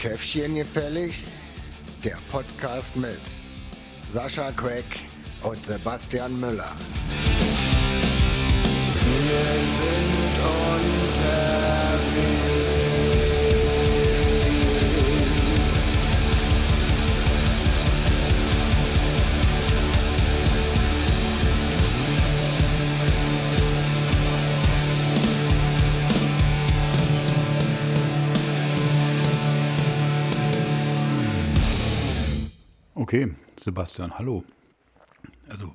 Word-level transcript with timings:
Käffchen 0.00 0.54
gefällig? 0.54 1.24
Der 2.02 2.16
Podcast 2.30 2.96
mit 2.96 3.20
Sascha 4.04 4.50
Craig 4.52 4.84
und 5.42 5.66
Sebastian 5.66 6.40
Müller. 6.40 6.74
Wir 9.04 9.40
sind 9.78 10.17
Okay, 33.08 33.30
Sebastian, 33.58 34.18
hallo. 34.18 34.44
Also 35.48 35.72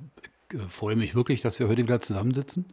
ich 0.52 0.60
äh, 0.60 0.70
freue 0.70 0.96
mich 0.96 1.16
wirklich, 1.16 1.42
dass 1.42 1.59
wir 1.59 1.68
heute 1.68 1.82
wieder 1.82 2.00
zusammensitzen. 2.00 2.66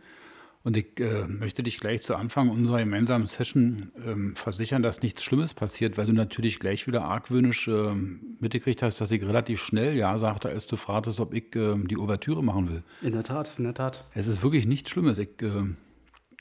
Und 0.65 0.77
ich 0.77 1.01
äh, 1.01 1.27
möchte 1.27 1.63
dich 1.63 1.81
gleich 1.81 2.03
zu 2.03 2.15
Anfang 2.15 2.51
unserer 2.51 2.81
gemeinsamen 2.81 3.27
Session 3.27 3.91
ähm, 4.07 4.37
versichern, 4.37 4.83
dass 4.83 5.01
nichts 5.01 5.25
Schlimmes 5.25 5.55
passiert, 5.55 5.97
weil 5.97 6.05
du 6.05 6.13
natürlich 6.13 6.61
gleich 6.61 6.87
wieder 6.87 7.05
argwöhnisch 7.05 7.69
äh, 7.69 7.95
mitgekriegt 8.39 8.83
hast, 8.83 9.01
dass 9.01 9.11
ich 9.11 9.23
relativ 9.23 9.63
schnell 9.63 9.97
Ja 9.97 10.19
sagte, 10.19 10.51
als 10.51 10.67
du 10.67 10.77
fragtest, 10.77 11.21
ob 11.21 11.33
ich 11.33 11.57
äh, 11.57 11.77
die 11.79 11.97
Ouvertüre 11.97 12.45
machen 12.45 12.69
will. 12.69 12.83
In 13.01 13.13
der 13.13 13.25
Tat, 13.25 13.55
in 13.57 13.65
der 13.65 13.73
Tat. 13.73 14.07
Es 14.13 14.27
ist 14.27 14.43
wirklich 14.43 14.67
nichts 14.67 14.91
Schlimmes. 14.91 15.17
Ich 15.17 15.41
äh, 15.41 15.49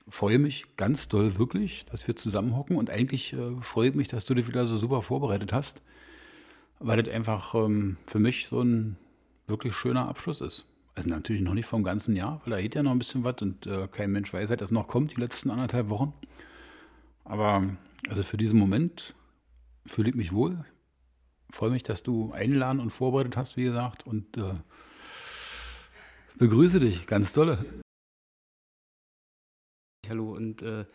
freue 0.09 0.39
mich 0.39 0.75
ganz 0.75 1.07
doll 1.07 1.37
wirklich, 1.37 1.85
dass 1.85 2.05
wir 2.05 2.17
zusammenhocken 2.17 2.75
und 2.75 2.89
eigentlich 2.89 3.31
äh, 3.31 3.37
freue 3.61 3.87
ich 3.87 3.95
mich, 3.95 4.09
dass 4.09 4.25
du 4.25 4.33
dich 4.33 4.49
wieder 4.49 4.67
so 4.67 4.75
super 4.75 5.03
vorbereitet 5.03 5.53
hast, 5.53 5.81
weil 6.79 7.01
das 7.01 7.13
einfach 7.13 7.53
ähm, 7.55 7.97
für 8.05 8.19
mich 8.19 8.47
so 8.47 8.61
ein 8.61 8.97
wirklich 9.47 9.75
schöner 9.75 10.07
Abschluss 10.07 10.41
ist. 10.41 10.65
Also 10.95 11.09
natürlich 11.09 11.41
noch 11.41 11.53
nicht 11.53 11.65
vom 11.65 11.83
ganzen 11.83 12.15
Jahr, 12.15 12.41
weil 12.43 12.51
da 12.51 12.61
geht 12.61 12.75
ja 12.75 12.83
noch 12.83 12.91
ein 12.91 12.99
bisschen 12.99 13.23
was 13.23 13.41
und 13.41 13.67
äh, 13.67 13.87
kein 13.87 14.11
Mensch 14.11 14.33
weiß, 14.33 14.49
dass 14.49 14.61
es 14.61 14.71
noch 14.71 14.87
kommt, 14.87 15.15
die 15.15 15.21
letzten 15.21 15.49
anderthalb 15.49 15.89
Wochen. 15.89 16.13
Aber 17.23 17.63
also 18.09 18.23
für 18.23 18.37
diesen 18.37 18.59
Moment 18.59 19.15
fühle 19.85 20.09
ich 20.09 20.15
mich 20.15 20.33
wohl. 20.33 20.65
Freue 21.51 21.71
mich, 21.71 21.83
dass 21.83 22.03
du 22.03 22.31
einladen 22.31 22.79
und 22.79 22.91
vorbereitet 22.91 23.37
hast, 23.37 23.57
wie 23.57 23.63
gesagt, 23.63 24.05
und 24.05 24.37
äh, 24.37 24.55
begrüße 26.37 26.79
dich 26.79 27.07
ganz 27.07 27.33
dolle. 27.33 27.65
Hallo 30.07 30.33
und 30.33 30.61
äh, 30.61 30.85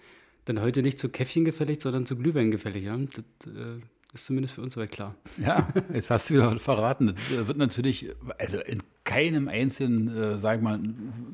dann 0.45 0.61
heute 0.61 0.83
nicht 0.83 0.99
zu 0.99 1.09
Käffchen 1.09 1.45
gefällig, 1.45 1.81
sondern 1.81 2.07
zu 2.07 2.17
Glühwein 2.17 2.51
gefällig. 2.51 2.85
Ja? 2.85 2.97
Das 2.97 3.53
äh, 3.53 3.81
ist 4.15 4.27
zumindest 4.27 4.55
für 4.55 4.63
uns 4.63 4.75
soweit 4.75 4.93
klar. 4.93 5.15
Ja, 5.39 5.69
jetzt 5.93 6.11
hast 6.11 6.31
du 6.31 6.35
wieder 6.35 6.59
verraten. 6.59 7.15
Das 7.37 7.49
wird 7.49 7.59
natürlich, 7.59 8.11
also 8.39 8.59
in 8.61 8.83
keinem 9.05 9.49
einzelnen, 9.49 10.09
äh, 10.17 10.39
sag 10.39 10.63
mal, 10.63 10.81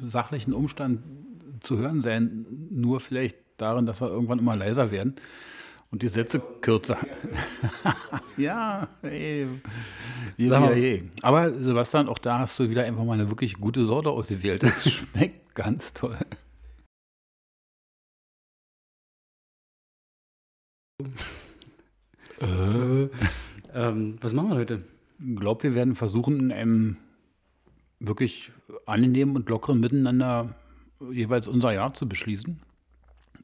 sachlichen 0.02 0.54
Umstand 0.54 1.00
zu 1.60 1.78
hören 1.78 2.00
sein, 2.00 2.46
nur 2.70 3.00
vielleicht 3.00 3.36
darin, 3.58 3.86
dass 3.86 4.00
wir 4.00 4.08
irgendwann 4.08 4.38
immer 4.38 4.56
leiser 4.56 4.90
werden 4.90 5.14
und 5.90 6.02
die 6.02 6.08
Sätze 6.08 6.40
kürzer. 6.60 6.98
ja, 8.36 8.88
ey. 9.02 9.46
Mal. 10.38 10.78
je. 10.78 11.02
Aber 11.22 11.52
Sebastian, 11.52 12.08
auch 12.08 12.18
da 12.18 12.38
hast 12.38 12.58
du 12.58 12.70
wieder 12.70 12.84
einfach 12.84 13.04
mal 13.04 13.14
eine 13.14 13.28
wirklich 13.28 13.54
gute 13.54 13.84
Sorte 13.84 14.10
ausgewählt. 14.10 14.62
Das 14.62 14.90
schmeckt 14.90 15.54
ganz 15.54 15.92
toll. 15.92 16.16
Äh, 22.40 23.08
Ähm, 23.74 24.16
was 24.20 24.32
machen 24.32 24.50
wir 24.50 24.56
heute? 24.56 24.82
glaube, 25.36 25.64
wir 25.64 25.74
werden 25.74 25.94
versuchen, 25.94 26.40
in 26.40 26.52
einem 26.52 26.96
wirklich 27.98 28.50
angenehmen 28.86 29.36
und 29.36 29.48
lockeren 29.48 29.80
Miteinander 29.80 30.54
jeweils 31.12 31.46
unser 31.46 31.72
Jahr 31.72 31.92
zu 31.92 32.08
beschließen. 32.08 32.60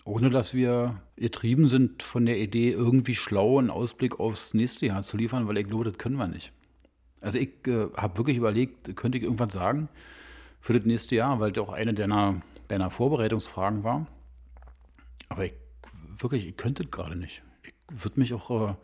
Ohne 0.05 0.31
dass 0.31 0.55
wir 0.55 1.01
getrieben 1.17 1.69
sind 1.69 2.03
von 2.03 2.27
der 2.27 2.39
Idee, 2.39 2.71
irgendwie 2.71 3.15
schlau 3.15 3.59
einen 3.59 3.71
Ausblick 3.71 4.21
aufs 4.21 4.55
nächste 4.55 4.87
Jahr 4.87 5.03
zu 5.03 5.17
liefern, 5.17 5.49
weil 5.49 5.59
ich 5.59 5.67
glaube, 5.67 5.84
das 5.84 5.99
können 5.99 6.17
wir 6.17 6.28
nicht. 6.28 6.53
Also 7.21 7.39
ich 7.39 7.51
äh, 7.67 7.89
habe 7.97 8.19
wirklich 8.19 8.37
überlegt, 8.37 8.97
könnte 8.97 9.19
ich 9.19 9.25
irgendwas 9.25 9.53
sagen 9.53 9.89
für 10.61 10.75
das 10.75 10.87
nächste 10.87 11.17
Jahr, 11.17 11.41
weil 11.41 11.53
das 11.53 11.63
auch 11.63 11.73
eine 11.73 11.93
deiner, 11.93 12.41
deiner 12.69 12.91
Vorbereitungsfragen 12.91 13.84
war. 13.84 14.07
Aber 15.28 15.45
ich 15.45 15.55
wirklich, 16.19 16.47
ich 16.47 16.57
könnte 16.57 16.84
es 16.84 16.91
gerade 16.91 17.17
nicht. 17.17 17.43
Würde 17.89 18.19
mich 18.19 18.35
auch 18.35 18.71
äh, 18.71 18.75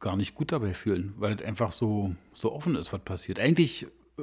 gar 0.00 0.16
nicht 0.16 0.34
gut 0.34 0.52
dabei 0.52 0.74
fühlen, 0.74 1.14
weil 1.16 1.34
es 1.34 1.42
einfach 1.42 1.72
so, 1.72 2.14
so 2.34 2.52
offen 2.52 2.76
ist, 2.76 2.92
was 2.92 3.00
passiert. 3.00 3.38
Eigentlich 3.40 3.86
äh, 4.18 4.22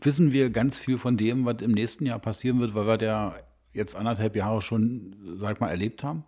wissen 0.00 0.32
wir 0.32 0.50
ganz 0.50 0.78
viel 0.78 0.98
von 0.98 1.16
dem, 1.16 1.44
was 1.44 1.62
im 1.62 1.72
nächsten 1.72 2.06
Jahr 2.06 2.18
passieren 2.18 2.60
wird, 2.60 2.74
weil 2.74 2.86
wir 2.86 2.98
der 2.98 3.42
jetzt 3.72 3.94
anderthalb 3.94 4.36
Jahre 4.36 4.62
schon, 4.62 5.16
sag 5.38 5.60
mal, 5.60 5.68
erlebt 5.68 6.02
haben. 6.02 6.24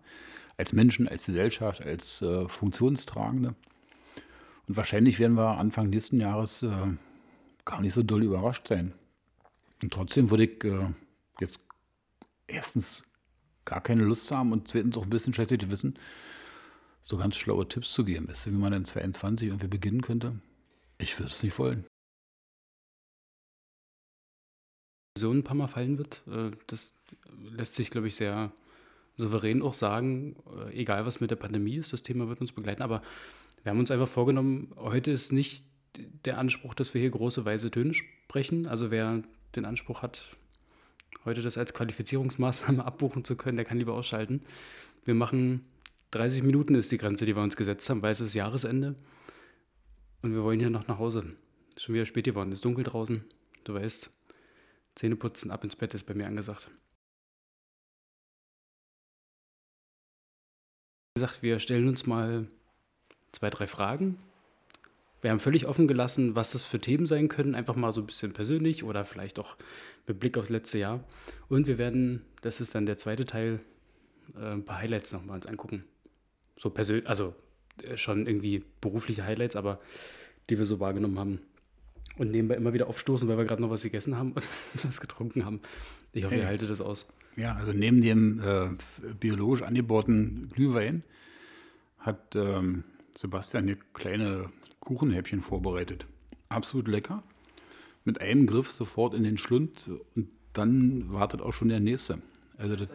Als 0.57 0.73
Menschen, 0.73 1.07
als 1.07 1.25
Gesellschaft, 1.25 1.81
als 1.81 2.21
äh, 2.21 2.47
Funktionstragende. 2.47 3.55
Und 4.67 4.77
wahrscheinlich 4.77 5.19
werden 5.19 5.35
wir 5.35 5.57
Anfang 5.57 5.89
nächsten 5.89 6.19
Jahres 6.19 6.63
äh, 6.63 6.69
gar 7.65 7.81
nicht 7.81 7.93
so 7.93 8.03
doll 8.03 8.23
überrascht 8.23 8.67
sein. 8.67 8.93
Und 9.81 9.93
trotzdem 9.93 10.29
würde 10.29 10.43
ich 10.45 10.63
äh, 10.63 10.87
jetzt 11.39 11.59
erstens 12.47 13.03
gar 13.69 13.81
keine 13.81 14.03
Lust 14.03 14.29
haben 14.31 14.51
und 14.51 14.67
zweitens 14.67 14.97
auch 14.97 15.03
ein 15.03 15.09
bisschen 15.09 15.33
schlecht 15.33 15.69
wissen, 15.69 15.95
so 17.03 17.17
ganz 17.17 17.37
schlaue 17.37 17.67
Tipps 17.67 17.91
zu 17.91 18.03
geben. 18.03 18.27
Weißt 18.27 18.45
du, 18.45 18.51
wie 18.51 18.55
man 18.55 18.73
in 18.73 18.85
22 18.85 19.49
irgendwie 19.49 19.67
beginnen 19.67 20.01
könnte? 20.01 20.39
Ich 20.97 21.17
würde 21.17 21.31
es 21.31 21.43
nicht 21.43 21.57
wollen. 21.59 21.85
So 25.17 25.31
ein 25.31 25.43
paar 25.43 25.55
Mal 25.55 25.67
fallen 25.67 25.97
wird, 25.97 26.21
äh, 26.27 26.51
das 26.67 26.93
lässt 27.51 27.75
sich, 27.75 27.89
glaube 27.89 28.07
ich, 28.07 28.15
sehr 28.15 28.51
souverän 29.15 29.61
auch 29.61 29.73
sagen. 29.73 30.35
Äh, 30.67 30.81
egal, 30.81 31.05
was 31.05 31.19
mit 31.19 31.31
der 31.31 31.35
Pandemie 31.35 31.75
ist, 31.75 31.93
das 31.93 32.03
Thema 32.03 32.27
wird 32.29 32.41
uns 32.41 32.51
begleiten. 32.51 32.81
Aber 32.81 33.01
wir 33.63 33.71
haben 33.71 33.79
uns 33.79 33.91
einfach 33.91 34.07
vorgenommen, 34.07 34.73
heute 34.77 35.11
ist 35.11 35.31
nicht 35.31 35.63
der 36.25 36.37
Anspruch, 36.37 36.73
dass 36.73 36.93
wir 36.93 37.01
hier 37.01 37.09
große 37.09 37.43
weiße 37.43 37.71
Töne 37.71 37.93
sprechen. 37.93 38.65
Also 38.65 38.91
wer 38.91 39.21
den 39.55 39.65
Anspruch 39.65 40.01
hat, 40.01 40.37
heute 41.25 41.41
das 41.41 41.57
als 41.57 41.73
Qualifizierungsmaßnahme 41.73 42.83
abbuchen 42.85 43.23
zu 43.23 43.35
können, 43.35 43.57
der 43.57 43.65
kann 43.65 43.77
lieber 43.77 43.93
ausschalten. 43.93 44.41
Wir 45.05 45.15
machen 45.15 45.65
30 46.11 46.43
Minuten 46.43 46.75
ist 46.75 46.91
die 46.91 46.97
Grenze, 46.97 47.25
die 47.25 47.35
wir 47.35 47.43
uns 47.43 47.55
gesetzt 47.55 47.89
haben, 47.89 48.01
weil 48.01 48.11
es 48.11 48.19
ist 48.19 48.33
Jahresende. 48.33 48.95
Und 50.21 50.33
wir 50.33 50.43
wollen 50.43 50.59
hier 50.59 50.69
noch 50.69 50.87
nach 50.87 50.97
Hause. 50.97 51.35
Ist 51.75 51.83
schon 51.83 51.95
wieder 51.95 52.05
spät 52.05 52.25
geworden, 52.25 52.51
ist 52.51 52.65
dunkel 52.65 52.83
draußen. 52.83 53.23
Du 53.63 53.73
weißt, 53.73 54.09
Zähne 54.95 55.15
putzen, 55.15 55.51
ab 55.51 55.63
ins 55.63 55.75
Bett 55.75 55.93
ist 55.93 56.05
bei 56.05 56.13
mir 56.13 56.27
angesagt. 56.27 56.69
Wie 61.13 61.21
gesagt, 61.21 61.41
wir 61.41 61.59
stellen 61.59 61.87
uns 61.87 62.05
mal 62.05 62.47
zwei, 63.31 63.49
drei 63.49 63.67
Fragen. 63.67 64.17
Wir 65.21 65.31
haben 65.31 65.39
völlig 65.39 65.65
offen 65.67 65.87
gelassen, 65.87 66.35
was 66.35 66.51
das 66.51 66.63
für 66.63 66.79
Themen 66.79 67.05
sein 67.05 67.27
können. 67.27 67.55
Einfach 67.55 67.75
mal 67.75 67.91
so 67.91 68.01
ein 68.01 68.05
bisschen 68.07 68.31
persönlich 68.31 68.83
oder 68.83 69.03
vielleicht 69.05 69.37
auch 69.39 69.57
mit 70.07 70.19
Blick 70.19 70.37
aufs 70.37 70.49
letzte 70.49 70.79
Jahr. 70.79 71.03
Und 71.49 71.67
wir 71.67 71.77
werden, 71.77 72.21
das 72.41 72.61
ist 72.61 72.73
dann 72.75 72.85
der 72.85 72.97
zweite 72.97 73.25
Teil, 73.25 73.59
äh, 74.39 74.53
ein 74.53 74.63
paar 74.63 74.77
Highlights 74.79 75.11
nochmal 75.11 75.35
uns 75.35 75.45
angucken. 75.45 75.83
So 76.55 76.69
persönlich, 76.69 77.07
also 77.09 77.35
äh, 77.83 77.97
schon 77.97 78.27
irgendwie 78.27 78.63
berufliche 78.81 79.25
Highlights, 79.25 79.55
aber 79.55 79.79
die 80.49 80.57
wir 80.57 80.65
so 80.65 80.79
wahrgenommen 80.79 81.19
haben. 81.19 81.39
Und 82.17 82.31
nebenbei 82.31 82.55
immer 82.55 82.73
wieder 82.73 82.87
aufstoßen, 82.87 83.27
weil 83.29 83.37
wir 83.37 83.45
gerade 83.45 83.61
noch 83.61 83.69
was 83.69 83.83
gegessen 83.83 84.17
haben 84.17 84.33
und 84.33 84.43
was 84.83 84.99
getrunken 85.01 85.45
haben. 85.45 85.61
Ich 86.13 86.23
hoffe, 86.23 86.35
ihr 86.35 86.41
Hey. 86.41 86.47
haltet 86.49 86.69
das 86.69 86.81
aus. 86.81 87.07
Ja, 87.35 87.55
also 87.55 87.71
neben 87.71 88.01
dem 88.01 88.39
äh, 88.41 88.69
biologisch 89.19 89.61
angebauten 89.61 90.49
Glühwein 90.49 91.03
hat 91.99 92.35
ähm, 92.35 92.83
Sebastian 93.15 93.65
hier 93.65 93.77
kleine 93.93 94.49
Kuchenhäppchen 94.79 95.41
vorbereitet. 95.41 96.05
Absolut 96.49 96.87
lecker. 96.87 97.23
Mit 98.05 98.21
einem 98.21 98.47
Griff 98.47 98.71
sofort 98.71 99.13
in 99.13 99.23
den 99.23 99.37
Schlund 99.37 99.89
und 100.15 100.29
dann 100.53 101.11
wartet 101.11 101.41
auch 101.41 101.53
schon 101.53 101.69
der 101.69 101.79
nächste. 101.79 102.21
Also 102.57 102.75
das, 102.75 102.91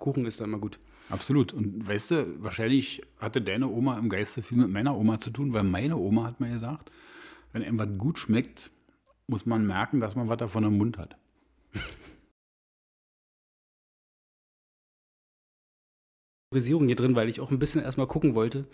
Kuchen 0.00 0.24
ist 0.26 0.40
da 0.40 0.44
immer 0.44 0.58
gut. 0.58 0.80
absolut. 1.08 1.52
Und 1.52 1.86
weißt 1.86 2.10
du, 2.10 2.42
wahrscheinlich 2.42 3.02
hatte 3.18 3.40
deine 3.42 3.68
Oma 3.68 3.98
im 3.98 4.08
Geiste 4.08 4.42
viel 4.42 4.58
mit 4.58 4.70
meiner 4.70 4.96
Oma 4.96 5.18
zu 5.18 5.30
tun, 5.30 5.52
weil 5.52 5.62
meine 5.62 5.96
Oma 5.96 6.24
hat 6.24 6.40
mir 6.40 6.50
gesagt, 6.50 6.90
wenn 7.52 7.62
einem 7.62 7.78
was 7.78 7.98
gut 7.98 8.18
schmeckt, 8.18 8.70
muss 9.26 9.46
man 9.46 9.66
merken, 9.66 10.00
dass 10.00 10.16
man 10.16 10.28
was 10.28 10.38
davon 10.38 10.64
im 10.64 10.78
Mund 10.78 10.98
hat. 10.98 11.16
Priorisierung 16.50 16.88
hier 16.88 16.96
drin, 16.96 17.14
weil 17.14 17.28
ich 17.28 17.40
auch 17.40 17.52
ein 17.52 17.60
bisschen 17.60 17.80
erstmal 17.80 18.08
gucken 18.08 18.34
wollte, 18.34 18.66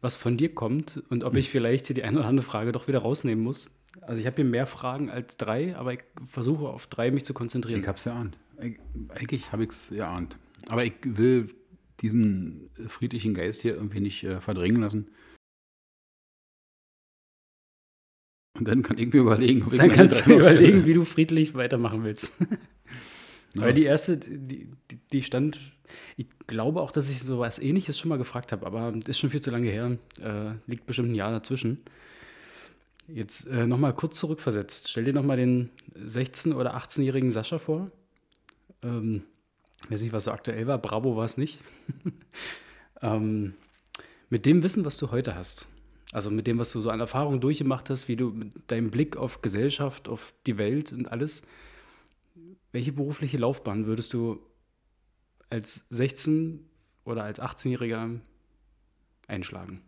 was 0.00 0.16
von 0.16 0.36
dir 0.36 0.52
kommt 0.52 1.00
und 1.10 1.22
ob 1.22 1.36
ich 1.36 1.48
vielleicht 1.48 1.86
hier 1.86 1.94
die 1.94 2.02
eine 2.02 2.18
oder 2.18 2.26
andere 2.26 2.44
Frage 2.44 2.72
doch 2.72 2.88
wieder 2.88 2.98
rausnehmen 2.98 3.44
muss. 3.44 3.70
Also 4.00 4.20
ich 4.20 4.26
habe 4.26 4.36
hier 4.36 4.44
mehr 4.44 4.66
Fragen 4.66 5.10
als 5.10 5.36
drei, 5.36 5.76
aber 5.76 5.92
ich 5.92 6.00
versuche 6.26 6.68
auf 6.68 6.88
drei 6.88 7.12
mich 7.12 7.24
zu 7.24 7.32
konzentrieren. 7.32 7.82
Ich 7.82 7.86
habe 7.86 7.98
es 7.98 8.06
erahnt. 8.06 8.36
Ich, 8.60 8.80
eigentlich 9.10 9.52
habe 9.52 9.62
ich 9.62 9.70
es 9.70 9.92
erahnt. 9.92 10.38
Aber 10.68 10.84
ich 10.84 10.94
will 11.04 11.54
diesen 12.00 12.68
friedlichen 12.88 13.34
Geist 13.34 13.62
hier 13.62 13.74
irgendwie 13.74 14.00
nicht 14.00 14.24
äh, 14.24 14.40
verdrängen 14.40 14.80
lassen. 14.80 15.06
Und 18.58 18.66
dann 18.66 18.82
kann 18.82 18.98
ich 18.98 19.12
mir 19.12 19.20
überlegen, 19.20 19.62
ob 19.62 19.72
ich 19.72 19.78
Dann 19.78 19.92
kannst 19.92 20.26
du 20.26 20.30
mir 20.30 20.38
überlegen, 20.40 20.84
wie 20.84 20.94
du 20.94 21.04
friedlich 21.04 21.54
weitermachen 21.54 22.02
willst. 22.02 22.32
Weil 23.54 23.74
die 23.74 23.84
erste, 23.84 24.16
die, 24.16 24.68
die 25.12 25.22
stand, 25.22 25.58
ich 26.16 26.26
glaube 26.46 26.80
auch, 26.80 26.92
dass 26.92 27.10
ich 27.10 27.20
sowas 27.20 27.58
ähnliches 27.58 27.98
schon 27.98 28.08
mal 28.08 28.18
gefragt 28.18 28.52
habe, 28.52 28.66
aber 28.66 28.94
ist 29.06 29.18
schon 29.18 29.30
viel 29.30 29.40
zu 29.40 29.50
lange 29.50 29.68
her. 29.68 29.98
Äh, 30.20 30.52
liegt 30.66 30.86
bestimmt 30.86 31.10
ein 31.10 31.14
Jahr 31.14 31.32
dazwischen. 31.32 31.78
Jetzt 33.08 33.48
äh, 33.48 33.66
nochmal 33.66 33.92
kurz 33.92 34.18
zurückversetzt. 34.18 34.88
Stell 34.88 35.04
dir 35.04 35.12
nochmal 35.12 35.36
den 35.36 35.70
16- 35.98 36.54
oder 36.54 36.76
18-jährigen 36.76 37.32
Sascha 37.32 37.58
vor. 37.58 37.90
Ähm, 38.82 39.22
weiß 39.88 40.02
nicht, 40.02 40.12
was 40.12 40.24
so 40.24 40.30
aktuell 40.30 40.66
war. 40.66 40.78
Bravo 40.78 41.16
war 41.16 41.24
es 41.24 41.36
nicht. 41.36 41.58
ähm, 43.02 43.54
mit 44.28 44.46
dem 44.46 44.62
Wissen, 44.62 44.84
was 44.84 44.96
du 44.96 45.10
heute 45.10 45.34
hast, 45.34 45.66
also 46.12 46.30
mit 46.30 46.46
dem, 46.46 46.58
was 46.58 46.70
du 46.70 46.80
so 46.80 46.90
an 46.90 47.00
Erfahrungen 47.00 47.40
durchgemacht 47.40 47.90
hast, 47.90 48.06
wie 48.06 48.16
du 48.16 48.30
mit 48.30 48.52
deinem 48.68 48.90
Blick 48.90 49.16
auf 49.16 49.42
Gesellschaft, 49.42 50.08
auf 50.08 50.32
die 50.46 50.56
Welt 50.56 50.92
und 50.92 51.10
alles, 51.10 51.42
welche 52.72 52.92
berufliche 52.92 53.36
Laufbahn 53.36 53.86
würdest 53.86 54.12
du 54.12 54.40
als 55.48 55.84
16- 55.90 56.60
oder 57.04 57.24
als 57.24 57.40
18-Jähriger 57.40 58.20
einschlagen? 59.26 59.82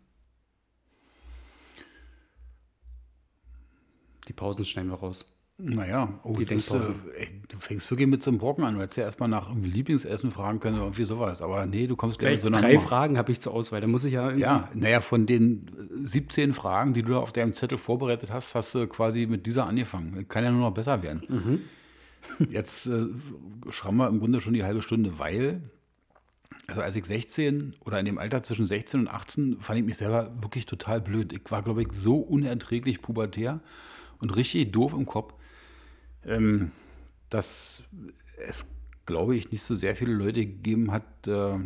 Die 4.27 4.33
Pausen 4.33 4.65
schneiden 4.65 4.89
wir 4.89 4.97
raus. 4.97 5.25
Naja, 5.57 6.19
oh, 6.23 6.33
die 6.33 6.45
das, 6.45 6.71
äh, 6.71 6.79
ey, 7.15 7.41
du 7.47 7.59
fängst 7.59 7.89
wirklich 7.91 8.07
mit 8.07 8.23
so 8.23 8.31
einem 8.31 8.39
Brocken 8.39 8.63
an. 8.63 8.73
Du 8.73 8.81
hättest 8.81 8.97
ja 8.97 9.03
erstmal 9.03 9.29
nach 9.29 9.49
irgendwie 9.49 9.69
Lieblingsessen 9.69 10.31
fragen 10.31 10.59
können 10.59 10.77
oder 10.77 10.85
irgendwie 10.85 11.03
sowas. 11.03 11.43
Aber 11.43 11.67
nee, 11.67 11.85
du 11.85 11.95
kommst 11.95 12.17
gleich 12.17 12.33
mit 12.33 12.41
so 12.41 12.47
einer 12.47 12.59
Drei 12.59 12.73
Nummer. 12.73 12.87
Fragen 12.87 13.17
habe 13.19 13.31
ich 13.31 13.39
zur 13.39 13.53
Auswahl. 13.53 13.79
Da 13.79 13.87
muss 13.87 14.03
ich 14.03 14.13
ja. 14.13 14.31
Ja, 14.31 14.69
naja, 14.73 14.99
von 14.99 15.27
den 15.27 15.69
17 15.93 16.55
Fragen, 16.55 16.93
die 16.93 17.03
du 17.03 17.17
auf 17.17 17.31
deinem 17.31 17.53
Zettel 17.53 17.77
vorbereitet 17.77 18.31
hast, 18.31 18.55
hast 18.55 18.73
du 18.73 18.87
quasi 18.87 19.27
mit 19.27 19.45
dieser 19.45 19.67
angefangen. 19.67 20.27
Kann 20.27 20.43
ja 20.43 20.51
nur 20.51 20.61
noch 20.61 20.73
besser 20.73 21.03
werden. 21.03 21.21
Mhm. 21.29 21.61
Jetzt 22.49 22.87
äh, 22.87 23.07
schrammen 23.69 23.99
wir 23.99 24.07
im 24.07 24.19
Grunde 24.19 24.41
schon 24.41 24.53
die 24.53 24.63
halbe 24.63 24.81
Stunde, 24.81 25.19
weil, 25.19 25.61
also 26.67 26.81
als 26.81 26.95
ich 26.95 27.05
16 27.05 27.75
oder 27.85 27.99
in 27.99 28.05
dem 28.05 28.17
Alter 28.17 28.43
zwischen 28.43 28.67
16 28.67 29.01
und 29.01 29.07
18 29.07 29.61
fand 29.61 29.79
ich 29.79 29.85
mich 29.85 29.97
selber 29.97 30.31
wirklich 30.41 30.65
total 30.65 31.01
blöd. 31.01 31.33
Ich 31.33 31.49
war, 31.49 31.63
glaube 31.63 31.83
ich, 31.83 31.89
so 31.91 32.17
unerträglich 32.17 33.01
pubertär 33.01 33.59
und 34.19 34.35
richtig 34.35 34.71
doof 34.71 34.93
im 34.93 35.05
Kopf 35.05 35.33
ähm, 36.25 36.71
dass 37.29 37.83
es, 38.37 38.65
glaube 39.05 39.35
ich, 39.35 39.51
nicht 39.51 39.63
so 39.63 39.75
sehr 39.75 39.95
viele 39.95 40.13
Leute 40.13 40.45
gegeben 40.45 40.91
hat, 40.91 41.27
äh, 41.27 41.57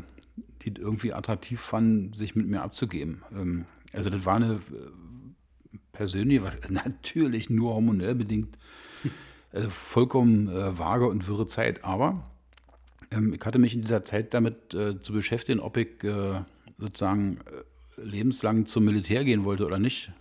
die 0.61 0.73
irgendwie 0.79 1.13
attraktiv 1.13 1.59
fanden, 1.59 2.13
sich 2.13 2.35
mit 2.35 2.47
mir 2.47 2.61
abzugeben. 2.61 3.23
Ähm, 3.31 3.65
also 3.93 4.09
das 4.09 4.25
war 4.25 4.35
eine 4.35 4.53
äh, 4.53 5.77
persönliche, 5.91 6.51
natürlich 6.69 7.49
nur 7.49 7.73
hormonell 7.73 8.15
bedingt, 8.15 8.57
also 9.51 9.69
vollkommen 9.69 10.49
äh, 10.49 10.77
vage 10.77 11.07
und 11.07 11.27
wirre 11.27 11.47
Zeit. 11.47 11.83
Aber 11.83 12.23
ähm, 13.11 13.33
ich 13.33 13.45
hatte 13.45 13.59
mich 13.59 13.73
in 13.73 13.81
dieser 13.81 14.03
Zeit 14.03 14.33
damit 14.33 14.73
äh, 14.73 15.01
zu 15.01 15.13
beschäftigen, 15.13 15.59
ob 15.59 15.77
ich 15.77 16.03
äh, 16.03 16.41
sozusagen 16.77 17.39
äh, 17.45 18.01
lebenslang 18.01 18.65
zum 18.65 18.85
Militär 18.85 19.23
gehen 19.23 19.45
wollte 19.45 19.65
oder 19.65 19.79
nicht. 19.79 20.11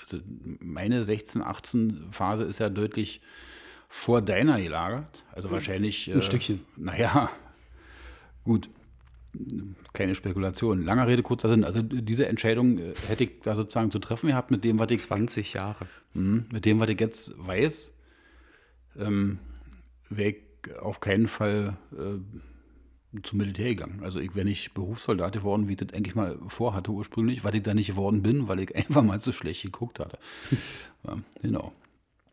Also 0.00 0.18
meine 0.60 1.04
16-18 1.04 2.12
Phase 2.12 2.44
ist 2.44 2.58
ja 2.58 2.68
deutlich 2.68 3.20
vor 3.88 4.20
deiner 4.22 4.60
gelagert. 4.60 5.24
Also 5.32 5.50
wahrscheinlich. 5.50 6.10
Ein 6.10 6.18
äh, 6.18 6.22
Stückchen. 6.22 6.60
Naja, 6.76 7.30
gut. 8.44 8.68
Keine 9.92 10.14
Spekulation. 10.14 10.84
Langer 10.84 11.06
Rede, 11.06 11.22
kurzer 11.22 11.48
Sinn. 11.48 11.64
Also 11.64 11.82
diese 11.82 12.26
Entscheidung 12.28 12.78
äh, 12.78 12.94
hätte 13.08 13.24
ich 13.24 13.40
da 13.42 13.56
sozusagen 13.56 13.90
zu 13.90 13.98
treffen 13.98 14.28
gehabt 14.28 14.50
mit 14.50 14.64
dem, 14.64 14.78
was 14.78 14.90
ich. 14.90 15.00
20 15.00 15.54
Jahre. 15.54 15.86
Mh, 16.12 16.44
mit 16.52 16.64
dem, 16.64 16.80
was 16.80 16.90
ich 16.90 17.00
jetzt 17.00 17.32
weiß, 17.36 17.92
ähm, 18.98 19.38
wäre 20.08 20.30
ich 20.30 20.76
auf 20.80 21.00
keinen 21.00 21.28
Fall 21.28 21.76
äh, 21.92 23.20
zum 23.22 23.38
Militär 23.38 23.68
gegangen. 23.68 24.00
Also 24.02 24.18
ich 24.18 24.34
wäre 24.34 24.44
nicht 24.44 24.74
Berufssoldat 24.74 25.34
geworden, 25.34 25.68
wie 25.68 25.72
ich 25.72 25.78
das 25.78 25.92
eigentlich 25.92 26.14
mal 26.14 26.38
vorhatte 26.48 26.90
ursprünglich, 26.90 27.44
weil 27.44 27.54
ich 27.54 27.62
da 27.62 27.74
nicht 27.74 27.88
geworden 27.88 28.22
bin, 28.22 28.48
weil 28.48 28.60
ich 28.60 28.74
einfach 28.76 29.02
mal 29.02 29.20
zu 29.20 29.32
schlecht 29.32 29.62
geguckt 29.62 30.00
hatte. 30.00 30.18
ja, 31.06 31.18
genau. 31.42 31.72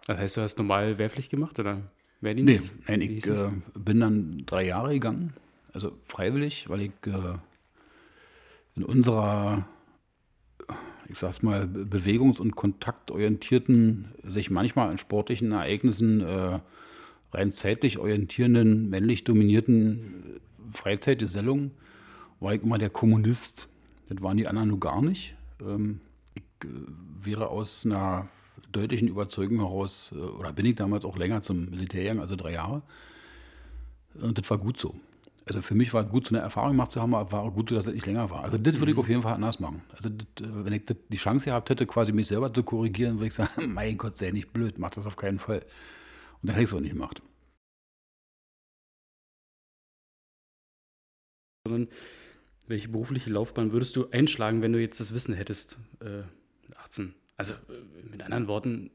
Das 0.07 0.17
heißt, 0.17 0.37
du 0.37 0.41
hast 0.41 0.57
normal 0.57 0.97
Wehrpflicht 0.97 1.29
gemacht 1.29 1.59
oder 1.59 1.81
Wehrdienst? 2.21 2.73
Nee, 2.75 2.81
nein, 2.87 3.01
ich 3.01 3.27
äh, 3.27 3.49
bin 3.75 3.99
dann 3.99 4.43
drei 4.45 4.65
Jahre 4.65 4.93
gegangen, 4.93 5.33
also 5.73 5.91
freiwillig, 6.05 6.69
weil 6.69 6.81
ich 6.81 6.91
äh, 7.05 7.37
in 8.75 8.83
unserer, 8.83 9.67
ich 11.11 11.19
sag's 11.19 11.41
mal, 11.41 11.65
bewegungs- 11.65 12.39
und 12.39 12.55
kontaktorientierten, 12.55 14.05
sich 14.23 14.49
manchmal 14.49 14.89
an 14.89 14.97
sportlichen 14.97 15.51
Ereignissen 15.51 16.21
äh, 16.21 16.59
rein 17.33 17.51
zeitlich 17.51 17.97
orientierenden, 17.97 18.89
männlich 18.89 19.23
dominierten 19.23 20.39
Freizeitgesellung 20.71 21.71
war 22.39 22.55
ich 22.55 22.63
immer 22.63 22.77
der 22.77 22.89
Kommunist. 22.89 23.67
Das 24.09 24.21
waren 24.21 24.37
die 24.37 24.47
anderen 24.47 24.69
nur 24.69 24.79
gar 24.79 25.01
nicht. 25.01 25.35
Ähm, 25.61 25.99
ich 26.33 26.43
äh, 26.63 26.67
wäre 27.21 27.49
aus 27.49 27.85
einer 27.85 28.27
deutlichen 28.71 29.07
Überzeugung 29.07 29.59
heraus, 29.59 30.11
äh, 30.15 30.19
oder 30.19 30.51
bin 30.53 30.65
ich 30.65 30.75
damals 30.75 31.05
auch 31.05 31.17
länger 31.17 31.41
zum 31.41 31.69
Militär 31.69 32.19
also 32.19 32.35
drei 32.35 32.53
Jahre. 32.53 32.81
Und 34.19 34.37
das 34.37 34.49
war 34.49 34.57
gut 34.57 34.79
so. 34.79 34.95
Also 35.45 35.61
für 35.61 35.73
mich 35.73 35.93
war 35.93 36.05
es 36.05 36.09
gut, 36.09 36.27
so 36.27 36.35
eine 36.35 36.43
Erfahrung 36.43 36.71
gemacht 36.71 36.91
zu 36.91 37.01
haben, 37.01 37.15
aber 37.15 37.31
war 37.31 37.41
auch 37.41 37.53
gut, 37.53 37.71
dass 37.71 37.87
es 37.87 37.93
nicht 37.93 38.05
länger 38.05 38.29
war. 38.29 38.43
Also 38.43 38.57
das 38.57 38.79
würde 38.79 38.91
ich 38.91 38.95
mhm. 38.95 39.01
auf 39.01 39.09
jeden 39.09 39.21
Fall 39.23 39.33
anders 39.33 39.59
machen. 39.59 39.81
Also 39.95 40.09
das, 40.09 40.47
äh, 40.47 40.65
wenn 40.65 40.73
ich 40.73 40.83
die 40.85 41.17
Chance 41.17 41.45
gehabt 41.45 41.69
hätte, 41.69 41.85
quasi 41.87 42.11
mich 42.11 42.27
selber 42.27 42.53
zu 42.53 42.63
korrigieren, 42.63 43.15
würde 43.15 43.27
ich 43.27 43.33
sagen, 43.33 43.73
mein 43.73 43.97
Gott, 43.97 44.17
sei 44.17 44.31
nicht 44.31 44.53
blöd, 44.53 44.77
mach 44.77 44.91
das 44.91 45.05
auf 45.05 45.15
keinen 45.15 45.39
Fall. 45.39 45.65
Und 46.41 46.47
dann 46.47 46.55
hätte 46.55 46.63
ich 46.63 46.69
es 46.69 46.75
auch 46.75 46.79
nicht 46.79 46.93
gemacht. 46.93 47.21
welche 52.67 52.89
berufliche 52.89 53.29
Laufbahn 53.29 53.71
würdest 53.71 53.95
du 53.95 54.09
einschlagen, 54.09 54.61
wenn 54.61 54.73
du 54.73 54.81
jetzt 54.81 54.99
das 54.99 55.13
Wissen 55.13 55.33
hättest, 55.33 55.77
äh, 56.01 56.23
18? 56.83 57.13
Also 57.37 57.53
äh, 57.53 58.09
mit 58.09 58.23
anderen 58.23 58.47
Worten, 58.47 58.91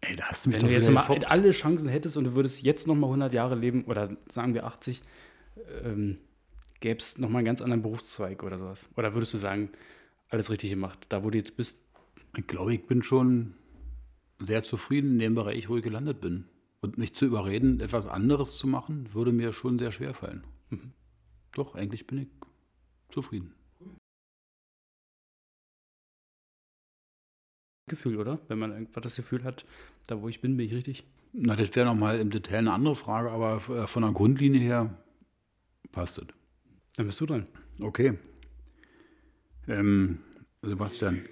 Ey, 0.00 0.14
da 0.14 0.26
hast 0.26 0.46
du 0.46 0.52
wenn 0.52 0.60
du 0.60 0.70
jetzt 0.70 0.90
mal 0.90 1.02
alle 1.24 1.50
Chancen 1.50 1.88
hättest 1.88 2.16
und 2.16 2.24
du 2.24 2.34
würdest 2.36 2.62
jetzt 2.62 2.86
noch 2.86 2.94
mal 2.94 3.08
100 3.08 3.32
Jahre 3.32 3.56
leben 3.56 3.84
oder 3.84 4.16
sagen 4.30 4.54
wir 4.54 4.64
80, 4.64 5.02
ähm, 5.82 6.18
gäbe 6.80 6.98
es 6.98 7.18
noch 7.18 7.28
mal 7.28 7.38
einen 7.38 7.46
ganz 7.46 7.60
anderen 7.60 7.82
Berufszweig 7.82 8.42
oder 8.42 8.58
sowas? 8.58 8.88
Oder 8.96 9.14
würdest 9.14 9.34
du 9.34 9.38
sagen, 9.38 9.70
alles 10.28 10.50
richtig 10.50 10.70
gemacht, 10.70 11.06
da 11.08 11.24
wo 11.24 11.30
du 11.30 11.38
jetzt 11.38 11.56
bist? 11.56 11.84
Ich 12.36 12.46
glaube, 12.46 12.74
ich 12.74 12.86
bin 12.86 13.02
schon 13.02 13.54
sehr 14.40 14.62
zufrieden 14.62 15.12
in 15.12 15.18
dem 15.18 15.34
Bereich, 15.34 15.68
wo 15.68 15.76
ich 15.76 15.82
gelandet 15.82 16.20
bin. 16.20 16.44
Und 16.80 16.96
mich 16.96 17.14
zu 17.14 17.26
überreden, 17.26 17.80
etwas 17.80 18.06
anderes 18.06 18.56
zu 18.56 18.68
machen, 18.68 19.12
würde 19.12 19.32
mir 19.32 19.52
schon 19.52 19.78
sehr 19.78 19.90
schwer 19.90 20.14
fallen. 20.14 20.44
Mhm. 20.70 20.92
Doch, 21.52 21.74
eigentlich 21.74 22.06
bin 22.06 22.18
ich 22.18 22.28
zufrieden. 23.08 23.52
Gefühl, 27.88 28.18
oder? 28.18 28.38
Wenn 28.48 28.58
man 28.58 28.72
irgendwas 28.72 29.02
das 29.02 29.16
Gefühl 29.16 29.42
hat, 29.44 29.64
da 30.06 30.20
wo 30.20 30.28
ich 30.28 30.40
bin, 30.40 30.56
bin 30.56 30.66
ich 30.66 30.74
richtig. 30.74 31.04
Na, 31.32 31.56
das 31.56 31.74
wäre 31.74 31.86
nochmal 31.86 32.20
im 32.20 32.30
Detail 32.30 32.58
eine 32.58 32.72
andere 32.72 32.94
Frage, 32.94 33.30
aber 33.30 33.56
äh, 33.74 33.86
von 33.86 34.02
der 34.02 34.12
Grundlinie 34.12 34.60
her 34.60 34.94
passt 35.92 36.18
es. 36.18 36.26
Dann 36.96 37.06
bist 37.06 37.20
du 37.20 37.26
dran. 37.26 37.46
Okay. 37.82 38.18
Ähm, 39.68 40.20
Sebastian. 40.62 41.24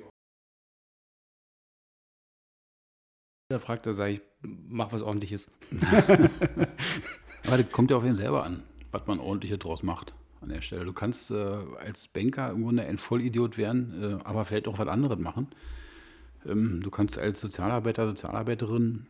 Da 3.48 3.58
fragt 3.58 3.86
er, 3.86 3.94
sage 3.94 4.12
ich, 4.12 4.22
mach 4.42 4.92
was 4.92 5.02
ordentliches. 5.02 5.50
aber 7.44 7.56
das 7.56 7.70
kommt 7.70 7.90
ja 7.90 7.96
auf 7.96 8.04
ihn 8.04 8.14
selber 8.14 8.44
an, 8.44 8.62
was 8.90 9.06
man 9.06 9.20
ordentliches 9.20 9.58
draus 9.58 9.82
macht 9.82 10.14
an 10.40 10.48
der 10.48 10.60
Stelle. 10.60 10.84
Du 10.84 10.92
kannst 10.92 11.30
äh, 11.30 11.56
als 11.78 12.08
Banker 12.08 12.50
im 12.50 12.62
Grunde 12.62 12.84
ein 12.84 12.98
Vollidiot 12.98 13.56
werden, 13.56 14.20
äh, 14.20 14.24
aber 14.24 14.44
vielleicht 14.44 14.68
auch 14.68 14.78
was 14.78 14.88
anderes 14.88 15.18
machen. 15.18 15.48
Ähm, 16.44 16.80
du 16.82 16.90
kannst 16.90 17.18
als 17.18 17.40
Sozialarbeiter, 17.40 18.06
Sozialarbeiterin 18.06 19.06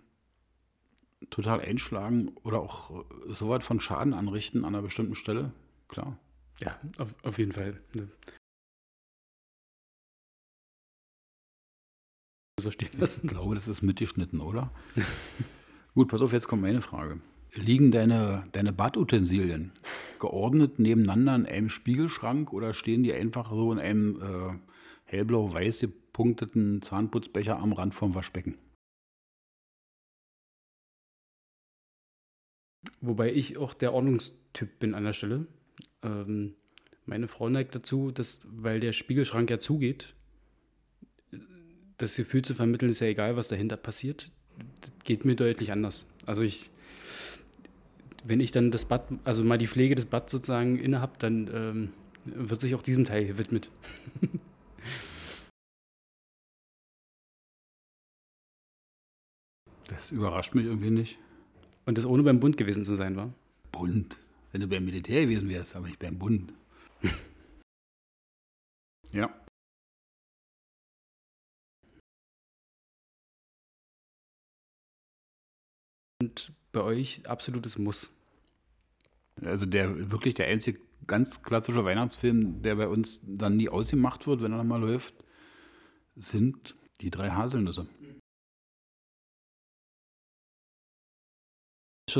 total 1.30 1.60
einschlagen 1.60 2.32
oder 2.42 2.60
auch 2.60 3.04
so 3.28 3.48
weit 3.48 3.64
von 3.64 3.80
Schaden 3.80 4.14
anrichten 4.14 4.64
an 4.64 4.74
einer 4.74 4.82
bestimmten 4.82 5.14
Stelle. 5.14 5.52
Klar. 5.88 6.18
Ja, 6.60 6.78
auf, 6.98 7.14
auf 7.22 7.38
jeden 7.38 7.52
Fall. 7.52 7.80
Ne. 7.94 8.08
So 12.58 12.70
steht 12.70 13.00
das. 13.00 13.22
Ich 13.22 13.28
glaube, 13.28 13.54
das 13.54 13.68
ist 13.68 13.82
mitgeschnitten, 13.82 14.40
oder? 14.40 14.70
Gut, 15.94 16.08
pass 16.08 16.22
auf, 16.22 16.32
jetzt 16.32 16.48
kommt 16.48 16.62
meine 16.62 16.80
Frage. 16.80 17.20
Liegen 17.54 17.90
deine, 17.90 18.44
deine 18.52 18.72
Badutensilien 18.72 19.72
geordnet 20.18 20.78
nebeneinander 20.78 21.34
in 21.34 21.46
einem 21.46 21.68
Spiegelschrank 21.68 22.52
oder 22.52 22.74
stehen 22.74 23.02
die 23.02 23.12
einfach 23.12 23.50
so 23.50 23.72
in 23.72 23.78
einem 23.78 24.20
äh, 24.20 24.58
hellblau-weiß 25.04 25.80
gepunkteten 25.80 26.82
Zahnputzbecher 26.82 27.58
am 27.58 27.72
Rand 27.72 27.94
vom 27.94 28.14
Waschbecken. 28.14 28.56
Wobei 33.00 33.32
ich 33.32 33.58
auch 33.58 33.74
der 33.74 33.92
Ordnungstyp 33.92 34.78
bin 34.78 34.94
an 34.94 35.04
der 35.04 35.12
Stelle. 35.12 35.46
Ähm, 36.02 36.54
meine 37.04 37.28
Frau 37.28 37.48
neigt 37.48 37.74
dazu, 37.74 38.10
dass, 38.10 38.40
weil 38.44 38.80
der 38.80 38.92
Spiegelschrank 38.92 39.48
ja 39.50 39.60
zugeht, 39.60 40.14
das 41.98 42.16
Gefühl 42.16 42.42
zu 42.42 42.54
vermitteln, 42.54 42.90
ist 42.90 43.00
ja 43.00 43.06
egal, 43.06 43.36
was 43.36 43.48
dahinter 43.48 43.76
passiert. 43.76 44.30
Das 44.80 44.90
geht 45.04 45.24
mir 45.24 45.36
deutlich 45.36 45.72
anders. 45.72 46.06
Also 46.26 46.42
ich, 46.42 46.70
wenn 48.24 48.40
ich 48.40 48.50
dann 48.50 48.70
das 48.70 48.84
Bad, 48.84 49.06
also 49.24 49.44
mal 49.44 49.58
die 49.58 49.66
Pflege 49.66 49.94
des 49.94 50.06
Bads 50.06 50.32
sozusagen 50.32 50.78
inne 50.78 51.00
habe, 51.00 51.12
dann 51.18 51.50
ähm, 51.52 51.92
wird 52.24 52.60
sich 52.60 52.74
auch 52.74 52.82
diesem 52.82 53.04
Teil 53.04 53.26
gewidmet. 53.26 53.70
Das 59.88 60.10
überrascht 60.10 60.54
mich 60.54 60.66
irgendwie 60.66 60.90
nicht. 60.90 61.18
Und 61.86 61.96
das 61.96 62.04
ohne 62.04 62.22
beim 62.24 62.40
Bund 62.40 62.56
gewesen 62.56 62.84
zu 62.84 62.96
sein 62.96 63.16
war? 63.16 63.32
Bund. 63.72 64.18
Wenn 64.52 64.60
du 64.60 64.66
beim 64.66 64.84
Militär 64.84 65.22
gewesen 65.22 65.48
wärst, 65.48 65.76
aber 65.76 65.86
nicht 65.86 66.00
beim 66.00 66.18
Bund. 66.18 66.52
ja. 69.12 69.32
Und 76.20 76.52
bei 76.72 76.80
euch 76.80 77.24
absolutes 77.26 77.78
Muss. 77.78 78.10
Also 79.42 79.66
der 79.66 80.10
wirklich 80.10 80.34
der 80.34 80.46
einzige 80.46 80.80
ganz 81.06 81.42
klassische 81.42 81.84
Weihnachtsfilm, 81.84 82.62
der 82.62 82.76
bei 82.76 82.88
uns 82.88 83.20
dann 83.22 83.56
nie 83.56 83.68
ausgemacht 83.68 84.26
wird, 84.26 84.42
wenn 84.42 84.50
er 84.50 84.58
nochmal 84.58 84.80
läuft, 84.80 85.14
sind 86.16 86.74
die 87.00 87.10
drei 87.10 87.30
Haselnüsse. 87.30 87.86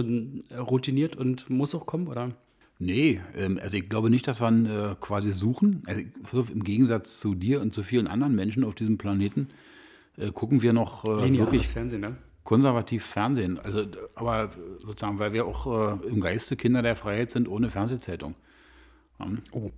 Schon 0.03 0.43
routiniert 0.57 1.17
und 1.17 1.49
muss 1.51 1.75
auch 1.75 1.87
kommen, 1.87 2.09
oder? 2.09 2.31
Nee, 2.79 3.21
ähm, 3.35 3.59
also 3.63 3.77
ich 3.77 3.89
glaube 3.89 4.11
nicht, 4.11 4.29
dass 4.29 4.41
wir 4.41 4.49
ihn 4.49 4.67
äh, 4.67 4.95
quasi 5.01 5.33
suchen. 5.33 5.83
Also 5.87 6.03
im 6.53 6.63
Gegensatz 6.63 7.19
zu 7.21 7.35
dir 7.35 7.61
und 7.61 7.75
zu 7.75 7.83
vielen 7.83 8.07
anderen 8.07 8.35
Menschen 8.35 8.65
auf 8.65 8.75
diesem 8.75 8.99
Planeten 8.99 9.49
äh, 10.17 10.31
gucken 10.31 10.63
wir 10.63 10.73
noch 10.73 11.05
äh, 11.05 11.39
wirklich 11.39 11.69
Fernsehen, 11.69 12.03
ne? 12.03 12.17
konservativ 12.45 13.05
Fernsehen. 13.05 13.59
Also, 13.59 13.87
aber 14.15 14.51
sozusagen, 14.79 15.19
weil 15.19 15.33
wir 15.33 15.47
auch 15.47 16.01
äh, 16.03 16.09
im 16.09 16.21
Geiste 16.21 16.57
Kinder 16.57 16.83
der 16.83 16.97
Freiheit 16.97 17.31
sind 17.31 17.49
ohne 17.49 17.71
Fernsehzeitung. 17.71 18.35
Ähm, 19.21 19.39
Oh, 19.53 19.71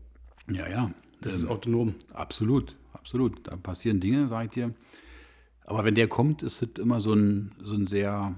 ja, 0.53 0.69
ja. 0.69 0.91
das 1.21 1.35
ist 1.35 1.45
Ähm, 1.45 1.51
autonom. 1.51 1.95
Absolut, 2.13 2.77
absolut. 2.93 3.47
Da 3.47 3.57
passieren 3.57 4.01
Dinge, 4.01 4.29
sag 4.29 4.47
ich 4.47 4.51
dir. 4.53 4.75
Aber 5.65 5.85
wenn 5.85 5.95
der 5.95 6.09
kommt, 6.09 6.43
ist 6.43 6.63
es 6.63 6.69
immer 6.79 7.01
so 7.01 7.13
ein, 7.13 7.53
so 7.63 7.75
ein 7.75 7.87
sehr 7.87 8.35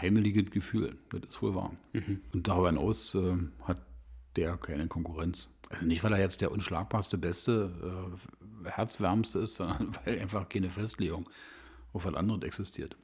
heimeliges 0.00 0.50
Gefühl. 0.50 0.96
Das 1.10 1.20
ist 1.28 1.42
wohl 1.42 1.54
wahr. 1.54 1.72
Und 2.32 2.48
darüber 2.48 2.68
hinaus 2.68 3.14
äh, 3.14 3.36
hat 3.64 3.78
der 4.36 4.56
keine 4.56 4.86
Konkurrenz. 4.88 5.48
Also 5.68 5.84
nicht, 5.84 6.02
weil 6.04 6.12
er 6.12 6.20
jetzt 6.20 6.40
der 6.40 6.52
unschlagbarste, 6.52 7.18
beste, 7.18 8.16
äh, 8.64 8.68
herzwärmste 8.70 9.40
ist, 9.40 9.54
sondern 9.56 9.96
weil 10.04 10.18
einfach 10.20 10.48
keine 10.48 10.70
Festlegung 10.70 11.28
auf 11.92 12.04
was 12.04 12.14
anderes 12.14 12.42
existiert. 12.42 12.96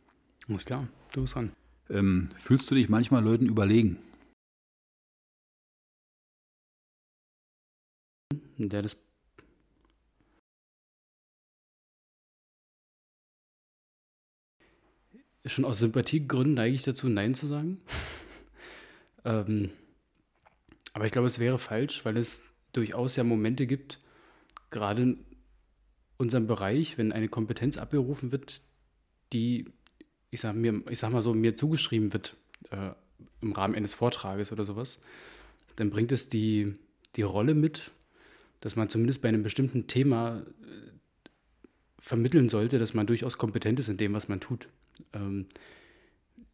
Alles 0.48 0.64
klar, 0.64 0.88
du 1.12 1.22
bist 1.22 1.34
dran. 1.34 1.52
Ähm, 1.90 2.30
fühlst 2.38 2.70
du 2.70 2.74
dich 2.74 2.88
manchmal 2.88 3.22
Leuten 3.22 3.46
überlegen? 3.46 3.98
Der 8.58 8.82
das 8.82 8.96
schon 15.48 15.64
aus 15.64 15.78
Sympathiegründen 15.78 16.54
neige 16.54 16.74
ich 16.74 16.82
dazu, 16.82 17.08
Nein 17.08 17.34
zu 17.34 17.46
sagen. 17.46 17.80
ähm, 19.24 19.70
aber 20.92 21.06
ich 21.06 21.12
glaube, 21.12 21.26
es 21.26 21.38
wäre 21.38 21.58
falsch, 21.58 22.04
weil 22.04 22.16
es 22.16 22.42
durchaus 22.72 23.16
ja 23.16 23.24
Momente 23.24 23.66
gibt, 23.66 23.98
gerade 24.70 25.02
in 25.02 25.24
unserem 26.16 26.46
Bereich, 26.46 26.98
wenn 26.98 27.12
eine 27.12 27.28
Kompetenz 27.28 27.76
abgerufen 27.76 28.32
wird, 28.32 28.60
die, 29.32 29.66
ich 30.30 30.40
sag, 30.40 30.54
mir, 30.54 30.82
ich 30.90 30.98
sag 30.98 31.12
mal 31.12 31.22
so, 31.22 31.34
mir 31.34 31.56
zugeschrieben 31.56 32.12
wird 32.12 32.36
äh, 32.70 32.90
im 33.40 33.52
Rahmen 33.52 33.74
eines 33.74 33.94
Vortrages 33.94 34.52
oder 34.52 34.64
sowas, 34.64 35.00
dann 35.76 35.90
bringt 35.90 36.12
es 36.12 36.28
die, 36.28 36.74
die 37.16 37.22
Rolle 37.22 37.54
mit, 37.54 37.92
dass 38.60 38.74
man 38.74 38.88
zumindest 38.88 39.22
bei 39.22 39.28
einem 39.28 39.42
bestimmten 39.42 39.86
Thema 39.86 40.42
äh, 40.62 40.90
vermitteln 41.98 42.48
sollte, 42.48 42.78
dass 42.78 42.94
man 42.94 43.06
durchaus 43.06 43.38
kompetent 43.38 43.78
ist 43.78 43.88
in 43.88 43.96
dem, 43.96 44.12
was 44.12 44.28
man 44.28 44.40
tut. 44.40 44.68
Ähm, 45.12 45.46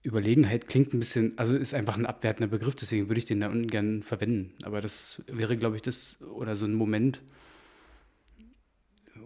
Überlegenheit 0.03 0.69
klingt 0.69 0.93
ein 0.93 0.99
bisschen, 0.99 1.39
also 1.39 1.57
ist 1.57 1.73
einfach 1.73 1.97
ein 1.97 2.07
abwertender 2.07 2.49
Begriff, 2.49 2.75
deswegen 2.75 3.09
würde 3.09 3.19
ich 3.19 3.25
den 3.25 3.41
da 3.41 3.49
ungern 3.49 4.03
verwenden. 4.03 4.53
Aber 4.63 4.81
das 4.81 5.23
wäre, 5.27 5.57
glaube 5.57 5.77
ich, 5.77 5.83
das 5.83 6.21
oder 6.21 6.57
so 6.57 6.67
ein 6.67 6.75
Moment, 6.75 7.23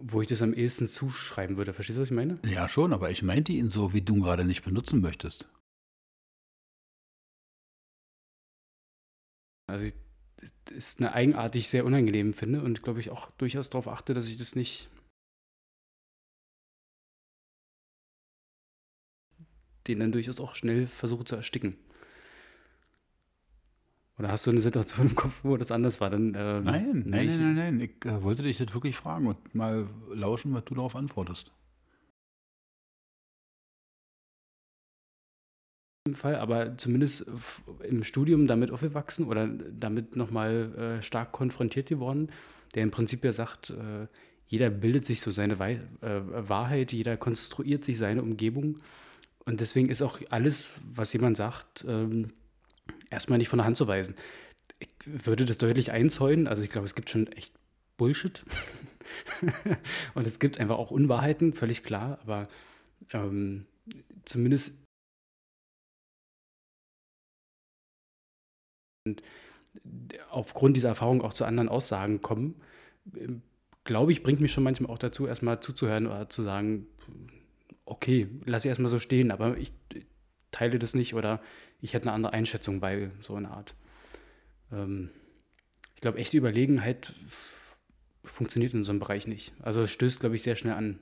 wo 0.01 0.21
ich 0.21 0.27
das 0.27 0.41
am 0.41 0.53
ehesten 0.53 0.87
zuschreiben 0.87 1.57
würde. 1.57 1.73
Verstehst 1.73 1.97
du, 1.97 2.01
was 2.01 2.09
ich 2.09 2.15
meine? 2.15 2.39
Ja, 2.45 2.69
schon, 2.69 2.93
aber 2.93 3.11
ich 3.11 3.23
meinte 3.23 3.51
ihn 3.51 3.69
so, 3.69 3.93
wie 3.93 4.01
du 4.01 4.15
ihn 4.15 4.21
gerade 4.21 4.45
nicht 4.45 4.63
benutzen 4.63 5.01
möchtest. 5.01 5.49
Also 9.67 9.85
ich, 9.85 9.93
ist 10.71 10.99
eine 10.99 11.13
Eigenart, 11.13 11.55
die 11.55 11.59
ich 11.59 11.67
sehr 11.67 11.85
unangenehm 11.85 12.33
finde 12.33 12.61
und 12.61 12.81
glaube 12.83 13.01
ich 13.01 13.09
auch 13.09 13.31
durchaus 13.31 13.69
darauf 13.69 13.87
achte, 13.87 14.13
dass 14.13 14.27
ich 14.27 14.37
das 14.37 14.55
nicht 14.55 14.89
den 19.89 19.99
dann 19.99 20.11
durchaus 20.11 20.39
auch 20.39 20.55
schnell 20.55 20.87
versuche 20.87 21.25
zu 21.25 21.35
ersticken. 21.35 21.75
Oder 24.17 24.29
hast 24.31 24.45
du 24.45 24.51
eine 24.51 24.61
Situation 24.61 25.07
im 25.07 25.15
Kopf, 25.15 25.33
wo 25.43 25.55
das 25.57 25.71
anders 25.71 26.01
war? 26.01 26.09
Dann, 26.09 26.33
ähm, 26.37 26.63
Nein, 26.65 27.03
nee, 27.05 27.11
nein, 27.11 27.21
ich- 27.29 27.35
nein, 27.35 27.55
nein, 27.55 27.77
nein. 27.77 27.79
Ich 27.81 28.05
äh, 28.05 28.21
wollte 28.21 28.43
dich 28.43 28.57
das 28.57 28.73
wirklich 28.73 28.95
fragen 28.95 29.27
und 29.27 29.55
mal 29.55 29.87
lauschen, 30.13 30.53
was 30.53 30.65
du 30.65 30.75
darauf 30.75 30.95
antwortest. 30.95 31.51
im 36.05 36.15
Fall, 36.15 36.35
aber 36.37 36.75
zumindest 36.77 37.25
im 37.87 38.03
Studium 38.03 38.47
damit 38.47 38.71
aufgewachsen 38.71 39.25
oder 39.27 39.47
damit 39.47 40.15
nochmal 40.15 40.97
äh, 40.99 41.03
stark 41.03 41.31
konfrontiert 41.33 41.89
geworden, 41.89 42.29
der 42.73 42.81
im 42.83 42.89
Prinzip 42.89 43.23
ja 43.23 43.31
sagt, 43.31 43.69
äh, 43.71 44.07
jeder 44.47 44.71
bildet 44.71 45.05
sich 45.05 45.19
so 45.21 45.29
seine 45.29 45.59
Wei 45.59 45.73
äh, 46.01 46.21
Wahrheit, 46.49 46.93
jeder 46.93 47.15
konstruiert 47.17 47.85
sich 47.85 47.97
seine 47.99 48.23
Umgebung 48.23 48.77
und 49.49 49.59
deswegen 49.61 49.89
ist 49.89 50.03
auch 50.03 50.19
alles, 50.29 50.69
was 50.93 51.11
jemand 51.11 51.35
sagt, 51.35 51.83
ähm, 51.87 52.33
erstmal 53.09 53.39
nicht 53.39 53.49
von 53.49 53.57
der 53.57 53.65
Hand 53.65 53.77
zu 53.77 53.87
weisen. 53.87 54.13
Ich 54.77 54.89
würde 55.25 55.45
das 55.45 55.57
deutlich 55.57 55.91
einzäunen, 55.91 56.47
also 56.47 56.61
ich 56.61 56.69
glaube, 56.69 56.85
es 56.85 56.93
gibt 56.93 57.09
schon 57.09 57.25
echt 57.31 57.51
Bullshit. 57.97 58.45
Und 60.13 60.27
es 60.27 60.37
gibt 60.37 60.59
einfach 60.59 60.77
auch 60.77 60.91
Unwahrheiten, 60.91 61.53
völlig 61.53 61.81
klar, 61.81 62.19
aber 62.21 62.47
ähm, 63.11 63.65
zumindest 64.23 64.77
aufgrund 70.29 70.75
dieser 70.75 70.89
Erfahrung 70.89 71.23
auch 71.23 71.33
zu 71.33 71.45
anderen 71.45 71.69
Aussagen 71.69 72.21
kommen, 72.21 72.61
ähm, 73.15 73.41
glaube 73.83 74.11
ich, 74.11 74.21
bringt 74.21 74.41
mich 74.41 74.51
schon 74.51 74.63
manchmal 74.63 74.91
auch 74.91 74.99
dazu, 74.99 75.25
erstmal 75.25 75.59
zuzuhören 75.59 76.05
oder 76.05 76.29
zu 76.29 76.43
sagen, 76.43 76.85
okay, 77.89 78.27
lass 78.45 78.65
ich 78.65 78.69
erstmal 78.69 78.91
so 78.91 78.99
stehen, 78.99 79.31
aber 79.31 79.57
ich 79.57 79.73
teile 80.51 80.79
das 80.79 80.93
nicht 80.93 81.13
oder 81.13 81.41
ich 81.81 81.93
hätte 81.93 82.07
eine 82.07 82.13
andere 82.13 82.33
Einschätzung 82.33 82.79
bei 82.79 83.09
so 83.21 83.35
einer 83.35 83.51
Art. 83.51 83.75
Ähm, 84.71 85.09
ich 85.95 86.01
glaube, 86.01 86.19
echte 86.19 86.37
Überlegenheit 86.37 87.13
funktioniert 88.23 88.73
in 88.73 88.83
so 88.83 88.91
einem 88.91 88.99
Bereich 88.99 89.27
nicht. 89.27 89.53
Also 89.59 89.81
es 89.81 89.91
stößt, 89.91 90.19
glaube 90.19 90.35
ich, 90.35 90.43
sehr 90.43 90.55
schnell 90.55 90.73
an. 90.73 90.99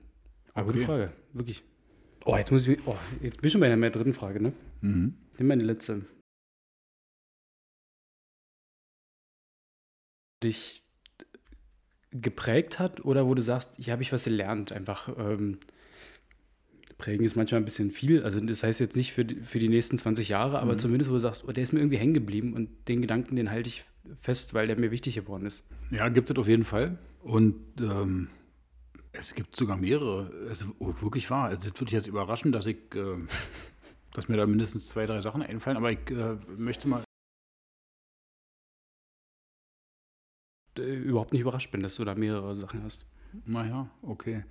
Aber 0.54 0.68
gute 0.68 0.80
Okay. 0.80 0.86
Frage, 0.86 1.14
wirklich. 1.34 1.64
Oh, 2.26 2.36
jetzt 2.36 2.52
muss 2.52 2.68
ich, 2.68 2.80
oh, 2.88 2.98
jetzt 3.22 3.42
bin 3.42 3.48
ich 3.48 3.52
schon 3.52 3.62
bei 3.62 3.70
der 3.70 3.90
dritten 3.90 4.14
Frage, 4.14 4.42
ne? 4.42 4.54
Mhm. 4.82 5.16
Nimm 5.38 5.48
meine 5.48 5.64
letzte. 5.64 6.06
Dich 10.44 10.84
geprägt 12.12 12.80
hat 12.80 13.04
oder 13.06 13.26
wo 13.26 13.34
du 13.34 13.42
sagst, 13.42 13.72
hier 13.78 13.94
habe 13.94 14.02
ich 14.04 14.14
was 14.14 14.24
gelernt, 14.24 14.72
einfach 14.72 15.10
ähm, 15.18 15.60
prägen 16.98 17.26
ist 17.26 17.36
manchmal 17.36 17.62
ein 17.62 17.66
bisschen 17.66 17.92
viel, 17.92 18.24
also 18.24 18.40
das 18.40 18.64
heißt 18.64 18.80
jetzt 18.80 18.96
nicht 18.96 19.14
für 19.14 19.24
die, 19.24 19.36
für 19.36 19.60
die 19.60 19.70
nächsten 19.70 19.98
20 19.98 20.30
Jahre, 20.30 20.60
aber 20.60 20.78
zumindest 20.78 21.12
wo 21.12 21.16
du 21.16 21.20
sagst, 21.20 21.44
oh, 21.48 21.52
der 21.52 21.64
ist 21.64 21.72
mir 21.72 21.80
irgendwie 21.80 21.98
hängen 21.98 22.16
geblieben 22.16 22.54
und 22.54 22.70
den 22.88 23.02
Gedanken, 23.02 23.36
den 23.36 23.52
halte 23.52 23.70
ich 23.70 23.86
fest, 24.20 24.54
weil 24.54 24.68
der 24.68 24.80
mir 24.80 24.92
wichtig 24.92 25.16
geworden 25.16 25.46
ist. 25.46 25.64
Ja, 25.92 26.10
gibt 26.10 26.30
es 26.30 26.38
auf 26.38 26.48
jeden 26.48 26.64
Fall. 26.64 26.98
Und 27.22 27.56
ähm, 27.80 28.30
es 29.12 29.36
gibt 29.36 29.56
sogar 29.56 29.78
mehrere. 29.78 30.32
Also 30.48 30.66
oh, 30.80 30.94
wirklich 31.02 31.30
wahr. 31.30 31.46
Also, 31.46 31.70
es 31.70 31.76
würde 31.76 31.86
dich 31.86 31.94
jetzt 31.94 32.08
überraschen, 32.08 32.52
dass 32.52 32.66
ich, 32.66 32.78
äh, 32.96 33.18
dass 34.14 34.28
mir 34.30 34.38
da 34.38 34.46
mindestens 34.46 34.88
zwei, 34.88 35.06
drei 35.06 35.22
Sachen 35.22 35.42
einfallen. 35.42 35.78
Aber 35.78 35.92
ich 35.92 36.10
äh, 36.10 36.38
möchte 36.56 36.88
mal 36.88 37.04
äh, 40.78 40.82
überhaupt 40.82 41.34
nicht 41.34 41.42
überrascht 41.42 41.72
bin, 41.72 41.82
dass 41.82 41.96
du 41.96 42.06
da 42.06 42.16
mehrere 42.16 42.56
Sachen 42.56 42.84
hast. 42.84 43.06
Naja, 43.46 43.90
okay. 44.02 44.44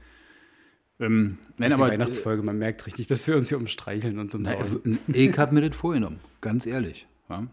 Ähm, 0.98 1.38
nein, 1.58 1.72
aber. 1.72 1.86
Die 1.86 1.92
Weihnachtsfolge, 1.92 2.42
man 2.42 2.58
merkt 2.58 2.86
richtig, 2.86 3.06
dass 3.06 3.26
wir 3.26 3.36
uns 3.36 3.48
hier 3.48 3.58
umstreicheln 3.58 4.18
und 4.18 4.34
umsorgen. 4.34 4.98
ich 5.08 5.38
habe 5.38 5.54
mir 5.54 5.68
das 5.68 5.76
vorgenommen, 5.76 6.20
ganz 6.40 6.66
ehrlich. 6.66 7.06
Ja? 7.28 7.46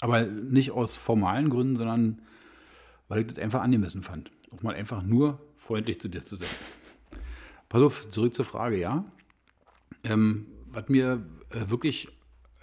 Aber 0.00 0.22
nicht 0.22 0.70
aus 0.70 0.96
formalen 0.96 1.50
Gründen, 1.50 1.76
sondern 1.76 2.22
weil 3.08 3.22
ich 3.22 3.26
das 3.26 3.38
einfach 3.38 3.60
angemessen 3.60 4.02
fand. 4.02 4.30
Auch 4.50 4.62
mal 4.62 4.74
einfach 4.74 5.02
nur 5.02 5.40
freundlich 5.56 6.00
zu 6.00 6.08
dir 6.08 6.24
zu 6.24 6.36
sein. 6.36 6.48
Pass 7.68 7.82
auf, 7.82 8.10
zurück 8.10 8.34
zur 8.34 8.44
Frage, 8.44 8.78
ja. 8.78 9.04
Ähm, 10.04 10.46
was 10.72 10.88
mir 10.88 11.26
äh, 11.50 11.70
wirklich 11.70 12.08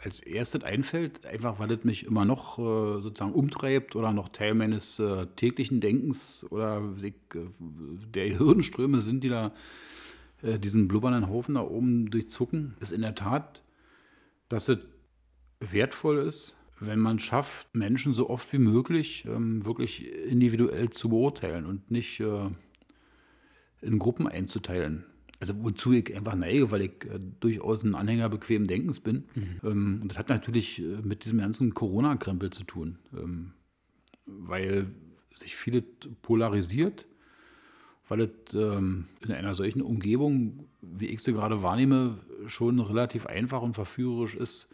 als 0.04 0.20
erstes 0.20 0.64
einfällt, 0.64 1.26
einfach 1.26 1.60
weil 1.60 1.72
es 1.72 1.84
mich 1.84 2.06
immer 2.06 2.24
noch 2.24 2.60
äh, 2.60 3.02
sozusagen 3.02 3.34
umtreibt 3.34 3.96
oder 3.96 4.14
noch 4.14 4.30
Teil 4.30 4.54
meines 4.54 5.00
äh, 5.00 5.26
täglichen 5.36 5.82
Denkens 5.82 6.46
oder 6.50 6.94
äh, 7.02 7.12
der 8.14 8.26
Hirnströme 8.26 9.02
sind, 9.02 9.24
die 9.24 9.30
da 9.30 9.52
äh, 10.42 10.60
diesen 10.60 10.88
blubbernden 10.88 11.30
Haufen 11.30 11.56
da 11.56 11.62
oben 11.62 12.10
durchzucken, 12.10 12.76
ist 12.80 12.92
in 12.92 13.02
der 13.02 13.16
Tat, 13.16 13.64
dass 14.50 14.70
es 14.70 14.80
wertvoll 15.60 16.20
ist, 16.20 16.62
wenn 16.80 17.00
man 17.00 17.20
schafft, 17.20 17.74
Menschen 17.76 18.14
so 18.14 18.30
oft 18.30 18.52
wie 18.54 18.60
möglich 18.60 19.26
ähm, 19.28 19.66
wirklich 19.66 20.12
individuell 20.12 20.90
zu 20.90 21.10
beurteilen 21.10 21.66
und 21.66 21.90
nicht 21.90 22.20
äh, 22.20 22.50
in 23.82 24.00
Gruppen 24.00 24.28
einzuteilen. 24.28 25.06
Also 25.40 25.54
wozu 25.64 25.94
ich 25.94 26.16
einfach 26.16 26.36
neige, 26.36 26.72
weil 26.72 26.82
ich 26.82 27.06
äh, 27.06 27.20
durchaus 27.40 27.84
ein 27.84 27.96
Anhänger 27.96 28.30
bequemen 28.30 28.68
Denkens 28.68 29.00
bin. 29.00 29.26
Mhm. 29.36 29.60
Ähm, 29.64 30.00
und 30.02 30.12
das 30.12 30.18
hat 30.18 30.30
natürlich 30.30 30.80
äh, 30.80 31.02
mit 31.04 31.26
diesem 31.26 31.40
ganzen 31.40 31.74
Corona-Krempel 31.74 32.52
zu 32.52 32.64
tun, 32.64 33.00
ähm, 33.16 33.54
weil 34.26 34.88
sich 35.34 35.56
viele 35.56 35.82
polarisiert, 35.82 37.08
weil 38.08 38.22
es 38.22 38.54
ähm, 38.54 39.08
in 39.22 39.32
einer 39.32 39.54
solchen 39.54 39.82
Umgebung, 39.82 40.66
wie 40.82 41.08
ich 41.08 41.22
sie 41.22 41.34
gerade 41.34 41.62
wahrnehme, 41.62 42.18
schon 42.48 42.80
relativ 42.80 43.26
einfach 43.26 43.62
und 43.62 43.74
verführerisch 43.74 44.36
ist, 44.36 44.70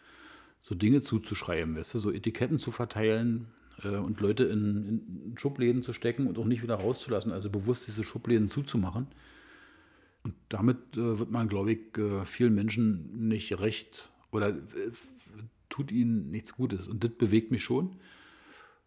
so 0.61 0.75
Dinge 0.75 1.01
zuzuschreiben, 1.01 1.75
weißt 1.75 1.95
du, 1.95 1.99
so 1.99 2.11
Etiketten 2.11 2.59
zu 2.59 2.71
verteilen 2.71 3.47
äh, 3.83 3.89
und 3.89 4.19
Leute 4.21 4.45
in, 4.45 5.01
in, 5.25 5.37
Schubläden 5.37 5.81
zu 5.81 5.93
stecken 5.93 6.27
und 6.27 6.37
auch 6.37 6.45
nicht 6.45 6.63
wieder 6.63 6.75
rauszulassen, 6.75 7.31
also 7.31 7.49
bewusst 7.49 7.87
diese 7.87 8.03
Schubläden 8.03 8.49
zuzumachen. 8.49 9.07
Und 10.23 10.35
damit 10.49 10.77
äh, 10.95 11.19
wird 11.19 11.31
man, 11.31 11.49
glaube 11.49 11.73
ich, 11.73 11.97
äh, 11.97 12.25
vielen 12.25 12.55
Menschen 12.55 13.27
nicht 13.27 13.59
recht 13.59 14.09
oder 14.31 14.49
äh, 14.49 14.91
tut 15.69 15.91
ihnen 15.91 16.29
nichts 16.31 16.53
Gutes. 16.55 16.87
Und 16.87 17.03
das 17.03 17.11
bewegt 17.11 17.51
mich 17.51 17.63
schon, 17.63 17.97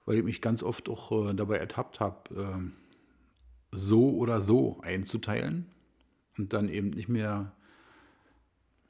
weil 0.07 0.19
ich 0.19 0.25
mich 0.25 0.41
ganz 0.41 0.63
oft 0.63 0.89
auch 0.89 1.31
äh, 1.31 1.35
dabei 1.35 1.59
ertappt 1.59 2.01
habe, 2.01 2.35
ähm, 2.35 2.73
so 3.77 4.17
oder 4.17 4.41
so 4.41 4.81
einzuteilen 4.83 5.67
und 6.39 6.53
dann 6.53 6.69
eben 6.69 6.91
nicht 6.91 7.09
mehr 7.09 7.53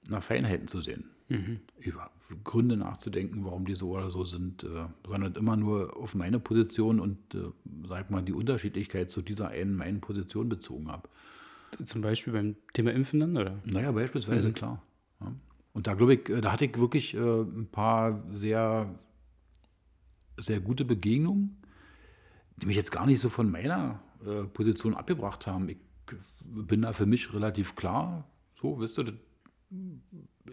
nach 0.08 0.22
Feinheiten 0.22 0.68
zu 0.68 0.80
sehen. 0.80 1.10
Mhm. 1.28 1.60
Über 1.78 2.10
Gründe 2.44 2.76
nachzudenken, 2.76 3.44
warum 3.44 3.66
die 3.66 3.74
so 3.74 3.90
oder 3.90 4.10
so 4.10 4.24
sind, 4.24 4.64
äh, 4.64 4.86
sondern 5.06 5.34
immer 5.34 5.56
nur 5.56 5.96
auf 5.96 6.14
meine 6.14 6.38
Position 6.38 7.00
und, 7.00 7.34
äh, 7.34 7.50
sag 7.86 8.10
mal, 8.10 8.22
die 8.22 8.32
Unterschiedlichkeit 8.32 9.10
zu 9.10 9.22
dieser 9.22 9.48
einen 9.48 9.76
meinen 9.76 10.00
Position 10.00 10.48
bezogen 10.48 10.88
habe. 10.88 11.08
Zum 11.84 12.00
Beispiel 12.00 12.32
beim 12.32 12.56
Thema 12.74 12.92
Impfen 12.92 13.20
dann, 13.20 13.36
oder? 13.36 13.58
Naja, 13.64 13.92
beispielsweise, 13.92 14.48
mhm. 14.48 14.54
klar. 14.54 14.82
Ja. 15.20 15.32
Und 15.72 15.86
da 15.86 15.94
glaube 15.94 16.14
ich, 16.14 16.28
äh, 16.28 16.40
da 16.40 16.52
hatte 16.52 16.64
ich 16.64 16.78
wirklich 16.78 17.14
äh, 17.14 17.18
ein 17.18 17.68
paar 17.70 18.24
sehr, 18.32 18.94
sehr 20.36 20.60
gute 20.60 20.84
Begegnungen, 20.84 21.56
die 22.56 22.66
mich 22.66 22.76
jetzt 22.76 22.92
gar 22.92 23.06
nicht 23.06 23.20
so 23.20 23.28
von 23.28 23.50
meiner 23.50 24.00
äh, 24.24 24.44
Position 24.44 24.94
abgebracht 24.94 25.46
haben. 25.46 25.68
Ich 25.68 25.78
bin 26.44 26.82
da 26.82 26.92
für 26.92 27.06
mich 27.06 27.32
relativ 27.34 27.74
klar, 27.74 28.24
so, 28.60 28.80
wisst 28.80 28.98
ihr, 28.98 29.12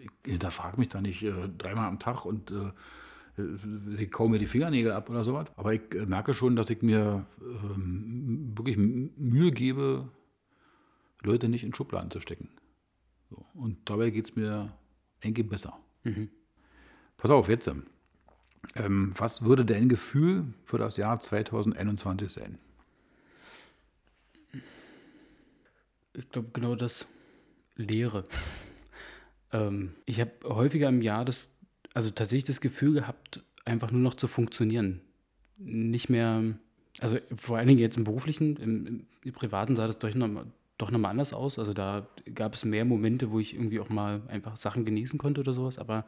ich 0.00 0.10
hinterfrage 0.24 0.78
mich 0.78 0.88
da 0.88 1.00
nicht 1.00 1.22
äh, 1.22 1.48
dreimal 1.56 1.88
am 1.88 1.98
Tag 1.98 2.24
und 2.24 2.50
äh, 2.50 2.72
ich 3.98 4.10
kaue 4.12 4.30
mir 4.30 4.38
die 4.38 4.46
Fingernägel 4.46 4.92
ab 4.92 5.10
oder 5.10 5.24
sowas. 5.24 5.46
Aber 5.56 5.72
ich 5.72 5.94
äh, 5.94 6.06
merke 6.06 6.34
schon, 6.34 6.56
dass 6.56 6.70
ich 6.70 6.82
mir 6.82 7.26
ähm, 7.40 8.52
wirklich 8.56 8.76
Mühe 8.76 9.50
gebe, 9.50 10.08
Leute 11.22 11.48
nicht 11.48 11.64
in 11.64 11.74
Schubladen 11.74 12.10
zu 12.10 12.20
stecken. 12.20 12.48
So. 13.30 13.44
Und 13.54 13.78
dabei 13.88 14.10
geht 14.10 14.28
es 14.28 14.36
mir 14.36 14.72
eigentlich 15.22 15.48
besser. 15.48 15.78
Mhm. 16.04 16.28
Pass 17.16 17.30
auf, 17.30 17.48
jetzt. 17.48 17.70
Ähm, 18.76 19.12
was 19.16 19.42
würde 19.44 19.64
dein 19.64 19.88
Gefühl 19.88 20.44
für 20.64 20.78
das 20.78 20.96
Jahr 20.96 21.18
2021 21.18 22.30
sein? 22.30 22.58
Ich 26.16 26.28
glaube, 26.30 26.48
genau 26.52 26.76
das 26.76 27.06
Leere. 27.76 28.24
ähm, 29.52 29.94
ich 30.06 30.20
habe 30.20 30.32
häufiger 30.44 30.88
im 30.88 31.02
Jahr 31.02 31.24
das, 31.24 31.50
also 31.92 32.10
tatsächlich 32.10 32.44
das 32.44 32.60
Gefühl 32.60 32.94
gehabt, 32.94 33.42
einfach 33.64 33.90
nur 33.90 34.00
noch 34.00 34.14
zu 34.14 34.26
funktionieren. 34.26 35.00
Nicht 35.56 36.08
mehr, 36.08 36.42
also 37.00 37.18
vor 37.34 37.56
allen 37.58 37.68
Dingen 37.68 37.80
jetzt 37.80 37.96
im 37.96 38.04
beruflichen, 38.04 38.56
im, 38.56 39.06
im 39.24 39.32
privaten 39.32 39.76
sah 39.76 39.86
das 39.86 39.98
durch 39.98 40.14
noch, 40.14 40.28
doch 40.78 40.90
nochmal 40.90 41.10
anders 41.10 41.32
aus. 41.32 41.58
Also 41.58 41.72
da 41.72 42.06
gab 42.34 42.54
es 42.54 42.64
mehr 42.64 42.84
Momente, 42.84 43.30
wo 43.30 43.40
ich 43.40 43.54
irgendwie 43.54 43.80
auch 43.80 43.88
mal 43.88 44.22
einfach 44.28 44.56
Sachen 44.56 44.84
genießen 44.84 45.18
konnte 45.18 45.40
oder 45.40 45.52
sowas. 45.52 45.78
Aber 45.78 46.04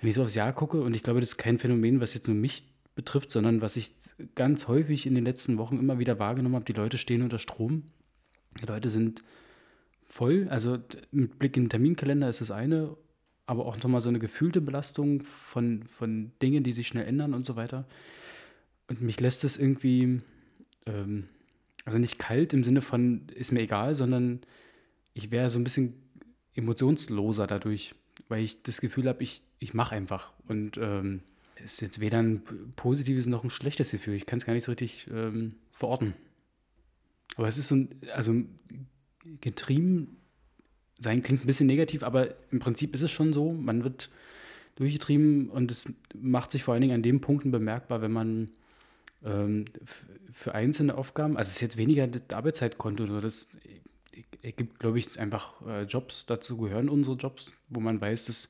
wenn 0.00 0.08
ich 0.08 0.14
so 0.14 0.22
aufs 0.22 0.34
Jahr 0.34 0.52
gucke, 0.52 0.80
und 0.80 0.94
ich 0.94 1.02
glaube, 1.02 1.20
das 1.20 1.30
ist 1.30 1.38
kein 1.38 1.58
Phänomen, 1.58 2.00
was 2.00 2.14
jetzt 2.14 2.28
nur 2.28 2.36
mich 2.36 2.64
betrifft, 2.94 3.30
sondern 3.30 3.60
was 3.60 3.76
ich 3.76 3.92
ganz 4.34 4.66
häufig 4.68 5.06
in 5.06 5.14
den 5.14 5.24
letzten 5.24 5.58
Wochen 5.58 5.78
immer 5.78 5.98
wieder 5.98 6.18
wahrgenommen 6.18 6.56
habe, 6.56 6.64
die 6.64 6.72
Leute 6.72 6.98
stehen 6.98 7.22
unter 7.22 7.38
Strom. 7.38 7.84
Die 8.60 8.66
Leute 8.66 8.88
sind 8.88 9.22
voll. 10.08 10.48
Also 10.50 10.78
mit 11.10 11.38
Blick 11.38 11.56
in 11.56 11.64
den 11.64 11.70
Terminkalender 11.70 12.28
ist 12.28 12.40
das 12.40 12.50
eine, 12.50 12.96
aber 13.46 13.66
auch 13.66 13.76
nochmal 13.76 14.00
so 14.00 14.08
eine 14.08 14.18
gefühlte 14.18 14.60
Belastung 14.60 15.22
von, 15.22 15.84
von 15.84 16.32
Dingen, 16.42 16.64
die 16.64 16.72
sich 16.72 16.88
schnell 16.88 17.06
ändern 17.06 17.34
und 17.34 17.46
so 17.46 17.56
weiter. 17.56 17.86
Und 18.88 19.02
mich 19.02 19.20
lässt 19.20 19.44
es 19.44 19.56
irgendwie 19.56 20.22
ähm, 20.86 21.28
also 21.88 21.98
nicht 21.98 22.18
kalt 22.18 22.52
im 22.52 22.64
Sinne 22.64 22.82
von, 22.82 23.22
ist 23.34 23.50
mir 23.50 23.60
egal, 23.60 23.94
sondern 23.94 24.40
ich 25.14 25.30
wäre 25.30 25.48
so 25.48 25.58
ein 25.58 25.64
bisschen 25.64 25.94
emotionsloser 26.54 27.46
dadurch, 27.46 27.94
weil 28.28 28.44
ich 28.44 28.62
das 28.62 28.82
Gefühl 28.82 29.08
habe, 29.08 29.22
ich, 29.22 29.42
ich 29.58 29.72
mache 29.72 29.94
einfach. 29.94 30.34
Und 30.46 30.76
ähm, 30.76 31.20
ist 31.64 31.80
jetzt 31.80 31.98
weder 31.98 32.18
ein 32.18 32.42
positives 32.76 33.26
noch 33.26 33.42
ein 33.42 33.50
schlechtes 33.50 33.90
Gefühl. 33.90 34.14
Ich 34.14 34.26
kann 34.26 34.38
es 34.38 34.44
gar 34.44 34.52
nicht 34.52 34.64
so 34.64 34.72
richtig 34.72 35.06
ähm, 35.10 35.54
verorten. 35.72 36.12
Aber 37.36 37.48
es 37.48 37.58
ist 37.58 37.68
so 37.68 37.76
ein, 37.76 37.88
also 38.14 38.34
getrieben 39.40 40.18
sein 41.00 41.22
klingt 41.22 41.44
ein 41.44 41.46
bisschen 41.46 41.66
negativ, 41.66 42.02
aber 42.02 42.34
im 42.50 42.58
Prinzip 42.58 42.94
ist 42.94 43.02
es 43.02 43.10
schon 43.10 43.32
so, 43.32 43.52
man 43.52 43.84
wird 43.84 44.10
durchgetrieben 44.76 45.48
und 45.48 45.70
es 45.70 45.84
macht 46.14 46.52
sich 46.52 46.62
vor 46.62 46.74
allen 46.74 46.80
Dingen 46.80 46.94
an 46.94 47.02
den 47.02 47.20
Punkten 47.20 47.50
bemerkbar, 47.50 48.02
wenn 48.02 48.12
man 48.12 48.50
ähm, 49.24 49.64
für 50.32 50.54
einzelne 50.54 50.96
Aufgaben, 50.96 51.36
also 51.36 51.48
es 51.48 51.56
ist 51.56 51.60
jetzt 51.60 51.76
weniger 51.76 52.06
das 52.06 52.22
Arbeitszeitkonto, 52.36 53.06
sondern 53.06 53.24
das 53.24 53.48
ergibt, 54.42 54.78
glaube 54.78 54.98
ich, 54.98 55.18
einfach 55.18 55.66
äh, 55.66 55.82
Jobs, 55.82 56.26
dazu 56.26 56.56
gehören 56.56 56.88
unsere 56.88 57.16
Jobs, 57.16 57.50
wo 57.68 57.80
man 57.80 58.00
weiß, 58.00 58.26
dass 58.26 58.48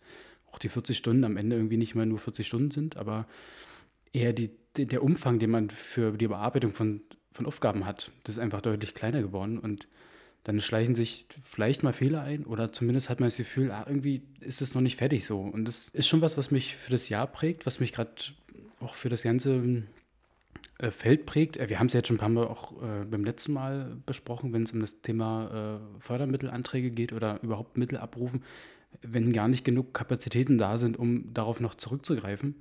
auch 0.50 0.58
die 0.58 0.68
40 0.68 0.96
Stunden 0.96 1.24
am 1.24 1.36
Ende 1.36 1.56
irgendwie 1.56 1.76
nicht 1.76 1.94
mehr 1.94 2.06
nur 2.06 2.18
40 2.18 2.46
Stunden 2.46 2.70
sind, 2.70 2.96
aber 2.96 3.26
eher 4.12 4.32
die, 4.32 4.50
der 4.76 5.02
Umfang, 5.02 5.38
den 5.38 5.50
man 5.50 5.70
für 5.70 6.12
die 6.12 6.28
Bearbeitung 6.28 6.72
von, 6.72 7.02
von 7.38 7.46
Aufgaben 7.46 7.86
hat, 7.86 8.10
das 8.24 8.34
ist 8.34 8.40
einfach 8.40 8.60
deutlich 8.60 8.94
kleiner 8.94 9.22
geworden 9.22 9.58
und 9.58 9.86
dann 10.42 10.60
schleichen 10.60 10.94
sich 10.94 11.26
vielleicht 11.44 11.84
mal 11.84 11.92
Fehler 11.92 12.22
ein 12.22 12.44
oder 12.44 12.72
zumindest 12.72 13.08
hat 13.08 13.20
man 13.20 13.28
das 13.28 13.36
Gefühl, 13.36 13.70
ah, 13.70 13.84
irgendwie 13.86 14.22
ist 14.40 14.60
es 14.60 14.74
noch 14.74 14.80
nicht 14.80 14.96
fertig 14.96 15.24
so. 15.24 15.40
Und 15.40 15.66
das 15.66 15.88
ist 15.90 16.08
schon 16.08 16.20
was, 16.20 16.36
was 16.36 16.50
mich 16.50 16.74
für 16.74 16.90
das 16.90 17.08
Jahr 17.08 17.26
prägt, 17.26 17.64
was 17.64 17.80
mich 17.80 17.92
gerade 17.92 18.10
auch 18.80 18.94
für 18.94 19.08
das 19.08 19.22
ganze 19.22 19.84
äh, 20.78 20.90
Feld 20.90 21.26
prägt. 21.26 21.58
Äh, 21.58 21.68
wir 21.68 21.78
haben 21.78 21.86
es 21.86 21.92
jetzt 21.92 22.08
schon 22.08 22.16
ein 22.16 22.20
paar 22.20 22.28
Mal 22.28 22.46
auch 22.46 22.72
äh, 22.82 23.04
beim 23.04 23.24
letzten 23.24 23.52
Mal 23.52 23.98
besprochen, 24.04 24.52
wenn 24.52 24.64
es 24.64 24.72
um 24.72 24.80
das 24.80 25.00
Thema 25.00 25.80
äh, 25.80 26.00
Fördermittelanträge 26.00 26.90
geht 26.90 27.12
oder 27.12 27.40
überhaupt 27.42 27.76
Mittel 27.76 27.98
abrufen, 27.98 28.42
wenn 29.02 29.32
gar 29.32 29.46
nicht 29.46 29.64
genug 29.64 29.94
Kapazitäten 29.94 30.58
da 30.58 30.76
sind, 30.78 30.98
um 30.98 31.32
darauf 31.34 31.60
noch 31.60 31.76
zurückzugreifen. 31.76 32.56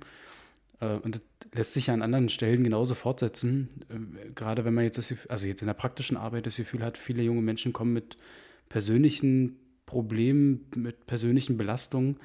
Äh, 0.80 0.94
und 0.96 1.14
das 1.16 1.22
lässt 1.54 1.72
sich 1.72 1.86
ja 1.88 1.94
an 1.94 2.02
anderen 2.02 2.28
Stellen 2.28 2.64
genauso 2.64 2.94
fortsetzen. 2.94 3.68
Äh, 3.88 4.30
gerade 4.34 4.64
wenn 4.64 4.74
man 4.74 4.84
jetzt, 4.84 4.98
das, 4.98 5.14
also 5.28 5.46
jetzt 5.46 5.60
in 5.60 5.66
der 5.66 5.74
praktischen 5.74 6.16
Arbeit 6.16 6.46
das 6.46 6.56
Gefühl 6.56 6.82
hat, 6.82 6.98
viele 6.98 7.22
junge 7.22 7.42
Menschen 7.42 7.72
kommen 7.72 7.92
mit 7.92 8.16
persönlichen 8.68 9.56
Problemen, 9.86 10.66
mit 10.76 11.06
persönlichen 11.06 11.56
Belastungen, 11.56 12.18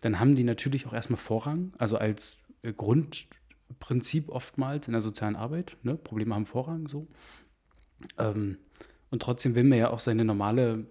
dann 0.00 0.18
haben 0.18 0.34
die 0.34 0.44
natürlich 0.44 0.86
auch 0.86 0.94
erstmal 0.94 1.18
Vorrang, 1.18 1.74
also 1.76 1.98
als 1.98 2.38
Grund 2.76 3.26
Prinzip 3.78 4.28
oftmals 4.28 4.88
in 4.88 4.92
der 4.92 5.00
sozialen 5.00 5.36
Arbeit. 5.36 5.76
Ne? 5.82 5.96
Probleme 5.96 6.34
haben 6.34 6.46
Vorrang 6.46 6.88
so. 6.88 7.06
Ähm, 8.18 8.58
und 9.10 9.22
trotzdem 9.22 9.54
will 9.54 9.64
man 9.64 9.78
ja 9.78 9.90
auch 9.90 10.00
seine 10.00 10.24
normale 10.24 10.86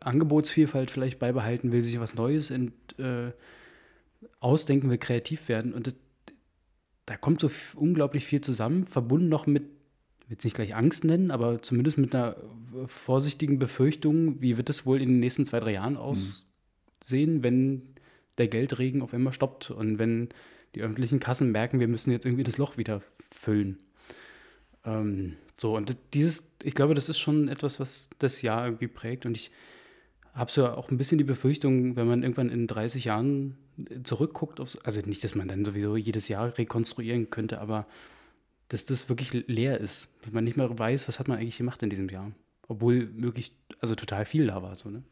Angebotsvielfalt 0.00 0.90
vielleicht 0.90 1.18
beibehalten, 1.18 1.72
will 1.72 1.82
sich 1.82 1.98
was 1.98 2.14
Neues 2.14 2.50
ent, 2.50 2.72
äh, 2.98 3.32
ausdenken, 4.38 4.90
will 4.90 4.98
kreativ 4.98 5.48
werden. 5.48 5.72
Und 5.72 5.88
das, 5.88 5.94
da 7.12 7.18
kommt 7.18 7.40
so 7.40 7.50
unglaublich 7.76 8.24
viel 8.24 8.40
zusammen, 8.40 8.84
verbunden 8.86 9.28
noch 9.28 9.46
mit 9.46 9.64
jetzt 10.30 10.44
nicht 10.44 10.54
gleich 10.54 10.74
Angst 10.74 11.04
nennen, 11.04 11.30
aber 11.30 11.60
zumindest 11.60 11.98
mit 11.98 12.14
einer 12.14 12.36
vorsichtigen 12.86 13.58
Befürchtung, 13.58 14.40
wie 14.40 14.56
wird 14.56 14.70
es 14.70 14.86
wohl 14.86 15.02
in 15.02 15.10
den 15.10 15.20
nächsten 15.20 15.44
zwei, 15.44 15.60
drei 15.60 15.72
Jahren 15.72 15.98
aussehen, 15.98 17.34
mhm. 17.34 17.42
wenn 17.42 17.82
der 18.38 18.48
Geldregen 18.48 19.02
auf 19.02 19.12
einmal 19.12 19.34
stoppt 19.34 19.70
und 19.70 19.98
wenn 19.98 20.30
die 20.74 20.80
öffentlichen 20.80 21.20
Kassen 21.20 21.52
merken, 21.52 21.80
wir 21.80 21.88
müssen 21.88 22.12
jetzt 22.12 22.24
irgendwie 22.24 22.44
das 22.44 22.56
Loch 22.56 22.78
wieder 22.78 23.02
füllen. 23.30 23.78
Ähm, 24.86 25.34
so, 25.60 25.76
und 25.76 25.94
dieses, 26.14 26.50
ich 26.62 26.74
glaube, 26.74 26.94
das 26.94 27.10
ist 27.10 27.18
schon 27.18 27.48
etwas, 27.48 27.78
was 27.78 28.08
das 28.18 28.40
Jahr 28.40 28.64
irgendwie 28.64 28.88
prägt. 28.88 29.26
Und 29.26 29.36
ich 29.36 29.50
habe 30.32 30.50
so 30.50 30.66
auch 30.66 30.90
ein 30.90 30.96
bisschen 30.96 31.18
die 31.18 31.24
Befürchtung, 31.24 31.94
wenn 31.94 32.06
man 32.06 32.22
irgendwann 32.22 32.48
in 32.48 32.66
30 32.66 33.04
Jahren 33.04 33.58
zurückguckt, 34.04 34.60
auf, 34.60 34.76
also 34.84 35.00
nicht, 35.00 35.24
dass 35.24 35.34
man 35.34 35.48
dann 35.48 35.64
sowieso 35.64 35.96
jedes 35.96 36.28
Jahr 36.28 36.56
rekonstruieren 36.56 37.30
könnte, 37.30 37.60
aber 37.60 37.86
dass 38.68 38.86
das 38.86 39.08
wirklich 39.08 39.32
leer 39.32 39.80
ist. 39.80 40.08
Wenn 40.22 40.32
man 40.32 40.44
nicht 40.44 40.56
mehr 40.56 40.78
weiß, 40.78 41.08
was 41.08 41.18
hat 41.18 41.28
man 41.28 41.38
eigentlich 41.38 41.58
gemacht 41.58 41.82
in 41.82 41.90
diesem 41.90 42.08
Jahr. 42.08 42.32
Obwohl 42.68 43.10
wirklich, 43.20 43.52
also 43.80 43.94
total 43.94 44.24
viel 44.24 44.46
da 44.46 44.62
war. 44.62 44.76
So, 44.76 44.88
ne? 44.88 45.02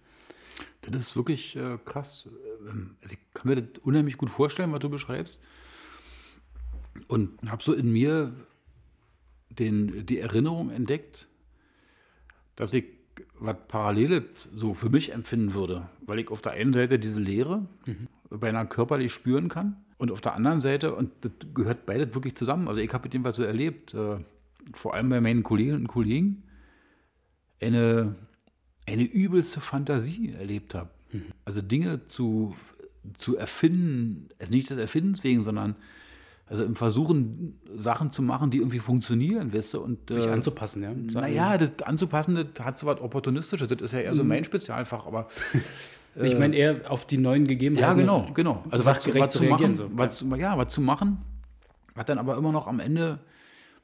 Das 0.83 1.01
ist 1.01 1.16
wirklich 1.16 1.57
äh, 1.57 1.79
krass. 1.85 2.29
Ähm, 2.68 2.96
also 3.03 3.14
ich 3.14 3.35
kann 3.35 3.49
mir 3.49 3.62
das 3.62 3.83
unheimlich 3.83 4.16
gut 4.16 4.31
vorstellen, 4.31 4.73
was 4.73 4.81
du 4.81 4.88
beschreibst. 4.88 5.40
Und 7.07 7.38
habe 7.51 7.62
so 7.62 7.73
in 7.73 7.92
mir 7.92 8.35
den, 9.51 10.07
die 10.07 10.18
Erinnerung 10.18 10.70
entdeckt, 10.70 11.29
dass 12.57 12.73
ich 12.73 12.85
was 13.39 13.57
Paralleles 13.69 14.49
so 14.55 14.75
für 14.75 14.91
mich 14.91 15.13
empfinden 15.13 15.55
würde, 15.55 15.89
weil 16.07 16.19
ich 16.19 16.31
auf 16.31 16.43
der 16.43 16.53
einen 16.53 16.73
Seite 16.73 16.99
diese 16.99 17.21
Leere 17.21 17.67
mhm. 17.87 18.09
beinahe 18.39 18.67
körperlich 18.67 19.13
spüren 19.13 19.49
kann 19.49 19.77
und 19.99 20.11
auf 20.11 20.21
der 20.21 20.35
anderen 20.35 20.61
Seite, 20.61 20.95
und 20.95 21.11
das 21.21 21.33
gehört 21.55 21.87
beides 21.87 22.15
wirklich 22.15 22.35
zusammen, 22.35 22.69
also 22.69 22.81
ich 22.81 22.93
habe 22.93 23.05
mit 23.05 23.15
dem 23.15 23.25
was 23.25 23.37
so 23.37 23.43
erlebt, 23.43 23.95
äh, 23.95 24.17
vor 24.73 24.95
allem 24.95 25.09
bei 25.09 25.21
meinen 25.21 25.43
Kolleginnen 25.43 25.81
und 25.83 25.89
Kollegen, 25.89 26.43
eine, 27.61 28.15
eine 28.87 29.03
übelste 29.03 29.61
Fantasie 29.61 30.33
erlebt 30.33 30.75
habe. 30.75 30.91
Mhm. 31.13 31.25
Also 31.45 31.61
Dinge 31.61 32.07
zu, 32.07 32.57
zu 33.19 33.37
erfinden, 33.37 34.29
also 34.39 34.53
nicht 34.53 34.71
des 34.71 34.79
Erfindens 34.79 35.23
wegen, 35.25 35.43
sondern 35.43 35.77
also 36.51 36.65
im 36.65 36.75
Versuchen, 36.75 37.61
Sachen 37.77 38.11
zu 38.11 38.23
machen, 38.23 38.51
die 38.51 38.59
irgendwie 38.59 38.81
funktionieren, 38.81 39.55
weißt 39.55 39.75
du? 39.75 39.81
Und, 39.83 40.13
Sich 40.13 40.27
äh, 40.27 40.31
anzupassen, 40.31 40.83
ja. 40.83 40.93
Naja, 40.93 41.57
das 41.57 41.87
anzupassen, 41.87 42.35
das 42.35 42.67
hat 42.67 42.77
so 42.77 42.89
was 42.89 43.01
Opportunistisches. 43.01 43.69
Das 43.69 43.81
ist 43.81 43.93
ja 43.93 44.01
eher 44.01 44.15
so 44.15 44.25
mhm. 44.25 44.31
mein 44.31 44.45
Spezialfach, 44.45 45.07
aber. 45.07 45.29
ich 46.17 46.37
meine 46.37 46.57
eher 46.57 46.91
auf 46.91 47.07
die 47.07 47.19
neuen 47.19 47.47
Gegebenheiten. 47.47 47.89
Ja, 47.89 47.95
genau, 47.95 48.29
genau. 48.35 48.65
Also 48.69 48.85
was, 48.85 49.15
was 49.15 49.29
zu 49.31 49.45
machen, 49.45 49.77
so. 49.77 49.89
was, 49.93 50.27
ja, 50.39 50.59
was 50.59 50.75
zu 50.75 50.81
machen, 50.81 51.19
was 51.95 52.05
dann 52.07 52.19
aber 52.19 52.37
immer 52.37 52.51
noch 52.51 52.67
am 52.67 52.81
Ende 52.81 53.21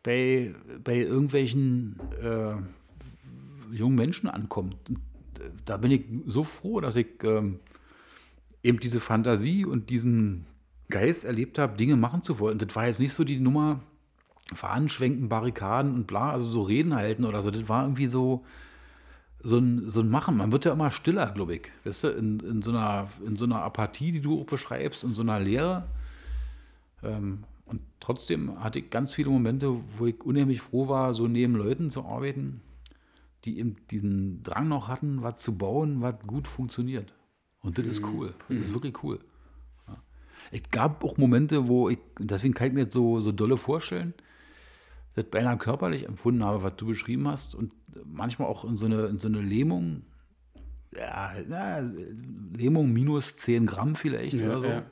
bei, 0.02 0.52
bei 0.82 0.96
irgendwelchen 0.96 2.00
äh, 2.20 3.76
jungen 3.76 3.94
Menschen 3.94 4.28
ankommt. 4.28 4.76
Da 5.64 5.76
bin 5.76 5.92
ich 5.92 6.02
so 6.26 6.42
froh, 6.42 6.80
dass 6.80 6.96
ich 6.96 7.22
ähm, 7.22 7.60
eben 8.64 8.80
diese 8.80 8.98
Fantasie 8.98 9.64
und 9.64 9.88
diesen 9.88 10.46
Geist 10.88 11.24
erlebt 11.24 11.58
habe, 11.58 11.76
Dinge 11.76 11.96
machen 11.96 12.22
zu 12.22 12.38
wollen. 12.38 12.58
Das 12.58 12.74
war 12.76 12.86
jetzt 12.86 13.00
nicht 13.00 13.12
so 13.12 13.24
die 13.24 13.40
Nummer, 13.40 13.80
Fahnen 14.54 14.88
schwenken, 14.88 15.28
Barrikaden 15.28 15.94
und 15.94 16.06
bla, 16.06 16.30
also 16.30 16.48
so 16.48 16.62
Reden 16.62 16.94
halten 16.94 17.24
oder 17.24 17.42
so. 17.42 17.50
Das 17.50 17.68
war 17.68 17.82
irgendwie 17.82 18.06
so, 18.06 18.44
so 19.42 19.58
ein, 19.58 19.88
so 19.88 20.00
ein 20.00 20.08
Machen. 20.08 20.36
Man 20.36 20.52
wird 20.52 20.64
ja 20.64 20.72
immer 20.72 20.90
stiller, 20.90 21.32
glaube 21.32 21.56
ich. 21.56 21.72
Weißt 21.84 22.04
du, 22.04 22.08
in, 22.08 22.40
in, 22.40 22.62
so 22.62 22.70
einer, 22.70 23.08
in 23.26 23.36
so 23.36 23.44
einer 23.44 23.62
Apathie, 23.62 24.12
die 24.12 24.20
du 24.20 24.40
auch 24.40 24.46
beschreibst, 24.46 25.02
in 25.02 25.12
so 25.12 25.22
einer 25.22 25.40
Leere. 25.40 25.86
Ähm, 27.02 27.44
und 27.66 27.80
trotzdem 27.98 28.62
hatte 28.62 28.78
ich 28.78 28.90
ganz 28.90 29.12
viele 29.12 29.30
Momente, 29.30 29.80
wo 29.96 30.06
ich 30.06 30.20
unheimlich 30.22 30.60
froh 30.60 30.88
war, 30.88 31.12
so 31.14 31.26
neben 31.26 31.56
Leuten 31.56 31.90
zu 31.90 32.04
arbeiten, 32.04 32.60
die 33.44 33.58
eben 33.58 33.76
diesen 33.90 34.44
Drang 34.44 34.68
noch 34.68 34.86
hatten, 34.86 35.22
was 35.22 35.36
zu 35.36 35.56
bauen, 35.56 36.00
was 36.02 36.14
gut 36.24 36.46
funktioniert. 36.46 37.12
Und 37.62 37.78
das 37.78 37.86
ist 37.86 38.02
mhm. 38.02 38.08
cool. 38.14 38.34
Das 38.48 38.58
ist 38.58 38.70
mhm. 38.70 38.74
wirklich 38.74 39.02
cool. 39.02 39.18
Es 40.50 40.62
gab 40.70 41.04
auch 41.04 41.16
Momente, 41.16 41.68
wo 41.68 41.88
ich, 41.88 41.98
deswegen 42.18 42.54
kann 42.54 42.68
ich 42.68 42.72
mir 42.74 42.80
jetzt 42.82 42.94
so, 42.94 43.20
so 43.20 43.32
dolle 43.32 43.56
vorstellen, 43.56 44.14
das 45.14 45.24
beinahe 45.24 45.56
körperlich 45.56 46.06
empfunden 46.06 46.44
habe, 46.44 46.62
was 46.62 46.76
du 46.76 46.86
beschrieben 46.86 47.26
hast 47.26 47.54
und 47.54 47.72
manchmal 48.04 48.48
auch 48.48 48.64
in 48.64 48.76
so 48.76 48.86
eine, 48.86 49.06
in 49.06 49.18
so 49.18 49.28
eine 49.28 49.40
Lähmung, 49.40 50.02
ja, 50.94 51.32
ja 51.38 51.90
Lähmung 52.56 52.92
minus 52.92 53.36
10 53.36 53.66
Gramm 53.66 53.94
vielleicht 53.94 54.40
ja, 54.40 54.46
oder 54.46 54.60
so, 54.60 54.82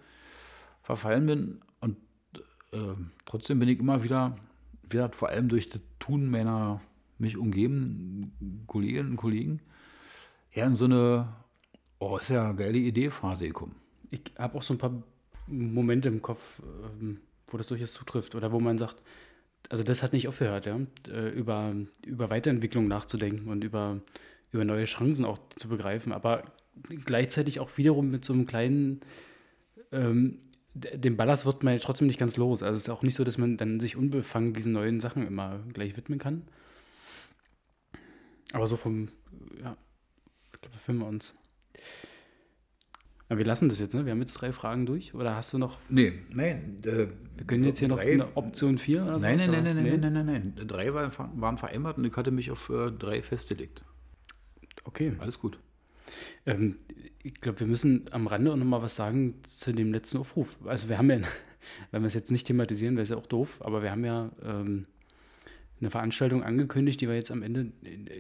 verfallen 0.83 1.27
bin 1.27 1.61
und 1.81 1.97
äh, 2.73 2.95
trotzdem 3.27 3.59
bin 3.59 3.69
ich 3.69 3.79
immer 3.79 4.03
wieder, 4.03 4.37
wieder, 4.89 5.11
vor 5.11 5.29
allem 5.29 5.49
durch 5.49 5.69
das 5.69 5.81
Tun 5.99 6.31
meiner 6.31 6.81
mich 7.19 7.37
umgebenden 7.37 8.65
Kolleginnen 8.67 9.11
und 9.11 9.17
Kollegen, 9.17 9.61
eher 10.53 10.67
in 10.67 10.75
so 10.75 10.87
eine, 10.87 11.29
oh, 11.99 12.17
ist 12.17 12.31
ja 12.31 12.45
eine 12.45 12.55
geile 12.55 12.79
Idee 12.79 13.11
Phase 13.11 13.47
gekommen. 13.47 13.77
Ich 14.11 14.33
habe 14.39 14.59
auch 14.59 14.63
so 14.63 14.75
ein 14.75 14.79
paar 14.79 15.03
Momente 15.47 16.09
im 16.09 16.23
Kopf, 16.23 16.61
ähm, 17.01 17.21
wo 17.49 17.57
das 17.57 17.67
durchaus 17.67 17.93
zutrifft 17.93 18.35
oder 18.35 18.53
wo 18.53 18.61
man 18.61 18.79
sagt, 18.79 18.97
also 19.69 19.83
das 19.83 20.03
hat 20.03 20.13
nicht 20.13 20.29
aufgehört, 20.29 20.67
ja, 20.67 20.79
äh, 21.09 21.29
über, 21.31 21.75
über 22.05 22.31
Weiterentwicklung 22.31 22.89
nachzudenken 22.89 23.49
und 23.49 23.65
über, 23.65 24.01
über 24.53 24.65
neue 24.65 24.85
Chancen 24.85 25.25
auch 25.25 25.39
zu 25.57 25.69
begreifen, 25.69 26.13
aber 26.13 26.43
gleichzeitig 27.05 27.61
auch 27.61 27.77
wiederum 27.77 28.11
mit 28.11 28.25
so 28.25 28.33
einem 28.33 28.47
kleinen, 28.47 29.01
ähm, 29.93 30.39
dem 30.75 31.17
Ballast 31.17 31.47
wird 31.47 31.63
man 31.63 31.75
ja 31.75 31.81
trotzdem 31.81 32.09
nicht 32.09 32.19
ganz 32.19 32.37
los. 32.37 32.63
Also 32.63 32.77
es 32.77 32.83
ist 32.85 32.89
auch 32.89 33.03
nicht 33.03 33.15
so, 33.15 33.23
dass 33.23 33.39
man 33.39 33.57
dann 33.57 33.79
sich 33.79 33.97
unbefangen 33.97 34.55
diesen 34.55 34.73
neuen 34.73 34.99
Sachen 35.01 35.25
immer 35.25 35.61
gleich 35.73 35.97
widmen 35.97 36.19
kann. 36.19 36.43
Aber 38.53 38.67
so 38.67 38.77
vom, 38.77 39.09
ja, 39.63 39.77
ich 40.53 40.61
glaube, 40.61 40.75
da 40.75 40.79
finden 40.79 41.03
wir 41.03 41.09
uns. 41.09 41.35
Ja, 43.31 43.39
wir 43.39 43.45
lassen 43.45 43.69
das 43.69 43.81
jetzt, 43.81 43.95
ne? 43.95 44.05
Wir 44.05 44.13
haben 44.13 44.21
jetzt 44.21 44.35
drei 44.35 44.53
Fragen 44.53 44.85
durch. 44.85 45.15
Oder 45.15 45.35
hast 45.35 45.53
du 45.53 45.59
noch. 45.59 45.79
Nee, 45.89 46.13
nein. 46.31 46.83
Äh, 46.85 47.09
wir 47.37 47.47
können 47.47 47.65
jetzt 47.65 47.79
hier 47.79 47.89
noch 47.89 47.99
eine 47.99 48.37
Option 48.37 48.77
4 48.77 49.03
oder 49.03 49.19
so. 49.19 49.25
Nein, 49.25 49.39
nein, 49.39 49.51
nein, 49.51 49.65
nein, 49.65 49.77
nein, 49.77 50.01
nein, 50.01 50.13
nein, 50.13 50.55
nein. 50.57 50.67
Drei 50.69 50.93
waren, 50.93 51.11
waren 51.41 51.59
vereinbart 51.59 51.97
und 51.97 52.05
ich 52.05 52.15
hatte 52.15 52.31
mich 52.31 52.51
auf 52.51 52.69
äh, 52.69 52.91
drei 52.91 53.23
festgelegt. 53.23 53.83
Okay. 54.85 55.15
Alles 55.19 55.39
gut. 55.39 55.59
Ähm, 56.45 56.77
ich 57.23 57.41
glaube, 57.41 57.61
wir 57.61 57.67
müssen 57.67 58.05
am 58.11 58.27
Rande 58.27 58.53
auch 58.53 58.57
noch 58.57 58.67
mal 58.67 58.83
was 58.83 58.97
sagen 58.97 59.41
zu 59.45 59.73
dem 59.73 59.93
letzten 59.93 60.19
Aufruf. 60.19 60.59
Also, 60.67 60.91
wir 60.91 60.99
haben 60.99 61.11
ja, 61.11 61.21
wenn 61.91 62.03
wir 62.03 62.07
es 62.07 62.15
jetzt 62.15 62.31
nicht 62.31 62.47
thematisieren, 62.47 62.97
wäre 62.97 63.05
es 63.05 63.09
ja 63.09 63.17
auch 63.17 63.27
doof, 63.27 63.61
aber 63.61 63.83
wir 63.83 63.91
haben 63.91 64.05
ja 64.05 64.33
ähm, 64.43 64.85
eine 65.81 65.91
Veranstaltung 65.91 66.43
angekündigt, 66.43 67.01
die 67.01 67.09
wir 67.09 67.15
jetzt 67.15 67.31
am 67.31 67.43
Ende 67.43 67.73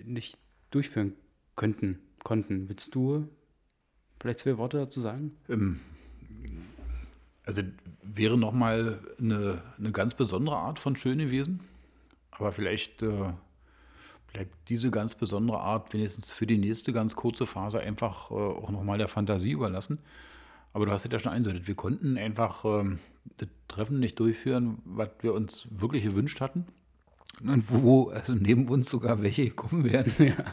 nicht 0.04 0.38
durchführen 0.70 1.12
könnten, 1.56 1.98
konnten. 2.24 2.70
Willst 2.70 2.94
du 2.94 3.28
Vielleicht 4.24 4.38
zwei 4.38 4.56
Worte 4.56 4.78
dazu 4.78 5.00
sagen? 5.00 5.32
Ähm, 5.50 5.80
also 7.44 7.60
wäre 8.02 8.38
nochmal 8.38 8.98
eine, 9.18 9.60
eine 9.78 9.92
ganz 9.92 10.14
besondere 10.14 10.56
Art 10.56 10.78
von 10.78 10.96
schön 10.96 11.18
gewesen. 11.18 11.60
Aber 12.30 12.50
vielleicht 12.50 13.02
äh, 13.02 13.34
bleibt 14.32 14.54
diese 14.70 14.90
ganz 14.90 15.14
besondere 15.14 15.60
Art 15.60 15.92
wenigstens 15.92 16.32
für 16.32 16.46
die 16.46 16.56
nächste 16.56 16.94
ganz 16.94 17.16
kurze 17.16 17.44
Phase 17.44 17.80
einfach 17.80 18.30
äh, 18.30 18.34
auch 18.34 18.70
nochmal 18.70 18.96
der 18.96 19.08
Fantasie 19.08 19.50
überlassen. 19.50 19.98
Aber 20.72 20.86
du 20.86 20.92
hast 20.92 21.04
es 21.04 21.12
ja 21.12 21.18
schon 21.18 21.32
eindeutig. 21.32 21.68
Wir 21.68 21.74
konnten 21.74 22.16
einfach 22.16 22.64
äh, 22.64 22.96
das 23.36 23.48
Treffen 23.68 24.00
nicht 24.00 24.18
durchführen, 24.18 24.78
was 24.86 25.10
wir 25.20 25.34
uns 25.34 25.68
wirklich 25.70 26.04
gewünscht 26.04 26.40
hatten. 26.40 26.64
Und 27.42 27.70
wo 27.70 28.08
also 28.08 28.34
neben 28.34 28.70
uns 28.70 28.88
sogar 28.88 29.22
welche 29.22 29.44
gekommen 29.50 29.84
wären. 29.84 30.10
Ja. 30.18 30.32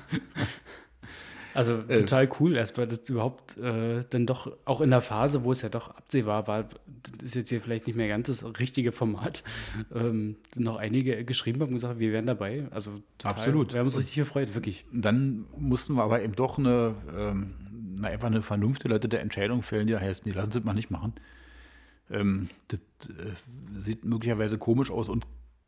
Also 1.54 1.84
äh, 1.88 2.00
total 2.00 2.30
cool, 2.40 2.56
erstmal, 2.56 2.88
dass 2.88 3.08
überhaupt 3.10 3.58
äh, 3.58 4.02
dann 4.10 4.26
doch, 4.26 4.52
auch 4.66 4.82
in 4.82 4.90
der 4.90 5.02
Phase, 5.02 5.44
wo 5.44 5.52
es 5.52 5.62
ja 5.62 5.70
doch 5.70 5.90
absehbar 5.90 6.48
war, 6.48 6.64
das 6.64 7.24
ist 7.24 7.36
jetzt 7.36 7.50
hier 7.50 7.62
vielleicht 7.62 7.88
nicht 7.88 7.96
mehr 7.96 8.08
ganz 8.08 8.28
das 8.28 8.44
richtige 8.60 8.92
Format, 8.92 9.44
ähm, 9.96 10.38
noch 10.56 10.78
einige 10.78 11.24
geschrieben 11.26 11.62
haben 11.62 11.70
und 11.70 11.76
gesagt, 11.76 12.00
wir 12.00 12.12
wären 12.12 12.26
dabei. 12.26 12.68
Also 12.72 13.02
total, 13.18 13.38
Absolut. 13.38 13.74
Wir 13.74 13.80
haben 13.80 13.88
uns 13.88 13.98
richtig 13.98 14.16
gefreut, 14.16 14.54
wirklich. 14.56 14.86
Dann 14.92 15.46
mussten 15.58 15.94
wir 15.96 16.04
aber 16.04 16.22
eben 16.22 16.36
doch 16.36 16.58
eine, 16.58 16.96
ähm, 17.16 17.56
na, 18.00 18.10
einfach 18.10 18.28
eine 18.28 19.00
der 19.00 19.22
Entscheidung 19.22 19.64
fällen, 19.64 19.88
die 19.88 19.96
heißt, 19.96 20.26
nee, 20.26 20.32
lassen 20.32 20.52
Sie 20.52 20.60
es 20.60 20.66
mal 20.66 20.74
nicht 20.74 20.92
machen. 20.92 21.14
Ähm, 22.10 22.50
das 22.68 22.80
äh, 23.10 23.80
sieht 23.80 24.06
möglicherweise 24.06 24.58
komisch 24.58 24.92
aus 24.92 25.10
und 25.10 25.26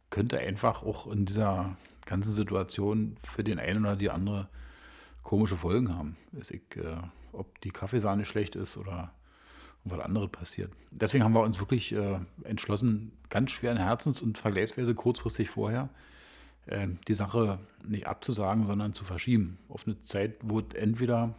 könnte 0.10 0.40
einfach 0.40 0.84
auch 0.84 1.12
in 1.12 1.26
dieser 1.26 1.76
ganzen 2.06 2.34
Situation 2.34 3.18
für 3.24 3.44
den 3.44 3.60
einen 3.60 3.86
oder 3.86 3.96
die 3.96 4.10
andere 4.10 4.50
komische 5.24 5.58
Folgen 5.58 5.96
haben. 5.96 6.18
Weiß 6.32 6.52
ich, 6.52 6.62
äh, 6.76 6.98
ob 7.32 7.60
die 7.62 7.72
Kaffeesahne 7.72 8.26
schlecht 8.26 8.56
ist 8.56 8.78
oder 8.78 9.12
was 9.86 10.00
anderes 10.00 10.30
passiert. 10.30 10.72
Deswegen 10.92 11.24
haben 11.24 11.34
wir 11.34 11.42
uns 11.42 11.60
wirklich 11.60 11.94
äh, 11.94 12.20
entschlossen, 12.44 13.12
ganz 13.30 13.52
schweren 13.52 13.78
Herzens 13.78 14.22
und 14.22 14.38
vergleichsweise 14.38 14.96
kurzfristig 14.96 15.50
vorher, 15.50 15.90
äh, 16.68 16.88
die 17.08 17.14
Sache 17.14 17.60
nicht 17.86 18.08
abzusagen, 18.08 18.66
sondern 18.66 18.94
zu 18.94 19.04
verschieben. 19.04 19.58
Auf 19.68 19.86
eine 19.86 20.02
Zeit, 20.04 20.38
wo 20.42 20.60
es 20.60 20.74
entweder 20.76 21.36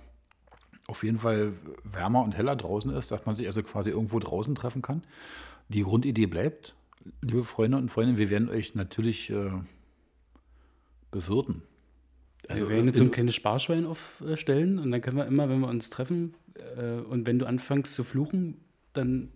auf 0.86 1.02
jeden 1.02 1.18
Fall 1.18 1.54
wärmer 1.84 2.22
und 2.22 2.36
heller 2.36 2.56
draußen 2.56 2.90
ist, 2.92 3.10
dass 3.10 3.24
man 3.24 3.36
sich 3.36 3.46
also 3.46 3.62
quasi 3.62 3.90
irgendwo 3.90 4.18
draußen 4.18 4.54
treffen 4.54 4.82
kann. 4.82 5.02
Die 5.68 5.82
Grundidee 5.82 6.26
bleibt. 6.26 6.74
Liebe 7.22 7.44
Freunde 7.44 7.78
und 7.78 7.90
Freundinnen, 7.90 8.18
wir 8.18 8.30
werden 8.30 8.50
euch 8.50 8.74
natürlich 8.74 9.30
äh, 9.30 9.50
befürten. 11.10 11.62
Also, 12.48 12.68
wir 12.68 12.76
werden 12.76 12.87
jetzt 12.87 12.98
so 12.98 13.04
ein 13.04 13.11
kleines 13.11 13.35
Sparschwein 13.35 13.87
aufstellen 13.87 14.78
und 14.78 14.90
dann 14.90 15.00
können 15.00 15.16
wir 15.16 15.26
immer, 15.26 15.48
wenn 15.48 15.61
wir 15.61 15.68
uns 15.68 15.90
treffen 15.90 16.35
äh, 16.76 17.00
und 17.00 17.26
wenn 17.26 17.38
du 17.38 17.46
anfängst 17.46 17.94
zu 17.94 18.04
fluchen, 18.04 18.59
dann 18.92 19.30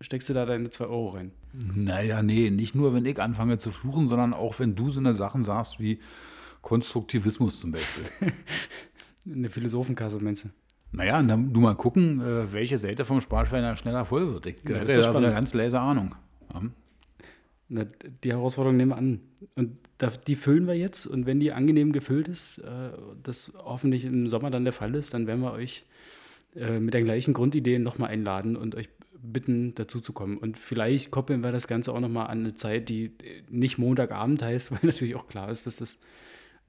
steckst 0.00 0.28
du 0.28 0.34
da 0.34 0.46
deine 0.46 0.70
2 0.70 0.84
Euro 0.84 1.08
rein. 1.10 1.32
Naja, 1.52 2.22
nee, 2.22 2.50
nicht 2.50 2.74
nur, 2.74 2.94
wenn 2.94 3.04
ich 3.04 3.20
anfange 3.20 3.58
zu 3.58 3.70
fluchen, 3.70 4.08
sondern 4.08 4.34
auch, 4.34 4.58
wenn 4.58 4.74
du 4.74 4.90
so 4.90 5.00
eine 5.00 5.14
Sachen 5.14 5.42
sagst 5.42 5.80
wie 5.80 6.00
Konstruktivismus 6.60 7.60
zum 7.60 7.72
Beispiel. 7.72 8.04
Eine 9.24 9.50
Philosophenkasse, 9.50 10.18
meinst 10.18 10.44
du? 10.44 10.48
Naja, 10.90 11.18
und 11.20 11.28
dann 11.28 11.52
du 11.52 11.60
mal 11.60 11.74
gucken, 11.74 12.20
äh, 12.20 12.52
welche 12.52 12.76
Seite 12.76 13.04
vom 13.04 13.20
Sparschwein 13.20 13.62
da 13.62 13.76
schneller 13.76 14.04
voll 14.04 14.32
wird. 14.32 14.46
Ich 14.46 14.56
Ja, 14.64 14.76
hätte 14.76 14.86
das 14.86 14.96
ist 14.96 15.04
da 15.06 15.12
so 15.12 15.18
eine 15.18 15.32
ganz 15.32 15.54
leise 15.54 15.80
Ahnung. 15.80 16.14
Ja. 16.52 16.62
Na, 17.74 17.86
die 18.22 18.30
Herausforderung 18.30 18.76
nehmen 18.76 18.90
wir 18.90 18.98
an. 18.98 19.20
Und 19.56 19.78
die 20.26 20.36
füllen 20.36 20.66
wir 20.66 20.74
jetzt. 20.74 21.06
Und 21.06 21.24
wenn 21.24 21.40
die 21.40 21.52
angenehm 21.52 21.92
gefüllt 21.92 22.28
ist, 22.28 22.58
äh, 22.58 22.90
das 23.22 23.50
hoffentlich 23.56 24.04
im 24.04 24.28
Sommer 24.28 24.50
dann 24.50 24.64
der 24.64 24.74
Fall 24.74 24.94
ist, 24.94 25.14
dann 25.14 25.26
werden 25.26 25.40
wir 25.40 25.52
euch 25.52 25.86
äh, 26.54 26.78
mit 26.78 26.92
der 26.92 27.02
gleichen 27.02 27.32
Grundidee 27.32 27.78
nochmal 27.78 28.10
einladen 28.10 28.56
und 28.56 28.74
euch 28.74 28.90
bitten, 29.22 29.74
dazu 29.74 30.00
zu 30.00 30.12
kommen. 30.12 30.36
Und 30.36 30.58
vielleicht 30.58 31.10
koppeln 31.10 31.42
wir 31.42 31.50
das 31.50 31.66
Ganze 31.66 31.94
auch 31.94 32.00
nochmal 32.00 32.26
an 32.26 32.40
eine 32.40 32.54
Zeit, 32.56 32.90
die 32.90 33.06
äh, 33.06 33.42
nicht 33.48 33.78
Montagabend 33.78 34.42
heißt, 34.42 34.70
weil 34.72 34.80
natürlich 34.82 35.16
auch 35.16 35.26
klar 35.26 35.50
ist, 35.50 35.66
dass 35.66 35.76
das 35.76 35.98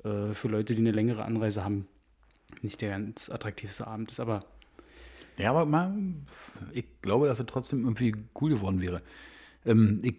für 0.05 0.49
Leute, 0.49 0.75
die 0.75 0.81
eine 0.81 0.91
längere 0.91 1.23
Anreise 1.23 1.63
haben, 1.63 1.87
nicht 2.61 2.81
der 2.81 2.89
ganz 2.89 3.29
attraktivste 3.29 3.87
Abend 3.87 4.11
ist. 4.11 4.19
Aber 4.19 4.43
Ja, 5.37 5.51
aber 5.51 5.65
mal, 5.65 5.97
ich 6.73 6.83
glaube, 7.01 7.27
dass 7.27 7.39
es 7.39 7.45
trotzdem 7.45 7.83
irgendwie 7.83 8.13
cool 8.41 8.49
geworden 8.49 8.81
wäre. 8.81 9.01
Ähm, 9.65 10.01
ich, 10.03 10.15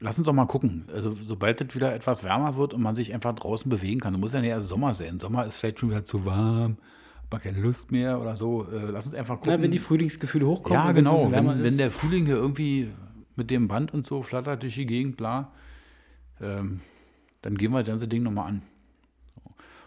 lass 0.00 0.18
uns 0.18 0.26
doch 0.26 0.32
mal 0.32 0.46
gucken. 0.46 0.84
Also, 0.92 1.16
sobald 1.22 1.60
es 1.60 1.74
wieder 1.74 1.94
etwas 1.94 2.24
wärmer 2.24 2.56
wird 2.56 2.74
und 2.74 2.82
man 2.82 2.94
sich 2.94 3.12
einfach 3.14 3.34
draußen 3.34 3.68
bewegen 3.68 4.00
kann, 4.00 4.18
muss 4.18 4.32
ja 4.32 4.40
nicht 4.40 4.50
erst 4.50 4.68
Sommer 4.68 4.94
sein. 4.94 5.20
Sommer 5.20 5.46
ist 5.46 5.58
vielleicht 5.58 5.80
schon 5.80 5.90
wieder 5.90 6.04
zu 6.04 6.24
warm, 6.24 6.78
hat 7.22 7.32
man 7.32 7.40
keine 7.40 7.60
Lust 7.60 7.90
mehr 7.90 8.20
oder 8.20 8.36
so. 8.36 8.66
Äh, 8.70 8.90
lass 8.90 9.06
uns 9.06 9.14
einfach 9.14 9.36
gucken. 9.36 9.54
na, 9.54 9.62
wenn 9.62 9.70
die 9.70 9.78
Frühlingsgefühle 9.78 10.46
hochkommen, 10.46 10.78
ja, 10.78 10.92
genau. 10.92 11.30
Wenn, 11.30 11.48
ist, 11.48 11.62
wenn 11.62 11.76
der 11.78 11.90
Frühling 11.90 12.26
hier 12.26 12.36
irgendwie 12.36 12.90
mit 13.36 13.50
dem 13.50 13.68
Band 13.68 13.92
und 13.92 14.06
so 14.06 14.22
flattert 14.22 14.62
durch 14.62 14.74
die 14.74 14.86
Gegend, 14.86 15.16
bla, 15.16 15.52
ähm, 16.40 16.80
dann 17.42 17.56
gehen 17.56 17.72
wir 17.72 17.78
das 17.78 17.88
ganze 17.88 18.08
Ding 18.08 18.22
nochmal 18.22 18.48
an. 18.48 18.62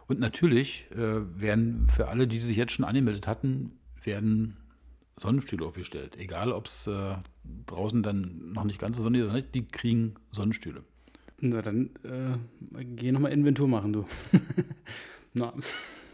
Und 0.08 0.19
natürlich 0.19 0.88
äh, 0.91 1.39
werden 1.39 1.88
für 1.89 2.10
alle, 2.10 2.28
die 2.28 2.39
sich 2.39 2.58
jetzt 2.58 2.74
schon 2.74 2.84
angemeldet 2.84 3.28
hatten, 3.28 3.74
werden 4.04 4.58
Sonnenstühle 5.17 5.65
aufgestellt. 5.65 6.17
Egal, 6.17 6.52
ob 6.52 6.65
es 6.65 6.88
äh, 6.88 7.15
draußen 7.67 8.04
dann 8.04 8.52
noch 8.54 8.63
nicht 8.63 8.80
ganz 8.80 8.97
so 8.97 9.04
sonnig 9.04 9.21
ist 9.21 9.26
oder 9.26 9.36
nicht, 9.36 9.54
die 9.56 9.67
kriegen 9.67 10.15
Sonnenstühle. 10.32 10.84
Na, 11.39 11.62
dann 11.62 11.89
äh, 12.04 12.84
geh 12.84 13.12
nochmal 13.12 13.32
Inventur 13.32 13.67
machen, 13.67 13.93
du. 13.93 14.06
Na. 15.34 15.54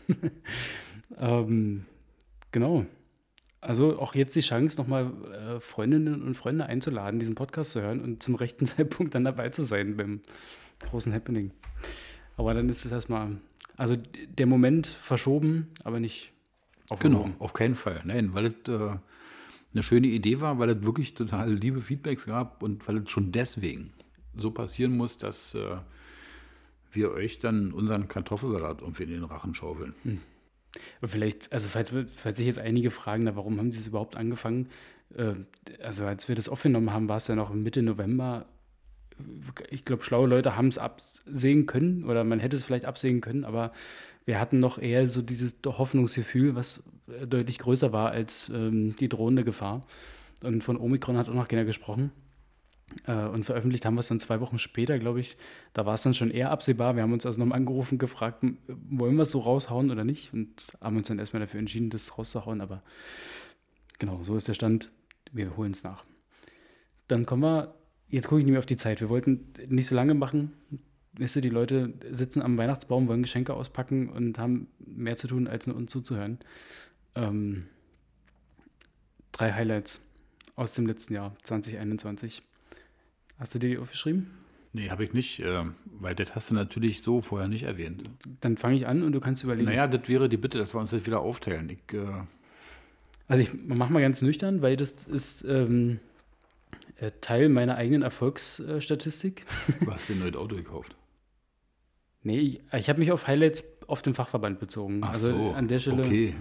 ähm, 1.17 1.85
genau. 2.51 2.85
Also 3.59 3.99
auch 3.99 4.15
jetzt 4.15 4.35
die 4.35 4.41
Chance, 4.41 4.77
nochmal 4.77 5.11
äh, 5.31 5.59
Freundinnen 5.59 6.21
und 6.21 6.35
Freunde 6.35 6.67
einzuladen, 6.67 7.19
diesen 7.19 7.35
Podcast 7.35 7.71
zu 7.71 7.81
hören 7.81 8.01
und 8.01 8.23
zum 8.23 8.35
rechten 8.35 8.65
Zeitpunkt 8.67 9.15
dann 9.15 9.25
dabei 9.25 9.49
zu 9.49 9.63
sein 9.63 9.97
beim 9.97 10.21
großen 10.79 11.13
Happening. 11.13 11.51
Aber 12.37 12.53
dann 12.53 12.69
ist 12.69 12.85
es 12.85 12.91
erstmal, 12.91 13.37
also 13.75 13.97
der 14.29 14.45
Moment 14.45 14.87
verschoben, 14.87 15.67
aber 15.83 15.99
nicht 15.99 16.33
Genau, 16.89 17.17
aufgehoben. 17.19 17.35
auf 17.39 17.53
keinen 17.53 17.75
Fall. 17.75 18.01
Nein, 18.05 18.33
weil 18.33 18.47
es 18.47 18.69
äh, 18.69 18.97
eine 19.73 19.83
schöne 19.83 20.07
Idee 20.07 20.39
war, 20.39 20.59
weil 20.59 20.69
es 20.69 20.83
wirklich 20.83 21.13
total 21.13 21.53
liebe 21.53 21.81
Feedbacks 21.81 22.25
gab 22.25 22.63
und 22.63 22.87
weil 22.87 22.97
es 22.99 23.09
schon 23.09 23.31
deswegen 23.31 23.93
so 24.35 24.51
passieren 24.51 24.95
muss, 24.95 25.17
dass 25.17 25.55
äh, 25.55 25.77
wir 26.91 27.11
euch 27.11 27.39
dann 27.39 27.73
unseren 27.73 28.07
Kartoffelsalat 28.07 28.81
irgendwie 28.81 29.03
in 29.03 29.09
den 29.09 29.23
Rachen 29.23 29.53
schaufeln. 29.53 29.93
Aber 30.99 31.07
Vielleicht, 31.07 31.51
also 31.51 31.67
falls, 31.67 31.91
falls 32.15 32.37
sich 32.37 32.47
jetzt 32.47 32.59
einige 32.59 32.91
fragen, 32.91 33.23
na, 33.23 33.35
warum 33.35 33.57
haben 33.57 33.71
sie 33.71 33.79
es 33.79 33.87
überhaupt 33.87 34.15
angefangen? 34.15 34.69
Äh, 35.15 35.33
also 35.81 36.05
als 36.05 36.27
wir 36.27 36.35
das 36.35 36.49
aufgenommen 36.49 36.93
haben, 36.93 37.09
war 37.09 37.17
es 37.17 37.27
ja 37.27 37.35
noch 37.35 37.53
Mitte 37.53 37.81
November. 37.81 38.45
Ich 39.69 39.83
glaube, 39.83 40.03
schlaue 40.03 40.27
Leute 40.27 40.55
haben 40.55 40.67
es 40.67 40.77
absehen 40.77 41.65
können 41.65 42.03
oder 42.05 42.23
man 42.23 42.39
hätte 42.39 42.55
es 42.55 42.63
vielleicht 42.63 42.85
absehen 42.85 43.19
können, 43.19 43.45
aber 43.45 43.71
wir 44.27 44.41
hatten 44.41 44.59
noch 44.59 44.77
eher 44.77 45.07
so 45.07 45.21
dieses 45.21 45.55
Hoffnungsgefühl, 45.65 46.53
was 46.53 46.83
äh, 47.07 47.25
deutlich 47.25 47.59
größer 47.59 47.93
war 47.93 48.11
als 48.11 48.49
ähm, 48.49 48.93
die 48.97 49.07
drohende 49.07 49.45
Gefahr. 49.45 49.87
Und 50.43 50.65
von 50.65 50.77
Omikron 50.77 51.17
hat 51.17 51.29
auch 51.29 51.33
noch 51.33 51.47
keiner 51.47 51.63
gesprochen. 51.63 52.11
Äh, 53.05 53.25
und 53.27 53.45
veröffentlicht 53.45 53.85
haben 53.85 53.95
wir 53.95 54.01
es 54.01 54.09
dann 54.09 54.19
zwei 54.19 54.41
Wochen 54.41 54.59
später, 54.59 54.99
glaube 54.99 55.21
ich. 55.21 55.37
Da 55.71 55.85
war 55.85 55.93
es 55.93 56.01
dann 56.01 56.13
schon 56.13 56.29
eher 56.29 56.51
absehbar. 56.51 56.97
Wir 56.97 57.03
haben 57.03 57.13
uns 57.13 57.25
also 57.25 57.39
nochmal 57.39 57.57
angerufen, 57.57 57.99
gefragt, 57.99 58.43
wollen 58.67 59.15
wir 59.15 59.21
es 59.21 59.31
so 59.31 59.39
raushauen 59.39 59.91
oder 59.91 60.03
nicht? 60.03 60.33
Und 60.33 60.49
haben 60.81 60.97
uns 60.97 61.07
dann 61.07 61.19
erstmal 61.19 61.39
dafür 61.39 61.61
entschieden, 61.61 61.89
das 61.89 62.17
rauszuhauen. 62.17 62.59
Aber 62.59 62.83
genau, 63.97 64.21
so 64.23 64.35
ist 64.35 64.49
der 64.49 64.55
Stand. 64.55 64.91
Wir 65.31 65.55
holen 65.55 65.71
es 65.71 65.85
nach. 65.85 66.03
Dann 67.07 67.25
kommen 67.25 67.43
wir, 67.43 67.75
jetzt 68.09 68.27
gucke 68.27 68.39
ich 68.39 68.45
nicht 68.45 68.51
mehr 68.51 68.59
auf 68.59 68.65
die 68.65 68.75
Zeit. 68.75 68.99
Wir 68.99 69.07
wollten 69.07 69.53
nicht 69.69 69.87
so 69.87 69.95
lange 69.95 70.15
machen. 70.15 70.51
Weißt 71.19 71.35
du, 71.35 71.41
die 71.41 71.49
Leute 71.49 71.93
sitzen 72.11 72.41
am 72.41 72.57
Weihnachtsbaum, 72.57 73.07
wollen 73.07 73.23
Geschenke 73.23 73.53
auspacken 73.53 74.09
und 74.09 74.37
haben 74.37 74.67
mehr 74.85 75.17
zu 75.17 75.27
tun, 75.27 75.47
als 75.47 75.65
nur 75.65 75.75
uns 75.75 75.91
zuzuhören. 75.91 76.39
Ähm, 77.15 77.65
drei 79.31 79.53
Highlights 79.53 80.01
aus 80.55 80.73
dem 80.75 80.85
letzten 80.85 81.13
Jahr, 81.13 81.35
2021. 81.43 82.41
Hast 83.39 83.55
du 83.55 83.59
dir 83.59 83.69
die 83.69 83.77
aufgeschrieben? 83.77 84.31
Nee, 84.73 84.89
habe 84.89 85.03
ich 85.03 85.13
nicht, 85.13 85.39
äh, 85.39 85.63
weil 85.85 86.13
das 86.13 86.35
hast 86.35 86.51
du 86.51 86.55
natürlich 86.55 87.01
so 87.01 87.21
vorher 87.21 87.47
nicht 87.47 87.63
erwähnt. 87.63 88.09
Dann 88.41 88.57
fange 88.57 88.75
ich 88.75 88.85
an 88.85 89.01
und 89.01 89.11
du 89.11 89.19
kannst 89.19 89.43
überlegen. 89.43 89.65
Naja, 89.65 89.87
das 89.87 90.07
wäre 90.07 90.29
die 90.29 90.37
Bitte, 90.37 90.57
dass 90.57 90.75
wir 90.75 90.79
uns 90.79 90.91
das 90.91 91.05
wieder 91.05 91.19
aufteilen. 91.21 91.69
Ich, 91.69 91.93
äh, 91.95 92.05
Also 93.27 93.41
ich 93.41 93.49
mach 93.65 93.89
mal 93.89 94.01
ganz 94.01 94.21
nüchtern, 94.21 94.61
weil 94.61 94.75
das 94.75 94.93
ist 95.11 95.45
ähm, 95.47 95.99
äh, 96.97 97.11
Teil 97.21 97.49
meiner 97.49 97.75
eigenen 97.75 98.01
Erfolgsstatistik. 98.01 99.45
du 99.79 99.91
hast 99.91 100.09
dir 100.09 100.13
ein 100.13 100.19
neues 100.19 100.35
Auto 100.35 100.55
gekauft. 100.55 100.95
Nee, 102.27 102.39
ich, 102.39 102.61
ich 102.73 102.89
habe 102.89 102.99
mich 102.99 103.13
auf 103.13 103.25
Highlights 103.25 103.63
auf 103.87 104.01
den 104.01 104.13
Fachverband 104.13 104.59
bezogen. 104.59 104.99
Ach 105.01 105.13
also 105.13 105.31
so, 105.31 105.51
an 105.51 105.69
der 105.69 105.79
Stelle. 105.79 106.03
Okay. 106.03 106.35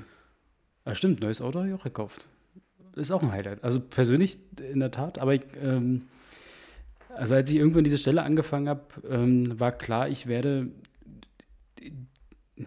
Ah, 0.84 0.96
stimmt, 0.96 1.20
neues 1.20 1.40
Auto 1.40 1.60
habe 1.60 1.68
ich 1.68 1.74
auch 1.74 1.84
gekauft. 1.84 2.26
Ist 2.96 3.12
auch 3.12 3.22
ein 3.22 3.30
Highlight. 3.30 3.62
Also 3.62 3.78
persönlich 3.78 4.36
in 4.72 4.80
der 4.80 4.90
Tat, 4.90 5.20
aber 5.20 5.34
ich, 5.34 5.42
ähm, 5.62 6.02
also 7.14 7.36
als 7.36 7.48
ich 7.52 7.56
irgendwann 7.58 7.84
diese 7.84 7.98
Stelle 7.98 8.24
angefangen 8.24 8.68
habe, 8.68 8.82
ähm, 9.08 9.60
war 9.60 9.70
klar, 9.70 10.08
ich 10.08 10.26
werde, 10.26 10.72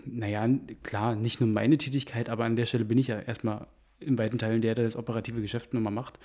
naja, 0.06 0.48
klar, 0.84 1.18
nicht 1.18 1.42
nur 1.42 1.50
meine 1.50 1.78
Tätigkeit, 1.78 2.30
aber 2.30 2.46
an 2.46 2.56
der 2.56 2.68
Stelle 2.68 2.86
bin 2.86 2.98
ich 2.98 3.08
ja 3.08 3.20
erstmal 3.20 3.68
in 4.00 4.18
weiten 4.18 4.38
Teilen 4.38 4.62
der, 4.62 4.76
der 4.76 4.86
das 4.86 4.96
operative 4.96 5.42
Geschäft 5.42 5.74
nochmal 5.74 5.92
macht, 5.92 6.20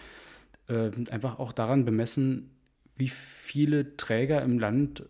äh, 0.68 0.92
einfach 1.10 1.40
auch 1.40 1.52
daran 1.52 1.84
bemessen, 1.84 2.50
wie 2.94 3.08
viele 3.08 3.96
Träger 3.96 4.42
im 4.42 4.60
Land 4.60 5.02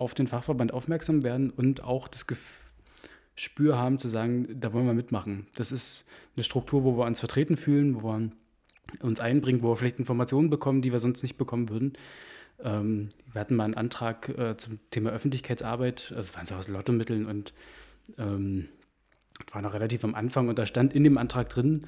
auf 0.00 0.14
den 0.14 0.26
Fachverband 0.26 0.72
aufmerksam 0.72 1.22
werden 1.22 1.50
und 1.50 1.84
auch 1.84 2.08
das 2.08 2.26
Gespür 2.26 3.76
haben 3.76 3.98
zu 3.98 4.08
sagen, 4.08 4.58
da 4.58 4.72
wollen 4.72 4.86
wir 4.86 4.94
mitmachen. 4.94 5.46
Das 5.56 5.72
ist 5.72 6.06
eine 6.36 6.42
Struktur, 6.42 6.84
wo 6.84 6.96
wir 6.96 7.04
uns 7.04 7.20
vertreten 7.20 7.58
fühlen, 7.58 8.02
wo 8.02 8.08
wir 8.08 8.30
uns 9.00 9.20
einbringen, 9.20 9.62
wo 9.62 9.68
wir 9.68 9.76
vielleicht 9.76 9.98
Informationen 9.98 10.48
bekommen, 10.48 10.80
die 10.80 10.90
wir 10.90 11.00
sonst 11.00 11.22
nicht 11.22 11.36
bekommen 11.36 11.68
würden. 11.68 11.92
Ähm, 12.64 13.10
wir 13.30 13.42
hatten 13.42 13.56
mal 13.56 13.64
einen 13.64 13.74
Antrag 13.74 14.30
äh, 14.30 14.56
zum 14.56 14.80
Thema 14.90 15.10
Öffentlichkeitsarbeit, 15.10 16.12
also 16.16 16.30
es 16.30 16.34
waren 16.34 16.46
so 16.46 16.54
aus 16.54 16.68
Lottomitteln 16.68 17.26
und 17.26 17.52
ähm, 18.16 18.68
war 19.52 19.60
noch 19.60 19.74
relativ 19.74 20.02
am 20.02 20.14
Anfang 20.14 20.48
und 20.48 20.58
da 20.58 20.64
stand 20.64 20.94
in 20.94 21.04
dem 21.04 21.18
Antrag 21.18 21.50
drin, 21.50 21.86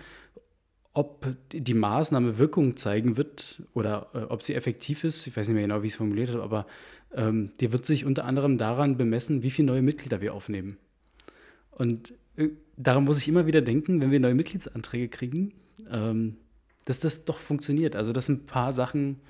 ob 0.95 1.35
die 1.53 1.75
Maßnahme 1.75 2.39
Wirkung 2.39 2.77
zeigen 2.77 3.17
wird 3.17 3.63
oder 3.73 4.09
äh, 4.15 4.19
ob 4.25 4.43
sie 4.43 4.55
effektiv 4.55 5.05
ist. 5.05 5.27
Ich 5.27 5.37
weiß 5.37 5.49
nicht 5.49 5.55
mehr 5.55 5.63
genau, 5.63 5.83
wie 5.83 5.87
ich 5.87 5.93
es 5.93 5.97
formuliert 5.97 6.31
habe, 6.31 6.43
aber 6.43 6.67
ähm, 7.15 7.53
die 7.61 7.73
wird 7.73 7.87
sich 7.87 8.05
unter 8.05 8.25
anderem 8.25 8.59
daran 8.59 8.97
bemessen, 8.97 9.43
wie 9.43 9.51
viele 9.51 9.67
neue 9.67 9.83
Mitglieder 9.83 10.21
wir 10.21 10.35
aufnehmen. 10.35 10.77
Und 11.71 12.13
äh, 12.37 12.51
daran 12.77 13.05
muss 13.05 13.19
ich 13.19 13.29
immer 13.29 13.47
wieder 13.47 13.63
denken, 13.63 14.01
wenn 14.01 14.11
wir 14.11 14.21
neue 14.21 14.35
Mitgliedsanträge 14.35 15.09
kriegen, 15.09 15.55
ähm, 15.91 16.37
dass 16.85 17.01
das 17.01 17.25
doch 17.25 17.39
funktioniert. 17.39 17.97
Also, 17.97 18.13
dass 18.13 18.29
ein 18.29 18.45
paar 18.45 18.73
Sachen 18.73 19.21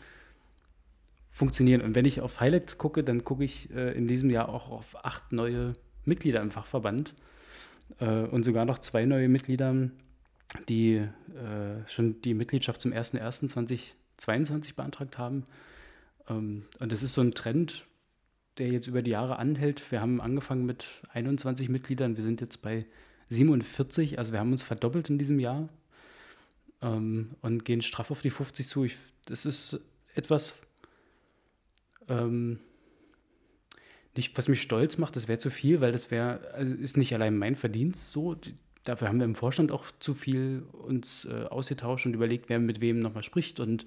funktionieren. 1.31 1.81
Und 1.81 1.95
wenn 1.95 2.05
ich 2.05 2.21
auf 2.21 2.41
Highlights 2.41 2.77
gucke, 2.79 3.05
dann 3.05 3.25
gucke 3.25 3.45
ich 3.45 3.73
äh, 3.75 3.93
in 3.97 4.09
diesem 4.09 4.31
Jahr 4.31 4.49
auch 4.49 4.71
auf 4.71 5.05
acht 5.05 5.33
neue 5.33 5.75
Mitglieder 6.05 6.43
im 6.43 6.51
Fachverband 6.51 7.15
äh, 8.01 8.23
und 8.25 8.45
sogar 8.45 8.65
noch 8.65 8.79
zwei 8.79 9.07
neue 9.07 9.29
Mitglieder, 9.29 9.91
die 10.69 10.97
äh, 10.97 11.87
schon 11.87 12.21
die 12.23 12.35
Mitgliedschaft 12.35 12.81
zum 12.81 12.93
01.01.2022 12.93 14.75
beantragt 14.75 15.19
haben. 15.19 15.45
Ähm, 16.29 16.67
und 16.79 16.93
das 16.93 17.03
ist 17.03 17.15
so 17.15 17.21
ein 17.21 17.33
Trend, 17.33 17.87
der 18.59 18.69
jetzt 18.69 18.87
über 18.87 19.03
die 19.03 19.11
Jahre 19.11 19.39
anhält. 19.39 19.91
Wir 19.91 20.01
haben 20.01 20.21
angefangen 20.21 20.67
mit 20.67 20.87
21 21.13 21.69
Mitgliedern, 21.69 22.17
wir 22.17 22.23
sind 22.23 22.41
jetzt 22.41 22.63
bei 22.63 22.87
47, 23.29 24.19
also 24.19 24.33
wir 24.33 24.41
haben 24.41 24.53
uns 24.53 24.63
verdoppelt 24.63 25.09
in 25.09 25.19
diesem 25.19 25.41
Jahr 25.41 25.69
ähm, 26.83 27.31
und 27.41 27.65
gehen 27.65 27.81
straff 27.81 28.11
auf 28.11 28.21
die 28.21 28.31
50 28.31 28.69
zu. 28.69 28.85
Ich, 28.85 28.97
das 29.25 29.47
ist 29.47 29.81
etwas, 30.15 30.59
ähm, 32.09 32.59
nicht, 34.15 34.37
was 34.37 34.49
mich 34.49 34.61
stolz 34.61 34.99
macht, 34.99 35.17
das 35.17 35.29
wäre 35.29 35.39
zu 35.39 35.51
viel, 35.51 35.81
weil 35.81 35.93
das 35.93 36.11
wäre, 36.11 36.53
also 36.53 36.75
ist 36.75 36.99
nicht 36.99 37.15
allein 37.15 37.39
mein 37.39 37.57
Verdienst 37.57 38.13
so. 38.13 38.37
Dafür 38.85 39.09
haben 39.09 39.19
wir 39.19 39.25
im 39.25 39.35
Vorstand 39.35 39.71
auch 39.71 39.85
zu 40.01 40.15
viel 40.15 40.65
uns 40.73 41.25
äh, 41.25 41.45
ausgetauscht 41.45 42.07
und 42.07 42.15
überlegt, 42.15 42.49
wer 42.49 42.59
mit 42.59 42.81
wem 42.81 42.99
nochmal 42.99 43.23
spricht 43.23 43.61
und 43.61 43.87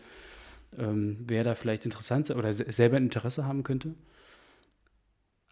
ähm, 0.77 1.17
wer 1.27 1.43
da 1.43 1.55
vielleicht 1.55 1.85
interessant 1.85 2.29
oder 2.31 2.53
selber 2.53 2.97
ein 2.97 3.03
Interesse 3.03 3.45
haben 3.45 3.63
könnte. 3.63 3.95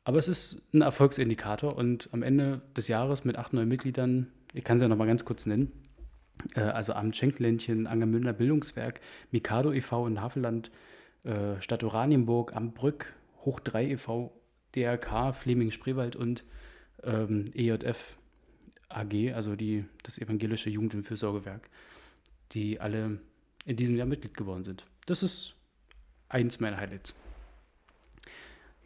Aber 0.06 0.18
es 0.18 0.28
ist 0.28 0.62
ein 0.74 0.82
Erfolgsindikator 0.82 1.76
und 1.76 2.10
am 2.12 2.24
Ende 2.24 2.62
des 2.76 2.88
Jahres 2.88 3.24
mit 3.24 3.38
acht 3.38 3.54
neuen 3.54 3.70
Mitgliedern, 3.70 4.28
ich 4.54 4.64
kann 4.64 4.78
es 4.78 4.82
ja 4.82 4.90
nochmal 4.90 5.08
ganz 5.08 5.24
kurz 5.24 5.46
nennen, 5.46 5.72
äh, 6.56 6.62
also 6.62 6.94
Amt 6.94 7.16
Schenkländchen, 7.16 7.88
Angermünder 7.88 8.34
Bildungswerk, 8.34 9.00
Mikado 9.32 9.72
e.V. 9.72 10.08
in 10.08 10.22
Havelland, 10.22 10.72
äh, 11.24 11.62
Stadt 11.62 11.84
Oranienburg, 11.84 12.56
Amt 12.56 12.76
Brück, 12.76 13.14
Hoch 13.46 13.60
3 13.60 13.92
e.V., 13.92 14.34
DRK, 14.76 15.34
Fleming-Spreewald 15.34 16.16
und 16.16 16.44
ähm, 17.04 17.46
EJF 17.54 18.18
AG, 18.96 19.34
also 19.34 19.56
die, 19.56 19.86
das 20.04 20.18
evangelische 20.18 20.70
Jugend- 20.70 20.96
und 20.96 21.04
Fürsorgewerk, 21.04 21.70
die 22.52 22.80
alle 22.80 23.20
in 23.66 23.76
diesem 23.76 23.96
Jahr 23.96 24.08
Mitglied 24.08 24.36
geworden 24.36 24.64
sind. 24.64 24.86
Das 25.06 25.24
ist 25.24 25.56
eins 26.30 26.60
meiner 26.60 26.78
Highlights. 26.78 27.16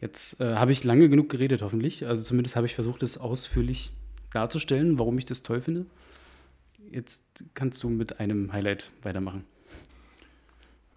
Jetzt 0.00 0.40
äh, 0.40 0.54
habe 0.54 0.70
ich 0.72 0.84
lange 0.84 1.08
genug 1.08 1.28
geredet, 1.28 1.62
hoffentlich. 1.62 2.06
Also 2.06 2.22
zumindest 2.22 2.54
habe 2.56 2.66
ich 2.66 2.74
versucht, 2.74 3.02
es 3.02 3.18
ausführlich 3.18 3.90
darzustellen, 4.30 4.98
warum 4.98 5.18
ich 5.18 5.26
das 5.26 5.42
toll 5.42 5.60
finde. 5.60 5.86
Jetzt 6.90 7.22
kannst 7.54 7.82
du 7.82 7.88
mit 7.88 8.20
einem 8.20 8.52
Highlight 8.52 8.90
weitermachen. 9.02 9.44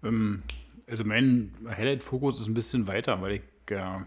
Ähm, 0.04 0.42
also 0.86 1.04
mein 1.04 1.52
Highlight-Fokus 1.66 2.40
ist 2.40 2.46
ein 2.46 2.54
bisschen 2.54 2.86
weiter, 2.86 3.20
weil 3.20 3.32
ich. 3.32 3.42
Äh, 3.70 4.00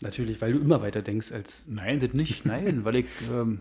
Natürlich, 0.00 0.40
weil 0.40 0.52
du 0.52 0.58
immer 0.58 0.82
weiter 0.82 1.00
denkst 1.00 1.32
als. 1.32 1.64
Nein, 1.66 2.00
das 2.00 2.12
nicht. 2.12 2.44
Nein, 2.44 2.84
weil 2.84 2.96
ich 2.96 3.06
ähm, 3.32 3.60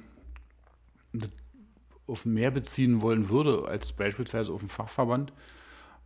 auf 2.08 2.26
mehr 2.26 2.52
beziehen 2.52 3.02
wollen 3.02 3.30
würde, 3.30 3.68
als 3.68 3.94
beispielsweise 3.94 4.52
auf 4.52 4.62
den 4.62 4.70
Fachverband. 4.70 5.32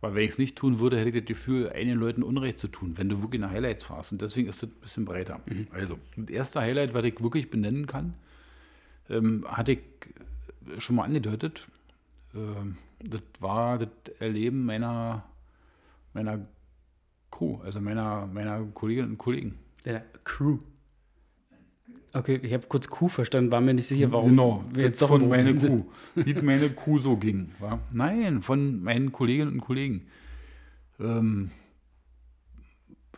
Weil 0.00 0.14
wenn 0.14 0.24
ich 0.24 0.30
es 0.30 0.38
nicht 0.38 0.56
tun 0.56 0.78
würde, 0.78 0.98
hätte 0.98 1.08
ich 1.08 1.14
das 1.14 1.24
Gefühl, 1.24 1.70
einigen 1.70 1.98
Leuten 1.98 2.22
Unrecht 2.22 2.58
zu 2.58 2.68
tun, 2.68 2.98
wenn 2.98 3.08
du 3.08 3.22
wirklich 3.22 3.40
nach 3.40 3.50
Highlights 3.50 3.84
fahrst. 3.84 4.12
Und 4.12 4.20
deswegen 4.20 4.48
ist 4.48 4.62
das 4.62 4.70
ein 4.70 4.80
bisschen 4.80 5.04
breiter. 5.06 5.40
Mhm. 5.46 5.68
Also, 5.72 5.98
das 6.16 6.28
erste 6.28 6.60
Highlight, 6.60 6.92
was 6.92 7.04
ich 7.04 7.20
wirklich 7.22 7.50
benennen 7.50 7.86
kann, 7.86 8.14
ähm, 9.08 9.46
hatte 9.48 9.72
ich 9.72 9.78
schon 10.78 10.96
mal 10.96 11.04
angedeutet. 11.04 11.66
Ähm, 12.34 12.76
das 13.00 13.22
war 13.40 13.78
das 13.78 13.88
Erleben 14.18 14.64
meiner, 14.66 15.24
meiner 16.12 16.46
Crew, 17.30 17.58
also 17.62 17.80
meiner, 17.80 18.26
meiner 18.26 18.64
Kolleginnen 18.74 19.12
und 19.12 19.18
Kollegen. 19.18 19.58
Der 19.84 20.04
Crew. 20.24 20.58
Okay, 22.12 22.40
ich 22.42 22.52
habe 22.54 22.66
kurz 22.66 22.88
Kuh 22.88 23.08
verstanden, 23.08 23.52
war 23.52 23.60
mir 23.60 23.74
nicht 23.74 23.88
sicher, 23.88 24.10
warum 24.12 24.30
genau, 24.30 24.64
wir 24.72 24.84
jetzt 24.84 25.02
doch 25.02 25.08
von 25.08 25.28
meine 25.28 25.54
Kuh, 25.54 25.78
wie 26.14 26.34
meine 26.34 26.70
Kuh 26.70 26.98
so 26.98 27.16
ging. 27.16 27.52
Wa? 27.58 27.78
Nein, 27.92 28.42
von 28.42 28.82
meinen 28.82 29.12
Kolleginnen 29.12 29.52
und 29.52 29.60
Kollegen. 29.60 30.06
Ähm, 30.98 31.50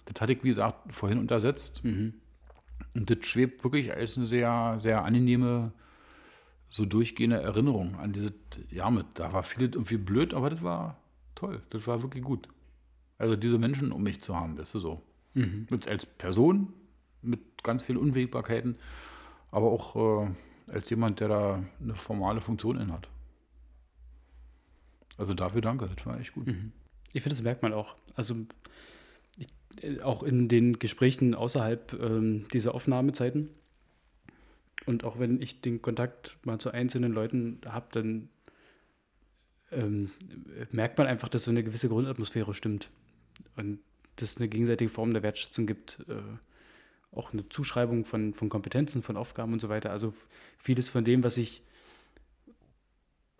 das 0.05 0.21
hatte 0.21 0.33
ich, 0.33 0.43
wie 0.43 0.49
gesagt, 0.49 0.95
vorhin 0.95 1.19
untersetzt. 1.19 1.85
Mhm. 1.85 2.15
Und 2.95 3.11
das 3.11 3.27
schwebt 3.27 3.63
wirklich 3.63 3.93
als 3.93 4.17
eine 4.17 4.27
sehr, 4.27 4.75
sehr 4.79 5.05
angenehme, 5.05 5.73
so 6.71 6.85
durchgehende 6.85 7.41
Erinnerung 7.41 7.97
an 7.97 8.13
dieses 8.13 8.33
Jahr 8.71 8.91
mit. 8.91 9.07
Da 9.15 9.33
war 9.33 9.43
vieles 9.43 9.75
irgendwie 9.75 9.97
blöd, 9.97 10.35
aber 10.35 10.51
das 10.51 10.63
war 10.63 10.99
toll. 11.35 11.63
Das 11.71 11.87
war 11.87 12.03
wirklich 12.03 12.25
gut. 12.25 12.49
Also 13.17 13.37
diese 13.37 13.59
Menschen 13.59 13.93
um 13.93 14.03
mich 14.03 14.21
zu 14.21 14.37
haben, 14.37 14.57
das 14.57 14.75
ist 14.75 14.83
so. 14.83 15.03
Mhm. 15.35 15.67
als 15.87 16.07
Person 16.07 16.73
ganz 17.63 17.85
vielen 17.85 17.99
Unwägbarkeiten, 17.99 18.77
aber 19.51 19.71
auch 19.71 20.27
äh, 20.27 20.31
als 20.73 20.91
jemand, 20.91 21.21
der 21.21 21.29
da 21.29 21.63
eine 21.81 21.95
formale 21.95 22.41
Funktion 22.41 22.79
in 22.79 22.93
hat. 22.93 23.09
Also 25.17 25.35
dafür 25.35 25.61
danke, 25.61 25.91
das 25.95 26.07
war 26.07 26.19
echt 26.21 26.33
gut. 26.33 26.47
Mhm. 26.47 26.73
Ich 27.13 27.23
finde, 27.23 27.35
das 27.35 27.43
merkt 27.43 27.63
man 27.63 27.73
auch. 27.73 27.97
Also 28.15 28.37
ich, 29.37 29.49
äh, 29.83 30.01
auch 30.01 30.23
in 30.23 30.49
den 30.49 30.79
Gesprächen 30.79 31.35
außerhalb 31.35 31.93
ähm, 31.95 32.47
dieser 32.53 32.75
Aufnahmezeiten. 32.75 33.51
Und 34.87 35.05
auch 35.05 35.19
wenn 35.19 35.43
ich 35.43 35.61
den 35.61 35.83
Kontakt 35.83 36.39
mal 36.45 36.59
zu 36.59 36.71
einzelnen 36.71 37.13
Leuten 37.13 37.61
habe, 37.67 37.87
dann 37.93 38.29
ähm, 39.73 40.11
merkt 40.71 40.97
man 40.99 41.07
einfach, 41.07 41.29
dass 41.29 41.45
so 41.45 41.51
eine 41.51 41.65
gewisse 41.65 41.89
Grundatmosphäre 41.89 42.55
stimmt. 42.55 42.89
Und 43.57 43.81
dass 44.17 44.33
es 44.33 44.37
eine 44.39 44.49
gegenseitige 44.49 44.91
Form 44.91 45.13
der 45.13 45.23
Wertschätzung 45.23 45.67
gibt. 45.67 45.99
Äh, 46.09 46.15
auch 47.13 47.33
eine 47.33 47.49
Zuschreibung 47.49 48.05
von, 48.05 48.35
von 48.35 48.49
Kompetenzen, 48.49 49.03
von 49.03 49.17
Aufgaben 49.17 49.53
und 49.53 49.61
so 49.61 49.69
weiter. 49.69 49.91
Also 49.91 50.13
vieles 50.59 50.89
von 50.89 51.05
dem, 51.05 51.25
was 51.25 51.37
ich 51.37 51.63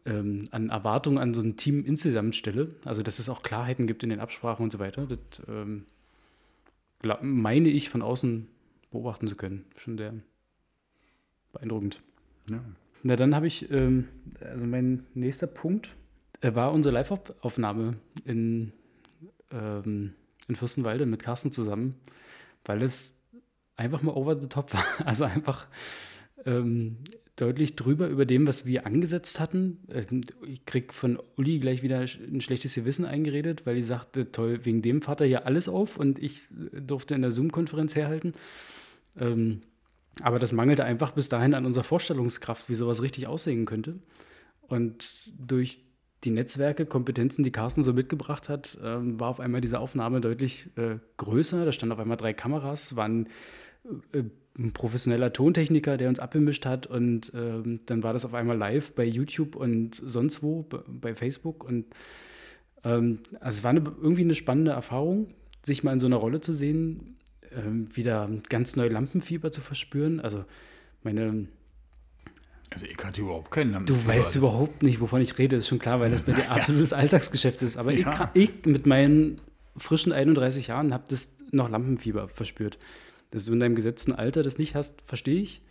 ähm, 0.07 0.47
an 0.51 0.71
Erwartungen 0.71 1.19
an 1.19 1.35
so 1.35 1.41
ein 1.41 1.57
Team 1.57 1.85
insgesamt 1.85 2.35
stelle, 2.35 2.75
also 2.85 3.03
dass 3.03 3.19
es 3.19 3.29
auch 3.29 3.43
Klarheiten 3.43 3.87
gibt 3.87 4.03
in 4.03 4.11
den 4.11 4.21
Absprachen 4.21 4.65
und 4.65 4.73
so 4.73 4.79
weiter, 4.79 5.07
das 5.07 5.19
ähm, 5.49 5.87
meine 7.21 7.69
ich 7.69 7.91
von 7.91 8.03
außen 8.03 8.49
beobachten 8.91 9.29
zu 9.29 9.37
können. 9.37 9.65
Schon 9.77 9.99
sehr 9.99 10.15
beeindruckend. 11.53 12.01
Ja. 12.51 12.61
Na, 13.03 13.17
dann 13.17 13.35
habe 13.35 13.47
ich, 13.47 13.71
ähm, 13.71 14.09
also 14.41 14.67
mein 14.67 15.07
nächster 15.15 15.47
Punkt 15.47 15.95
äh, 16.41 16.55
war 16.55 16.73
unsere 16.73 16.95
Live-Aufnahme 16.95 17.99
in, 18.25 18.73
ähm, 19.53 20.15
in 20.49 20.57
Fürstenwalde 20.57 21.07
mit 21.07 21.23
Carsten 21.23 21.53
zusammen, 21.53 21.95
weil 22.65 22.83
es 22.83 23.15
einfach 23.79 24.03
mal 24.03 24.13
over 24.13 24.39
the 24.39 24.49
top 24.49 24.75
war. 24.75 24.85
Also 25.07 25.25
einfach 25.25 25.67
ähm, 26.45 26.99
deutlich 27.37 27.77
drüber 27.77 28.09
über 28.09 28.27
dem, 28.27 28.47
was 28.47 28.67
wir 28.67 28.87
angesetzt 28.87 29.41
hatten. 29.41 29.79
Ähm, 29.91 30.23
ich 30.47 30.65
krieg 30.67 30.93
von 30.93 31.19
Uli 31.37 31.59
gleich 31.59 31.83
wieder 31.83 32.01
ein 32.01 32.41
schlechtes 32.41 32.75
Gewissen 32.75 33.05
eingeredet, 33.05 33.65
weil 33.65 33.77
die 33.77 33.83
sagte, 33.83 34.33
toll, 34.33 34.65
wegen 34.65 34.83
dem 34.83 35.03
fahrt 35.03 35.21
er 35.21 35.27
hier 35.27 35.47
alles 35.47 35.69
auf 35.69 35.97
und 35.97 36.19
ich 36.19 36.49
äh, 36.73 36.81
durfte 36.81 37.15
in 37.15 37.23
der 37.23 37.31
Zoom-Konferenz 37.31 37.95
herhalten. 37.95 38.33
Ähm, 39.19 39.61
aber 40.21 40.41
das 40.41 40.53
mangelte 40.53 40.85
einfach 40.85 41.13
bis 41.13 41.29
dahin 41.29 41.55
an 41.55 41.65
unserer 41.65 41.85
Vorstellungskraft, 41.85 42.69
wie 42.69 42.75
sowas 42.75 43.03
richtig 43.03 43.29
aussehen 43.29 43.67
könnte. 43.67 44.01
Und 44.63 45.31
durch 45.39 45.85
die 46.25 46.31
Netzwerke, 46.31 46.87
Kompetenzen, 46.87 47.45
die 47.45 47.53
Carsten 47.53 47.85
so 47.85 47.93
mitgebracht 47.93 48.49
hat, 48.49 48.77
ähm, 48.83 49.21
war 49.21 49.29
auf 49.29 49.39
einmal 49.39 49.61
diese 49.61 49.79
Aufnahme 49.79 50.21
deutlich 50.21 50.69
äh, 50.77 50.97
größer. 51.17 51.65
Da 51.65 51.71
standen 51.71 51.93
auf 51.93 52.01
einmal 52.01 52.17
drei 52.17 52.33
Kameras, 52.33 52.97
waren 52.97 53.27
äh, 53.27 53.29
ein 54.59 54.73
professioneller 54.73 55.33
Tontechniker, 55.33 55.97
der 55.97 56.09
uns 56.09 56.19
abgemischt 56.19 56.67
hat 56.67 56.87
und 56.87 57.33
ähm, 57.35 57.81
dann 57.87 58.03
war 58.03 58.13
das 58.13 58.25
auf 58.25 58.35
einmal 58.35 58.57
live 58.57 58.93
bei 58.93 59.05
YouTube 59.05 59.55
und 59.57 60.01
sonst 60.05 60.43
wo, 60.43 60.67
bei 60.87 61.15
Facebook 61.15 61.65
und 61.65 61.87
ähm, 62.85 63.21
also 63.41 63.59
es 63.59 63.65
war 63.65 63.71
eine, 63.71 63.81
irgendwie 64.01 64.23
eine 64.23 64.35
spannende 64.35 64.73
Erfahrung, 64.73 65.29
sich 65.63 65.85
mal 65.85 65.93
in 65.93 66.01
so 66.01 66.07
einer 66.07 66.17
Rolle 66.17 66.41
zu 66.41 66.53
sehen, 66.53 67.17
ähm, 67.53 67.89
wieder 67.95 68.29
ganz 68.49 68.77
neu 68.77 68.89
Lampenfieber 68.89 69.53
zu 69.53 69.61
verspüren. 69.61 70.21
Also 70.21 70.45
meine 71.03 71.47
also 72.71 72.85
ich 72.85 72.99
hatte 73.03 73.23
überhaupt 73.23 73.51
keinen 73.51 73.73
Lampenfieber. 73.73 74.13
Du 74.13 74.19
weißt 74.19 74.37
überhaupt 74.37 74.83
nicht, 74.83 75.01
wovon 75.01 75.23
ich 75.23 75.39
rede, 75.39 75.57
ist 75.57 75.69
schon 75.69 75.79
klar, 75.79 76.01
weil 76.01 76.11
das 76.11 76.29
ein 76.29 76.35
absolutes 76.49 76.93
Alltagsgeschäft 76.93 77.63
ist. 77.63 77.77
Aber 77.77 77.93
ja. 77.93 77.99
ich, 77.99 78.17
kann, 78.17 78.31
ich 78.35 78.67
mit 78.67 78.87
meinen 78.87 79.41
frischen 79.77 80.13
31 80.13 80.67
Jahren 80.67 80.93
habe 80.93 81.05
das 81.09 81.35
noch 81.51 81.71
Lampenfieber 81.71 82.29
verspürt. 82.29 82.79
Dass 83.31 83.45
du 83.45 83.53
in 83.53 83.61
deinem 83.61 83.75
gesetzten 83.75 84.13
Alter 84.13 84.43
das 84.43 84.59
nicht 84.59 84.75
hast, 84.75 85.03
verstehe 85.03 85.41
ich. 85.41 85.63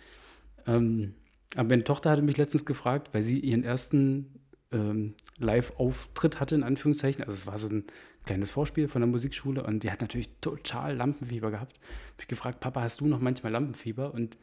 Ähm, 0.66 1.14
aber 1.56 1.70
meine 1.70 1.84
Tochter 1.84 2.12
hatte 2.12 2.22
mich 2.22 2.38
letztens 2.38 2.66
gefragt, 2.66 3.10
weil 3.14 3.24
sie 3.24 3.40
ihren 3.40 3.64
ersten 3.64 4.28
ähm, 4.72 5.16
Live-Auftritt 5.38 6.40
hatte, 6.40 6.56
in 6.56 6.64
Anführungszeichen. 6.64 7.24
Also 7.24 7.34
es 7.34 7.48
war 7.48 7.58
so 7.58 7.68
ein 7.70 7.86
kleines 8.26 8.52
Vorspiel 8.52 8.88
von 8.88 9.02
der 9.02 9.10
Musikschule 9.10 9.64
und 9.64 9.84
die 9.84 9.92
hat 9.92 10.02
natürlich 10.02 10.30
total 10.42 10.96
Lampenfieber 10.96 11.52
gehabt. 11.52 11.78
Habe 11.78 12.22
ich 12.22 12.28
gefragt, 12.28 12.60
Papa, 12.60 12.82
hast 12.82 13.02
du 13.02 13.08
noch 13.08 13.22
manchmal 13.22 13.52
Lampenfieber? 13.54 14.14
Und 14.14 14.38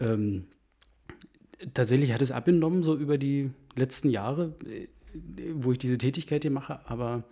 ähm, 0.00 0.46
tatsächlich 1.74 2.12
hat 2.12 2.22
es 2.22 2.30
abgenommen, 2.30 2.82
so 2.82 2.96
über 2.96 3.18
die 3.18 3.50
letzten 3.74 4.10
Jahre, 4.10 4.54
äh, 4.64 4.86
wo 5.54 5.72
ich 5.72 5.78
diese 5.78 5.98
Tätigkeit 5.98 6.42
hier 6.42 6.50
mache. 6.50 6.80
Aber 6.88 7.24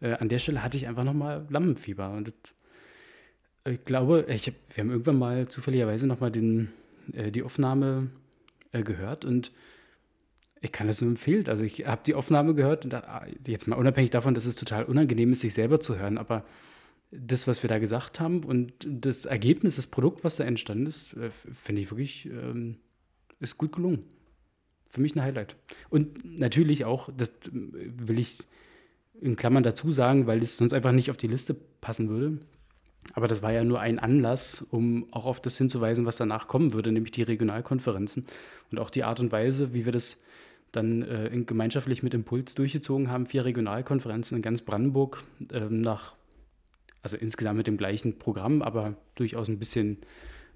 äh, 0.00 0.12
an 0.12 0.28
der 0.28 0.38
Stelle 0.38 0.62
hatte 0.62 0.76
ich 0.76 0.86
einfach 0.86 1.04
nochmal 1.04 1.46
Lampenfieber. 1.50 2.10
Und 2.10 2.28
das 2.28 2.54
ich 3.66 3.84
glaube, 3.84 4.26
ich 4.28 4.46
hab, 4.46 4.54
wir 4.74 4.84
haben 4.84 4.90
irgendwann 4.90 5.18
mal 5.18 5.48
zufälligerweise 5.48 6.06
nochmal 6.06 6.32
äh, 7.12 7.30
die 7.30 7.42
Aufnahme 7.42 8.10
äh, 8.72 8.82
gehört 8.82 9.24
und 9.24 9.52
ich 10.60 10.72
kann 10.72 10.86
das 10.86 11.00
nur 11.00 11.10
empfehlen. 11.10 11.46
Also 11.48 11.62
ich 11.62 11.86
habe 11.86 12.02
die 12.06 12.14
Aufnahme 12.14 12.54
gehört 12.54 12.90
da, 12.90 13.26
jetzt 13.46 13.66
mal 13.66 13.76
unabhängig 13.76 14.10
davon, 14.10 14.34
dass 14.34 14.46
es 14.46 14.54
total 14.54 14.84
unangenehm 14.84 15.32
ist, 15.32 15.40
sich 15.40 15.54
selber 15.54 15.80
zu 15.80 15.98
hören, 15.98 16.18
aber 16.18 16.44
das, 17.10 17.46
was 17.46 17.62
wir 17.62 17.68
da 17.68 17.78
gesagt 17.78 18.18
haben 18.18 18.44
und 18.44 18.72
das 18.84 19.24
Ergebnis, 19.24 19.76
das 19.76 19.86
Produkt, 19.86 20.24
was 20.24 20.36
da 20.36 20.44
entstanden 20.44 20.86
ist, 20.86 21.14
äh, 21.14 21.30
finde 21.30 21.82
ich 21.82 21.90
wirklich, 21.90 22.26
ähm, 22.26 22.76
ist 23.40 23.58
gut 23.58 23.72
gelungen. 23.72 24.04
Für 24.86 25.00
mich 25.00 25.16
ein 25.16 25.22
Highlight. 25.22 25.56
Und 25.90 26.38
natürlich 26.38 26.84
auch, 26.84 27.08
das 27.16 27.30
will 27.50 28.18
ich 28.18 28.38
in 29.20 29.36
Klammern 29.36 29.62
dazu 29.62 29.90
sagen, 29.90 30.26
weil 30.26 30.42
es 30.42 30.56
sonst 30.56 30.72
einfach 30.72 30.92
nicht 30.92 31.10
auf 31.10 31.16
die 31.16 31.26
Liste 31.26 31.54
passen 31.80 32.08
würde, 32.08 32.38
Aber 33.12 33.28
das 33.28 33.42
war 33.42 33.52
ja 33.52 33.62
nur 33.64 33.80
ein 33.80 33.98
Anlass, 33.98 34.64
um 34.70 35.06
auch 35.12 35.26
auf 35.26 35.40
das 35.40 35.58
hinzuweisen, 35.58 36.06
was 36.06 36.16
danach 36.16 36.48
kommen 36.48 36.72
würde, 36.72 36.90
nämlich 36.90 37.12
die 37.12 37.22
Regionalkonferenzen 37.22 38.26
und 38.70 38.78
auch 38.78 38.90
die 38.90 39.04
Art 39.04 39.20
und 39.20 39.30
Weise, 39.30 39.74
wie 39.74 39.84
wir 39.84 39.92
das 39.92 40.16
dann 40.72 41.02
äh, 41.02 41.30
gemeinschaftlich 41.46 42.02
mit 42.02 42.14
Impuls 42.14 42.54
durchgezogen 42.54 43.10
haben. 43.10 43.26
Vier 43.26 43.44
Regionalkonferenzen 43.44 44.36
in 44.36 44.42
ganz 44.42 44.62
Brandenburg 44.62 45.22
äh, 45.52 45.60
nach, 45.60 46.14
also 47.02 47.16
insgesamt 47.16 47.58
mit 47.58 47.66
dem 47.66 47.76
gleichen 47.76 48.18
Programm, 48.18 48.62
aber 48.62 48.94
durchaus 49.14 49.48
ein 49.48 49.58
bisschen 49.58 49.98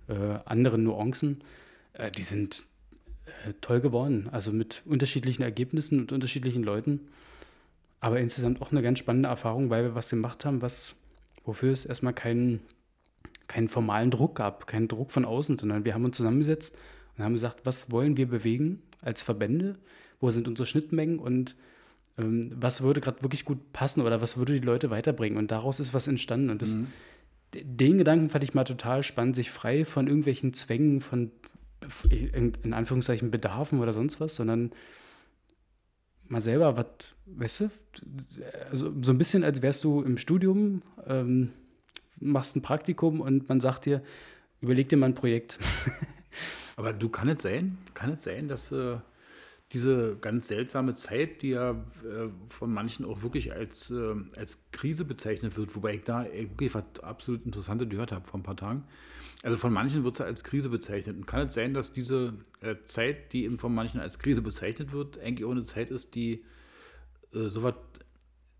äh, 0.08 0.14
anderen 0.44 0.82
Nuancen. 0.84 1.42
Äh, 1.92 2.10
die 2.10 2.22
sind 2.22 2.64
äh, 3.26 3.52
toll 3.60 3.80
geworden, 3.80 4.28
also 4.32 4.50
mit 4.50 4.82
unterschiedlichen 4.86 5.42
Ergebnissen 5.42 6.00
und 6.00 6.12
unterschiedlichen 6.12 6.64
Leuten. 6.64 7.08
Aber 8.00 8.20
insgesamt 8.20 8.62
auch 8.62 8.70
eine 8.70 8.82
ganz 8.82 8.98
spannende 8.98 9.28
Erfahrung, 9.28 9.70
weil 9.70 9.84
wir 9.84 9.94
was 9.94 10.10
gemacht 10.10 10.44
haben, 10.44 10.62
was 10.62 10.94
wofür 11.48 11.72
es 11.72 11.86
erstmal 11.86 12.12
keinen, 12.12 12.60
keinen 13.48 13.68
formalen 13.68 14.10
Druck 14.10 14.36
gab, 14.36 14.66
keinen 14.66 14.86
Druck 14.86 15.10
von 15.10 15.24
außen, 15.24 15.58
sondern 15.58 15.84
wir 15.86 15.94
haben 15.94 16.04
uns 16.04 16.18
zusammengesetzt 16.18 16.76
und 17.16 17.24
haben 17.24 17.32
gesagt, 17.32 17.60
was 17.64 17.90
wollen 17.90 18.18
wir 18.18 18.28
bewegen 18.28 18.82
als 19.00 19.22
Verbände, 19.22 19.76
wo 20.20 20.30
sind 20.30 20.46
unsere 20.46 20.66
Schnittmengen 20.66 21.18
und 21.18 21.56
ähm, 22.18 22.50
was 22.54 22.82
würde 22.82 23.00
gerade 23.00 23.22
wirklich 23.22 23.46
gut 23.46 23.72
passen 23.72 24.02
oder 24.02 24.20
was 24.20 24.36
würde 24.36 24.60
die 24.60 24.64
Leute 24.64 24.90
weiterbringen. 24.90 25.38
Und 25.38 25.50
daraus 25.50 25.80
ist 25.80 25.94
was 25.94 26.06
entstanden. 26.06 26.50
Und 26.50 26.60
das, 26.60 26.74
mhm. 26.74 26.88
den 27.54 27.96
Gedanken 27.96 28.28
fand 28.28 28.44
ich 28.44 28.52
mal 28.52 28.64
total 28.64 29.02
spannend, 29.02 29.34
sich 29.34 29.50
frei 29.50 29.86
von 29.86 30.06
irgendwelchen 30.06 30.52
Zwängen, 30.52 31.00
von 31.00 31.30
in, 32.10 32.52
in 32.62 32.74
Anführungszeichen 32.74 33.30
Bedarfen 33.30 33.80
oder 33.80 33.94
sonst 33.94 34.20
was, 34.20 34.34
sondern 34.34 34.72
mal 36.28 36.40
selber 36.40 36.76
was, 36.76 37.14
weißt 37.26 37.60
du, 37.60 37.70
also 38.70 38.92
so 39.02 39.12
ein 39.12 39.18
bisschen, 39.18 39.44
als 39.44 39.62
wärst 39.62 39.84
du 39.84 40.02
im 40.02 40.16
Studium, 40.16 40.82
ähm, 41.06 41.52
machst 42.20 42.56
ein 42.56 42.62
Praktikum 42.62 43.20
und 43.20 43.48
man 43.48 43.60
sagt 43.60 43.86
dir, 43.86 44.02
überleg 44.60 44.88
dir 44.88 44.96
mal 44.96 45.06
ein 45.06 45.14
Projekt. 45.14 45.58
Aber 46.76 46.92
du 46.92 47.08
kann 47.08 47.28
es 47.28 47.42
sein, 47.42 47.78
kann 47.94 48.12
es 48.12 48.24
sein, 48.24 48.48
dass 48.48 48.70
äh, 48.70 48.98
diese 49.72 50.16
ganz 50.20 50.48
seltsame 50.48 50.94
Zeit, 50.94 51.42
die 51.42 51.50
ja 51.50 51.72
äh, 51.72 52.28
von 52.48 52.72
manchen 52.72 53.04
auch 53.04 53.22
wirklich 53.22 53.52
als, 53.52 53.90
äh, 53.90 54.14
als 54.36 54.62
Krise 54.72 55.04
bezeichnet 55.04 55.56
wird, 55.56 55.74
wobei 55.74 55.94
ich 55.94 56.04
da 56.04 56.24
wirklich 56.24 56.74
was 56.74 56.84
absolut 57.02 57.44
Interessantes 57.44 57.88
gehört 57.88 58.12
habe 58.12 58.26
vor 58.26 58.40
ein 58.40 58.44
paar 58.44 58.56
Tagen, 58.56 58.84
also 59.42 59.56
von 59.56 59.72
manchen 59.72 60.04
wird 60.04 60.14
es 60.14 60.20
als 60.20 60.42
Krise 60.42 60.68
bezeichnet. 60.68 61.16
Und 61.16 61.26
kann 61.26 61.46
es 61.46 61.54
sein, 61.54 61.74
dass 61.74 61.92
diese 61.92 62.34
äh, 62.60 62.76
Zeit, 62.84 63.32
die 63.32 63.44
eben 63.44 63.58
von 63.58 63.74
manchen 63.74 64.00
als 64.00 64.18
Krise 64.18 64.42
bezeichnet 64.42 64.92
wird, 64.92 65.18
eigentlich 65.20 65.46
auch 65.46 65.52
eine 65.52 65.62
Zeit 65.62 65.90
ist, 65.90 66.14
die 66.14 66.44
äh, 67.32 67.46
sowas 67.46 67.74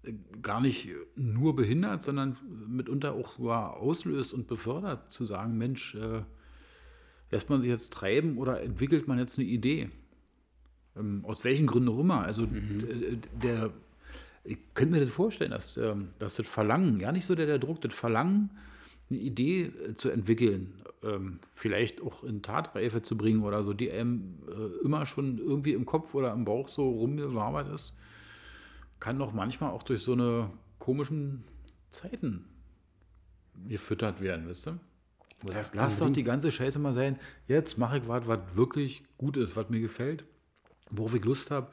äh, 0.05 0.12
gar 0.41 0.61
nicht 0.61 0.89
nur 1.16 1.57
behindert, 1.57 2.05
sondern 2.05 2.37
mitunter 2.68 3.14
auch 3.14 3.37
sogar 3.37 3.76
auslöst 3.79 4.33
und 4.33 4.47
befördert, 4.47 5.11
zu 5.11 5.24
sagen, 5.24 5.59
Mensch, 5.59 5.97
äh, 5.97 6.22
lässt 7.31 7.51
man 7.51 7.61
sich 7.61 7.70
jetzt 7.70 7.93
treiben 7.93 8.39
oder 8.39 8.62
entwickelt 8.62 9.09
man 9.09 9.18
jetzt 9.18 9.39
eine 9.39 9.49
Idee? 9.49 9.91
Ähm, 10.97 11.24
aus 11.24 11.45
welchen 11.45 11.66
Gründen 11.66 11.89
auch 11.89 11.99
immer. 11.99 12.20
Also 12.20 12.43
mhm. 12.43 13.20
der, 13.43 13.70
ich 14.45 14.59
könnte 14.74 14.95
mir 14.95 15.05
das 15.05 15.12
vorstellen, 15.12 15.51
dass, 15.51 15.76
ähm, 15.76 16.11
dass 16.20 16.37
das 16.37 16.47
Verlangen, 16.47 17.01
ja 17.01 17.11
nicht 17.11 17.26
so 17.26 17.35
der, 17.35 17.47
der 17.47 17.59
Druck, 17.59 17.81
das 17.81 17.95
Verlangen, 17.95 18.51
eine 19.11 19.18
Idee 19.18 19.64
äh, 19.64 19.94
zu 19.94 20.11
entwickeln, 20.11 20.74
ähm, 21.02 21.38
vielleicht 21.54 22.02
auch 22.02 22.24
in 22.24 22.42
Tatreife 22.42 23.02
zu 23.02 23.16
bringen 23.16 23.42
oder 23.42 23.62
so, 23.62 23.72
die 23.72 23.90
einem 23.90 24.38
äh, 24.48 24.84
immer 24.84 25.06
schon 25.06 25.38
irgendwie 25.38 25.72
im 25.72 25.86
Kopf 25.86 26.14
oder 26.14 26.32
im 26.32 26.44
Bauch 26.44 26.68
so 26.68 26.88
rumgewabert 26.88 27.68
ist, 27.72 27.94
kann 29.00 29.18
doch 29.18 29.32
manchmal 29.32 29.70
auch 29.70 29.82
durch 29.82 30.02
so 30.02 30.12
eine 30.12 30.50
komischen 30.78 31.44
Zeiten 31.90 32.44
gefüttert 33.68 34.20
werden, 34.20 34.48
wisst 34.48 34.66
ihr? 34.68 34.78
Wo 35.40 35.52
sagst, 35.52 35.74
lass 35.76 35.98
doch 35.98 36.11
die 36.11 36.24
ganze 36.24 36.50
Scheiße 36.50 36.80
mal 36.80 36.94
sein. 36.94 37.16
Jetzt 37.46 37.78
mache 37.78 37.98
ich 37.98 38.09
was, 38.09 38.26
was 38.26 38.40
wirklich 38.56 39.04
gut 39.18 39.36
ist, 39.36 39.54
was 39.54 39.68
mir 39.68 39.80
gefällt, 39.80 40.24
worauf 40.90 41.14
ich 41.14 41.24
Lust 41.24 41.52
habe 41.52 41.70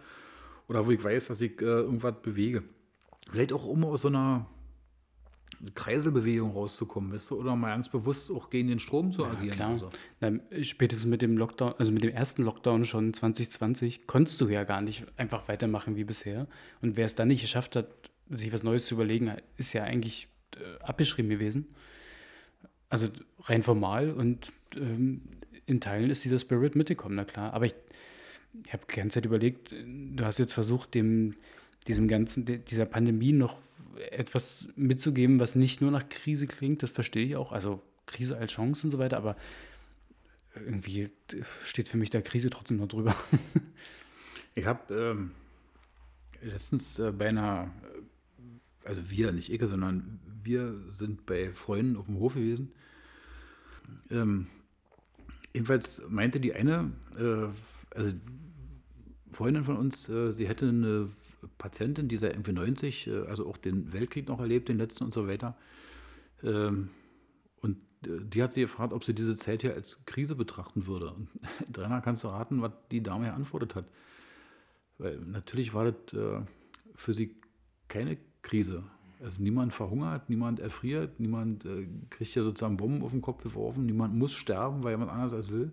oder 0.68 0.86
wo 0.86 0.92
ich 0.92 1.04
weiß, 1.04 1.28
dass 1.28 1.42
ich 1.42 1.60
äh, 1.62 1.66
irgendwas 1.66 2.22
bewege. 2.22 2.64
Vielleicht 3.32 3.54
auch 3.54 3.66
um 3.66 3.84
aus 3.86 4.02
so 4.02 4.10
einer 4.10 4.46
Kreiselbewegung 5.74 6.52
rauszukommen, 6.52 7.12
weißt 7.14 7.32
du, 7.32 7.40
oder 7.40 7.56
mal 7.56 7.70
ganz 7.70 7.90
bewusst 7.90 8.32
auch 8.32 8.50
gegen 8.50 8.68
den 8.68 8.80
Strom 8.80 9.12
zu 9.12 9.26
agieren. 9.26 9.58
Ja, 9.58 9.78
so. 9.78 9.90
Na, 10.22 10.32
spätestens 10.62 11.08
mit 11.08 11.22
dem 11.22 11.38
Lockdown, 11.38 11.74
also 11.78 11.92
mit 11.92 12.04
dem 12.04 12.12
ersten 12.12 12.44
Lockdown 12.44 12.86
schon 12.86 13.14
2020, 13.14 14.08
konntest 14.08 14.40
du 14.42 14.48
ja 14.48 14.64
gar 14.64 14.82
nicht 14.82 15.06
einfach 15.18 15.48
weitermachen 15.48 15.96
wie 15.96 16.04
bisher. 16.04 16.48
Und 16.82 16.98
wer 16.98 17.06
es 17.06 17.16
dann 17.16 17.28
nicht 17.28 17.42
geschafft 17.42 17.76
hat, 17.76 17.88
sich 18.30 18.52
was 18.52 18.64
Neues 18.64 18.86
zu 18.86 18.96
überlegen, 18.96 19.32
ist 19.58 19.74
ja 19.74 19.84
eigentlich 19.84 20.28
äh, 20.56 20.84
abgeschrieben 20.84 21.30
gewesen. 21.30 21.68
Also 22.90 23.08
rein 23.42 23.64
formal 23.64 24.12
und 24.12 24.52
ähm, 24.76 25.22
in 25.66 25.82
Teilen 25.82 26.10
ist 26.10 26.24
dieser 26.24 26.40
Spirit 26.40 26.76
mitgekommen, 26.76 27.16
na 27.16 27.26
klar. 27.26 27.54
Aber 27.54 27.66
ich, 27.66 27.76
ich 28.66 28.74
habe 28.74 28.84
die 28.90 28.96
ganze 28.96 29.16
Zeit 29.16 29.26
überlegt, 29.26 29.72
du 29.72 30.24
hast 30.24 30.38
jetzt 30.40 30.54
versucht, 30.54 30.94
dem, 30.94 31.36
diesem 31.88 32.08
ganzen, 32.08 32.46
dieser 32.66 32.86
Pandemie 32.86 33.32
noch 33.32 33.62
etwas 34.12 34.68
mitzugeben, 34.76 35.40
was 35.40 35.56
nicht 35.56 35.82
nur 35.82 35.92
nach 35.92 36.10
Krise 36.10 36.48
klingt, 36.48 36.84
das 36.84 36.90
verstehe 36.90 37.26
ich 37.26 37.36
auch. 37.36 37.52
Also 37.52 37.82
Krise 38.06 38.38
als 38.38 38.52
Chance 38.52 38.88
und 38.88 38.92
so 38.92 39.00
weiter, 39.00 39.18
aber 39.18 39.36
irgendwie 40.56 41.10
steht 41.64 41.90
für 41.90 41.98
mich 41.98 42.10
da 42.10 42.22
Krise 42.22 42.50
trotzdem 42.50 42.78
noch 42.78 42.88
drüber. 42.88 43.16
ich 44.56 44.66
habe 44.66 44.94
ähm, 44.94 45.32
letztens 46.42 47.00
äh, 47.00 47.12
bei 47.12 47.30
einer, 47.30 47.72
also 48.84 49.10
wir, 49.10 49.32
nicht 49.32 49.52
ich, 49.52 49.62
sondern 49.66 50.20
wir 50.44 50.76
sind 50.90 51.26
bei 51.26 51.52
Freunden 51.54 51.98
auf 51.98 52.06
dem 52.06 52.20
Hof 52.20 52.36
gewesen. 52.36 52.72
Ähm, 54.10 54.48
jedenfalls 55.54 56.04
meinte 56.08 56.40
die 56.40 56.54
eine, 56.54 56.92
äh, 57.18 57.48
also 57.96 58.14
Freundin 59.32 59.64
von 59.64 59.78
uns, 59.78 60.08
äh, 60.10 60.32
sie 60.32 60.48
hätte 60.48 60.70
eine 60.70 61.10
Patientin, 61.58 62.08
die 62.08 62.18
seit 62.18 62.34
irgendwie 62.34 62.54
90, 62.54 63.08
äh, 63.08 63.22
also 63.28 63.48
auch 63.48 63.58
den 63.58 63.94
Weltkrieg 63.94 64.28
noch 64.28 64.40
erlebt, 64.40 64.70
den 64.70 64.78
letzten 64.78 65.06
und 65.06 65.14
so 65.14 65.28
weiter. 65.28 65.58
Ähm, 66.44 66.90
und 67.62 67.78
äh, 68.06 68.20
die 68.24 68.44
hat 68.44 68.54
sie 68.54 68.62
gefragt, 68.62 68.94
ob 68.94 69.04
sie 69.04 69.14
diese 69.14 69.38
Zeit 69.38 69.62
hier 69.62 69.74
als 69.74 70.06
Krise 70.06 70.36
betrachten 70.36 70.88
würde. 70.88 71.14
Und 71.14 71.30
dreimal 71.72 72.02
kannst 72.02 72.24
du 72.24 72.28
raten, 72.28 72.62
was 72.62 72.72
die 72.92 73.04
Dame 73.04 73.26
geantwortet 73.26 73.76
hat. 73.76 73.86
Weil 74.98 75.18
natürlich 75.20 75.74
war 75.74 75.92
das 75.92 76.14
äh, 76.14 76.42
für 76.96 77.14
sie 77.14 77.36
keine 77.88 78.18
Krise. 78.42 78.84
Also 79.24 79.42
niemand 79.42 79.74
verhungert, 79.74 80.30
niemand 80.30 80.60
erfriert, 80.60 81.20
niemand 81.20 81.66
kriegt 82.10 82.36
ja 82.36 82.44
sozusagen 82.44 82.78
Bomben 82.78 83.02
auf 83.02 83.12
den 83.12 83.22
Kopf 83.22 83.42
geworfen, 83.42 83.86
niemand 83.86 84.14
muss 84.14 84.34
sterben, 84.34 84.84
weil 84.84 84.92
jemand 84.92 85.10
anders 85.10 85.34
als 85.34 85.50
will. 85.50 85.72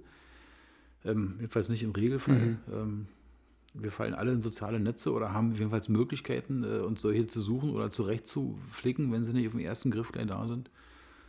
Ähm, 1.04 1.34
jedenfalls 1.38 1.68
nicht 1.68 1.82
im 1.82 1.90
Regelfall. 1.90 2.38
Mhm. 2.38 2.58
Ähm, 2.72 3.06
wir 3.74 3.90
fallen 3.90 4.14
alle 4.14 4.32
in 4.32 4.42
soziale 4.42 4.80
Netze 4.80 5.12
oder 5.12 5.32
haben 5.32 5.54
jedenfalls 5.54 5.88
Möglichkeiten, 5.88 6.64
äh, 6.64 6.80
uns 6.80 7.00
solche 7.02 7.26
zu 7.26 7.40
suchen 7.40 7.70
oder 7.70 7.90
zurechtzuflicken, 7.90 9.10
wenn 9.12 9.24
sie 9.24 9.32
nicht 9.32 9.46
auf 9.46 9.52
dem 9.52 9.60
ersten 9.60 9.90
Griff 9.90 10.12
gleich 10.12 10.26
da 10.26 10.46
sind. 10.46 10.70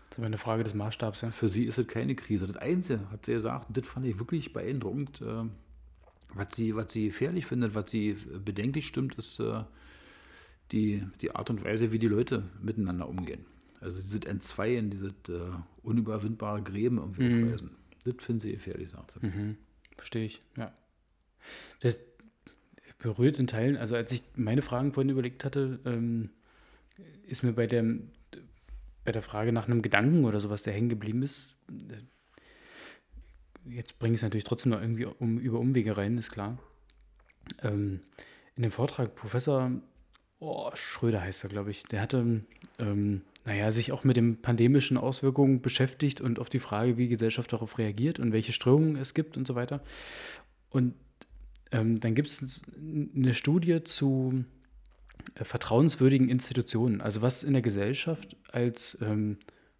Das 0.09 0.19
ist 0.19 0.25
eine 0.25 0.37
Frage 0.37 0.63
des 0.63 0.73
Maßstabs, 0.73 1.21
ja. 1.21 1.31
Für 1.31 1.47
sie 1.47 1.65
ist 1.65 1.77
es 1.77 1.87
keine 1.87 2.15
Krise. 2.15 2.45
Das 2.45 2.57
Einzige, 2.57 3.09
hat 3.09 3.25
sie 3.25 3.33
gesagt, 3.33 3.67
das 3.75 3.87
fand 3.87 4.05
ich 4.05 4.19
wirklich 4.19 4.53
beeindruckend, 4.53 5.21
äh, 5.21 5.43
was, 6.35 6.55
sie, 6.55 6.75
was 6.75 6.91
sie 6.91 7.07
gefährlich 7.07 7.45
findet, 7.45 7.75
was 7.75 7.89
sie 7.89 8.17
bedenklich 8.43 8.87
stimmt, 8.87 9.15
ist 9.15 9.39
äh, 9.39 9.63
die, 10.71 11.03
die 11.21 11.33
Art 11.35 11.49
und 11.49 11.63
Weise, 11.63 11.91
wie 11.91 11.99
die 11.99 12.07
Leute 12.07 12.43
miteinander 12.61 13.07
umgehen. 13.07 13.45
Also 13.79 13.99
sie 13.99 14.09
sind 14.09 14.25
entzweien, 14.25 14.89
diese 14.89 15.09
äh, 15.29 15.49
unüberwindbare 15.81 16.61
Gräben 16.61 16.97
irgendwie 16.97 17.29
mhm. 17.29 17.45
aufweisen. 17.45 17.71
Das 18.03 18.23
finden 18.23 18.39
sie 18.41 18.51
gefährlich, 18.51 18.89
sagt 18.89 19.11
sie. 19.11 19.25
Mhm. 19.25 19.57
Verstehe 19.97 20.25
ich, 20.25 20.41
ja. 20.57 20.73
Das, 21.81 21.97
berührt 23.03 23.37
in 23.37 23.47
Teilen. 23.47 23.77
Also 23.77 23.95
als 23.95 24.11
ich 24.11 24.23
meine 24.35 24.61
Fragen 24.61 24.93
vorhin 24.93 25.09
überlegt 25.09 25.43
hatte, 25.43 25.79
ähm, 25.85 26.29
ist 27.27 27.43
mir 27.43 27.53
bei 27.53 27.67
der, 27.67 27.83
bei 29.03 29.11
der 29.11 29.21
Frage 29.21 29.51
nach 29.51 29.67
einem 29.67 29.81
Gedanken 29.81 30.25
oder 30.25 30.39
sowas, 30.39 30.63
der 30.63 30.73
hängen 30.73 30.89
geblieben 30.89 31.21
ist, 31.21 31.55
äh, 31.69 33.75
jetzt 33.75 33.99
bringe 33.99 34.15
ich 34.15 34.19
es 34.19 34.23
natürlich 34.23 34.45
trotzdem 34.45 34.71
noch 34.71 34.81
irgendwie 34.81 35.05
um, 35.05 35.37
über 35.37 35.59
Umwege 35.59 35.97
rein, 35.97 36.17
ist 36.17 36.31
klar. 36.31 36.57
Ähm, 37.61 38.01
in 38.55 38.63
dem 38.63 38.71
Vortrag 38.71 39.15
Professor 39.15 39.71
oh, 40.39 40.71
Schröder 40.73 41.21
heißt 41.21 41.43
er, 41.43 41.49
glaube 41.49 41.71
ich, 41.71 41.83
der 41.83 42.01
hatte, 42.01 42.41
ähm, 42.79 43.21
naja, 43.45 43.71
sich 43.71 43.91
auch 43.91 44.03
mit 44.03 44.15
den 44.15 44.41
pandemischen 44.41 44.97
Auswirkungen 44.97 45.61
beschäftigt 45.61 46.21
und 46.21 46.39
auf 46.39 46.49
die 46.49 46.59
Frage, 46.59 46.97
wie 46.97 47.09
Gesellschaft 47.09 47.51
darauf 47.51 47.77
reagiert 47.77 48.19
und 48.19 48.31
welche 48.31 48.53
Strömungen 48.53 48.95
es 48.95 49.13
gibt 49.13 49.35
und 49.35 49.45
so 49.45 49.55
weiter. 49.55 49.81
Und 50.69 50.93
ähm, 51.73 51.99
dann 51.99 52.15
gibt 52.15 52.29
es 52.29 52.61
eine 53.15 53.33
Studie 53.33 53.83
zu 53.83 54.45
äh, 55.35 55.43
vertrauenswürdigen 55.43 56.29
Institutionen, 56.29 57.01
also 57.01 57.21
was 57.21 57.43
in 57.43 57.53
der 57.53 57.63
Gesellschaft 57.63 58.37
als 58.51 58.97
ähm, 59.01 59.37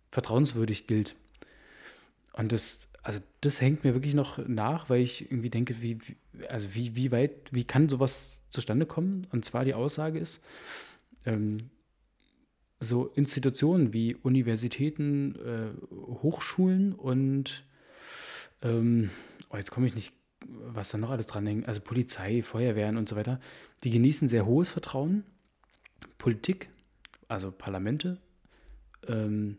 vertrauenswürdig 0.10 0.88
gilt. 0.88 1.16
Und 2.34 2.52
das, 2.52 2.80
also 3.04 3.20
das 3.42 3.62
hängt 3.62 3.84
mir 3.84 3.94
wirklich 3.94 4.16
noch 4.16 4.40
nach, 4.48 4.90
weil 4.90 5.02
ich 5.02 5.22
irgendwie 5.30 5.52
denke, 5.52 5.82
wie, 5.82 6.00
also 6.50 6.74
wie, 6.74 6.96
wie 6.96 7.12
weit, 7.12 7.32
wie 7.52 7.64
kann 7.64 7.88
sowas 7.88 8.34
zustande 8.50 8.88
kommen? 8.88 9.28
Und 9.32 9.46
zwar 9.46 9.64
die 9.64 9.76
Aussage 9.76 10.18
ist, 10.18 10.44
ähm, 11.26 11.70
so 12.80 13.06
Institutionen 13.08 13.94
wie 13.94 14.16
Universitäten, 14.16 15.36
äh, 15.36 15.96
Hochschulen 16.24 16.94
und 16.94 17.64
ähm, 18.64 19.12
oh, 19.50 19.58
jetzt 19.58 19.72
komme 19.72 19.88
ich 19.88 19.96
nicht, 19.96 20.12
was 20.48 20.90
da 20.90 20.98
noch 20.98 21.10
alles 21.10 21.28
dran 21.28 21.46
hängt, 21.46 21.68
also 21.68 21.82
Polizei, 21.82 22.42
Feuerwehren 22.42 22.98
und 22.98 23.10
so 23.10 23.16
weiter, 23.16 23.40
die 23.84 23.92
genießen 23.92 24.28
sehr 24.28 24.46
hohes 24.46 24.70
Vertrauen. 24.70 25.24
Politik, 26.18 26.70
also 27.28 27.52
Parlamente, 27.52 28.20
ähm, 29.08 29.58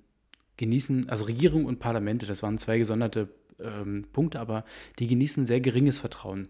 genießen, 0.57 1.09
also 1.09 1.25
Regierung 1.25 1.67
und 1.67 1.79
Parlamente, 1.79 2.27
das 2.27 2.43
waren 2.43 2.59
zwei 2.59 2.79
gesonderte 2.79 3.29
ähm, 3.61 4.07
Punkte, 4.13 4.41
aber 4.41 4.65
die 4.99 5.07
genießen 5.07 5.47
sehr 5.47 5.61
geringes 5.61 5.99
Vertrauen. 5.99 6.49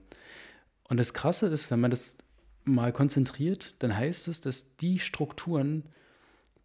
Und 0.89 0.99
das 0.99 1.15
Krasse 1.15 1.47
ist, 1.47 1.71
wenn 1.71 1.81
man 1.81 1.91
das 1.91 2.17
mal 2.65 2.93
konzentriert, 2.93 3.75
dann 3.79 3.97
heißt 3.97 4.29
es, 4.29 4.41
dass 4.41 4.77
die 4.77 4.99
Strukturen, 4.99 5.85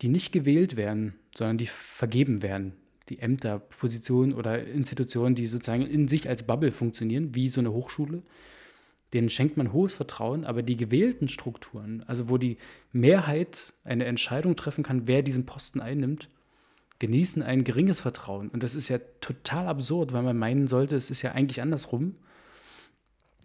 die 0.01 0.07
nicht 0.07 0.32
gewählt 0.32 0.76
werden, 0.76 1.15
sondern 1.36 1.57
die 1.57 1.67
vergeben 1.67 2.41
werden, 2.41 2.74
die 3.10 3.20
Ämter, 3.20 3.60
Positionen 3.60 4.34
oder 4.34 4.64
Institutionen, 4.66 5.36
die 5.36 5.45
sozusagen 5.45 5.86
in 5.86 6.07
sich 6.07 6.30
als 6.30 6.43
Bubble 6.43 6.72
funktionieren, 6.72 7.36
wie 7.36 7.49
so 7.49 7.62
eine 7.62 7.72
Hochschule, 7.72 8.24
denen 9.14 9.30
schenkt 9.30 9.57
man 9.57 9.74
hohes 9.74 9.93
Vertrauen, 9.93 10.45
aber 10.45 10.62
die 10.62 10.78
gewählten 10.78 11.28
Strukturen, 11.28 12.03
also 12.05 12.30
wo 12.30 12.38
die 12.38 12.57
Mehrheit 12.91 13.74
eine 13.84 14.05
Entscheidung 14.05 14.55
treffen 14.55 14.84
kann, 14.84 15.07
wer 15.07 15.24
diesen 15.24 15.45
Posten 15.45 15.80
einnimmt, 15.80 16.30
genießen 16.99 17.41
ein 17.41 17.64
geringes 17.64 18.01
Vertrauen. 18.01 18.49
Und 18.49 18.62
das 18.62 18.76
ist 18.76 18.89
ja 18.89 18.99
total 19.22 19.68
absurd, 19.68 20.14
weil 20.14 20.24
man 20.24 20.38
meinen 20.38 20.68
sollte, 20.68 20.95
es 20.95 21.10
ist 21.10 21.22
ja 21.22 21.32
eigentlich 21.32 21.62
andersrum, 21.62 22.16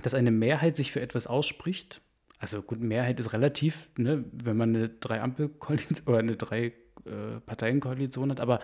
dass 0.03 0.13
eine 0.13 0.33
Mehrheit 0.33 0.77
sich 0.77 0.93
für 0.93 1.01
etwas 1.01 1.27
ausspricht. 1.27 2.01
Also 2.39 2.61
gut, 2.63 2.81
Mehrheit 2.81 3.21
ist 3.21 3.33
relativ, 3.33 3.89
ne, 3.97 4.25
wenn 4.33 4.57
man 4.57 4.75
eine 4.75 4.89
drei 4.89 5.23
Ampel 5.23 5.51
oder 6.07 6.19
eine 6.19 6.37
drei 6.37 6.73
äh, 7.07 7.41
Parteienkoalition 7.41 8.31
hat, 8.31 8.41
aber 8.41 8.61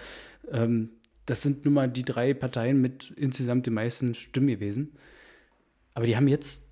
ähm, 0.51 0.91
das 1.26 1.43
sind 1.43 1.64
nun 1.64 1.74
mal 1.74 1.89
die 1.89 2.05
drei 2.05 2.35
Parteien 2.35 2.81
mit 2.81 3.12
insgesamt 3.16 3.66
den 3.66 3.74
meisten 3.74 4.14
Stimmen 4.14 4.49
gewesen. 4.49 4.93
Aber 5.95 6.07
die 6.07 6.16
haben 6.16 6.28
jetzt 6.28 6.66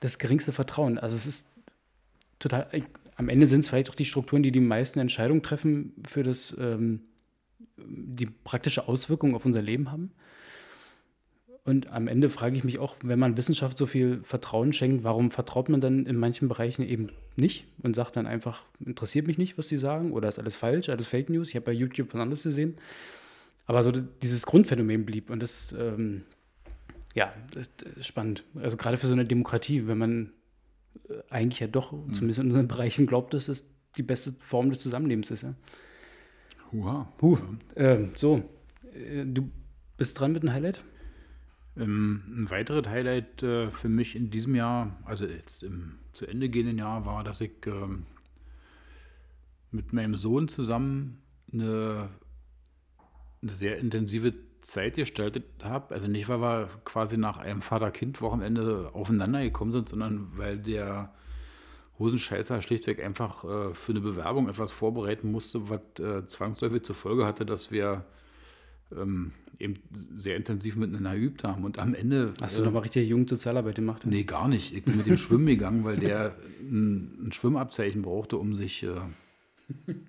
das 0.00 0.18
geringste 0.18 0.52
Vertrauen. 0.52 0.98
Also 0.98 1.16
es 1.16 1.26
ist 1.26 1.48
total, 2.38 2.68
am 3.16 3.28
Ende 3.28 3.46
sind 3.46 3.60
es 3.60 3.68
vielleicht 3.68 3.90
auch 3.90 3.94
die 3.94 4.04
Strukturen, 4.04 4.42
die 4.42 4.52
die 4.52 4.60
meisten 4.60 4.98
Entscheidungen 4.98 5.42
treffen 5.42 5.92
für 6.06 6.22
das, 6.22 6.56
ähm, 6.58 7.02
die 7.76 8.26
praktische 8.26 8.88
Auswirkung 8.88 9.34
auf 9.34 9.44
unser 9.44 9.62
Leben 9.62 9.90
haben. 9.90 10.12
Und 11.66 11.92
am 11.92 12.06
Ende 12.06 12.30
frage 12.30 12.56
ich 12.56 12.62
mich 12.62 12.78
auch, 12.78 12.96
wenn 13.02 13.18
man 13.18 13.36
Wissenschaft 13.36 13.76
so 13.76 13.86
viel 13.86 14.20
Vertrauen 14.22 14.72
schenkt, 14.72 15.02
warum 15.02 15.32
vertraut 15.32 15.68
man 15.68 15.80
dann 15.80 16.06
in 16.06 16.16
manchen 16.16 16.46
Bereichen 16.46 16.82
eben 16.82 17.08
nicht 17.34 17.66
und 17.82 17.96
sagt 17.96 18.16
dann 18.16 18.26
einfach, 18.26 18.62
interessiert 18.78 19.26
mich 19.26 19.36
nicht, 19.36 19.58
was 19.58 19.66
die 19.66 19.76
sagen 19.76 20.12
oder 20.12 20.28
ist 20.28 20.38
alles 20.38 20.54
falsch, 20.54 20.88
alles 20.88 21.08
Fake 21.08 21.28
News. 21.28 21.48
Ich 21.48 21.56
habe 21.56 21.66
bei 21.66 21.72
YouTube 21.72 22.14
was 22.14 22.20
anderes 22.20 22.44
gesehen. 22.44 22.76
Aber 23.66 23.82
so 23.82 23.90
dieses 23.90 24.46
Grundphänomen 24.46 25.04
blieb 25.04 25.28
und 25.28 25.42
das, 25.42 25.74
ähm, 25.76 26.22
ja, 27.14 27.32
das 27.52 27.68
ist 27.96 28.06
spannend. 28.06 28.44
Also 28.54 28.76
gerade 28.76 28.96
für 28.96 29.08
so 29.08 29.12
eine 29.12 29.24
Demokratie, 29.24 29.88
wenn 29.88 29.98
man 29.98 30.32
äh, 31.08 31.14
eigentlich 31.30 31.58
ja 31.58 31.66
doch, 31.66 31.90
mhm. 31.90 32.14
zumindest 32.14 32.38
in 32.38 32.46
unseren 32.46 32.68
Bereichen, 32.68 33.08
glaubt, 33.08 33.34
dass 33.34 33.48
es 33.48 33.66
die 33.96 34.04
beste 34.04 34.34
Form 34.38 34.70
des 34.70 34.78
Zusammenlebens 34.78 35.32
ist. 35.32 35.42
Ja. 35.42 35.54
Huha. 36.70 37.12
Huh. 37.20 37.38
Ähm, 37.74 38.10
so, 38.14 38.42
äh, 38.94 39.24
du 39.24 39.50
bist 39.96 40.20
dran 40.20 40.30
mit 40.30 40.42
einem 40.42 40.52
Highlight? 40.52 40.80
Ähm, 41.76 42.22
ein 42.28 42.50
weiteres 42.50 42.88
Highlight 42.88 43.42
äh, 43.42 43.70
für 43.70 43.88
mich 43.88 44.16
in 44.16 44.30
diesem 44.30 44.54
Jahr, 44.54 44.98
also 45.04 45.26
jetzt 45.26 45.62
im 45.62 45.98
zu 46.12 46.26
Ende 46.26 46.48
gehenden 46.48 46.78
Jahr, 46.78 47.04
war, 47.04 47.22
dass 47.22 47.40
ich 47.42 47.52
ähm, 47.66 48.06
mit 49.70 49.92
meinem 49.92 50.14
Sohn 50.14 50.48
zusammen 50.48 51.22
eine, 51.52 52.08
eine 53.42 53.50
sehr 53.50 53.78
intensive 53.78 54.32
Zeit 54.62 54.96
gestaltet 54.96 55.44
habe. 55.62 55.94
Also 55.94 56.08
nicht, 56.08 56.28
weil 56.28 56.40
wir 56.40 56.68
quasi 56.84 57.18
nach 57.18 57.38
einem 57.38 57.62
Vater-Kind-Wochenende 57.62 58.90
aufeinander 58.94 59.42
gekommen 59.42 59.72
sind, 59.72 59.88
sondern 59.88 60.36
weil 60.36 60.58
der 60.58 61.12
Hosenscheißer 61.98 62.60
schlichtweg 62.62 63.02
einfach 63.02 63.44
äh, 63.44 63.74
für 63.74 63.92
eine 63.92 64.00
Bewerbung 64.00 64.48
etwas 64.48 64.72
vorbereiten 64.72 65.30
musste, 65.30 65.68
was 65.68 65.80
äh, 65.98 66.26
zwangsläufig 66.26 66.82
zur 66.82 66.94
Folge 66.94 67.26
hatte, 67.26 67.46
dass 67.46 67.70
wir 67.70 68.04
ähm, 68.94 69.32
eben 69.58 69.76
sehr 70.14 70.36
intensiv 70.36 70.76
miteinander 70.76 71.14
geübt 71.14 71.44
haben. 71.44 71.64
Und 71.64 71.78
am 71.78 71.94
Ende. 71.94 72.34
Hast 72.40 72.58
du 72.58 72.62
äh, 72.62 72.64
nochmal 72.66 72.82
richtig 72.82 73.08
Jugendsozialarbeit 73.08 73.76
gemacht? 73.76 74.04
Nee, 74.06 74.24
gar 74.24 74.48
nicht. 74.48 74.74
Ich 74.74 74.84
bin 74.84 74.96
mit 74.96 75.06
dem 75.06 75.16
Schwimmen 75.16 75.46
gegangen, 75.46 75.84
weil 75.84 75.96
der 75.96 76.36
ein, 76.60 77.26
ein 77.26 77.32
Schwimmabzeichen 77.32 78.02
brauchte, 78.02 78.36
um 78.36 78.54
sich 78.54 78.82
äh, 78.82 78.94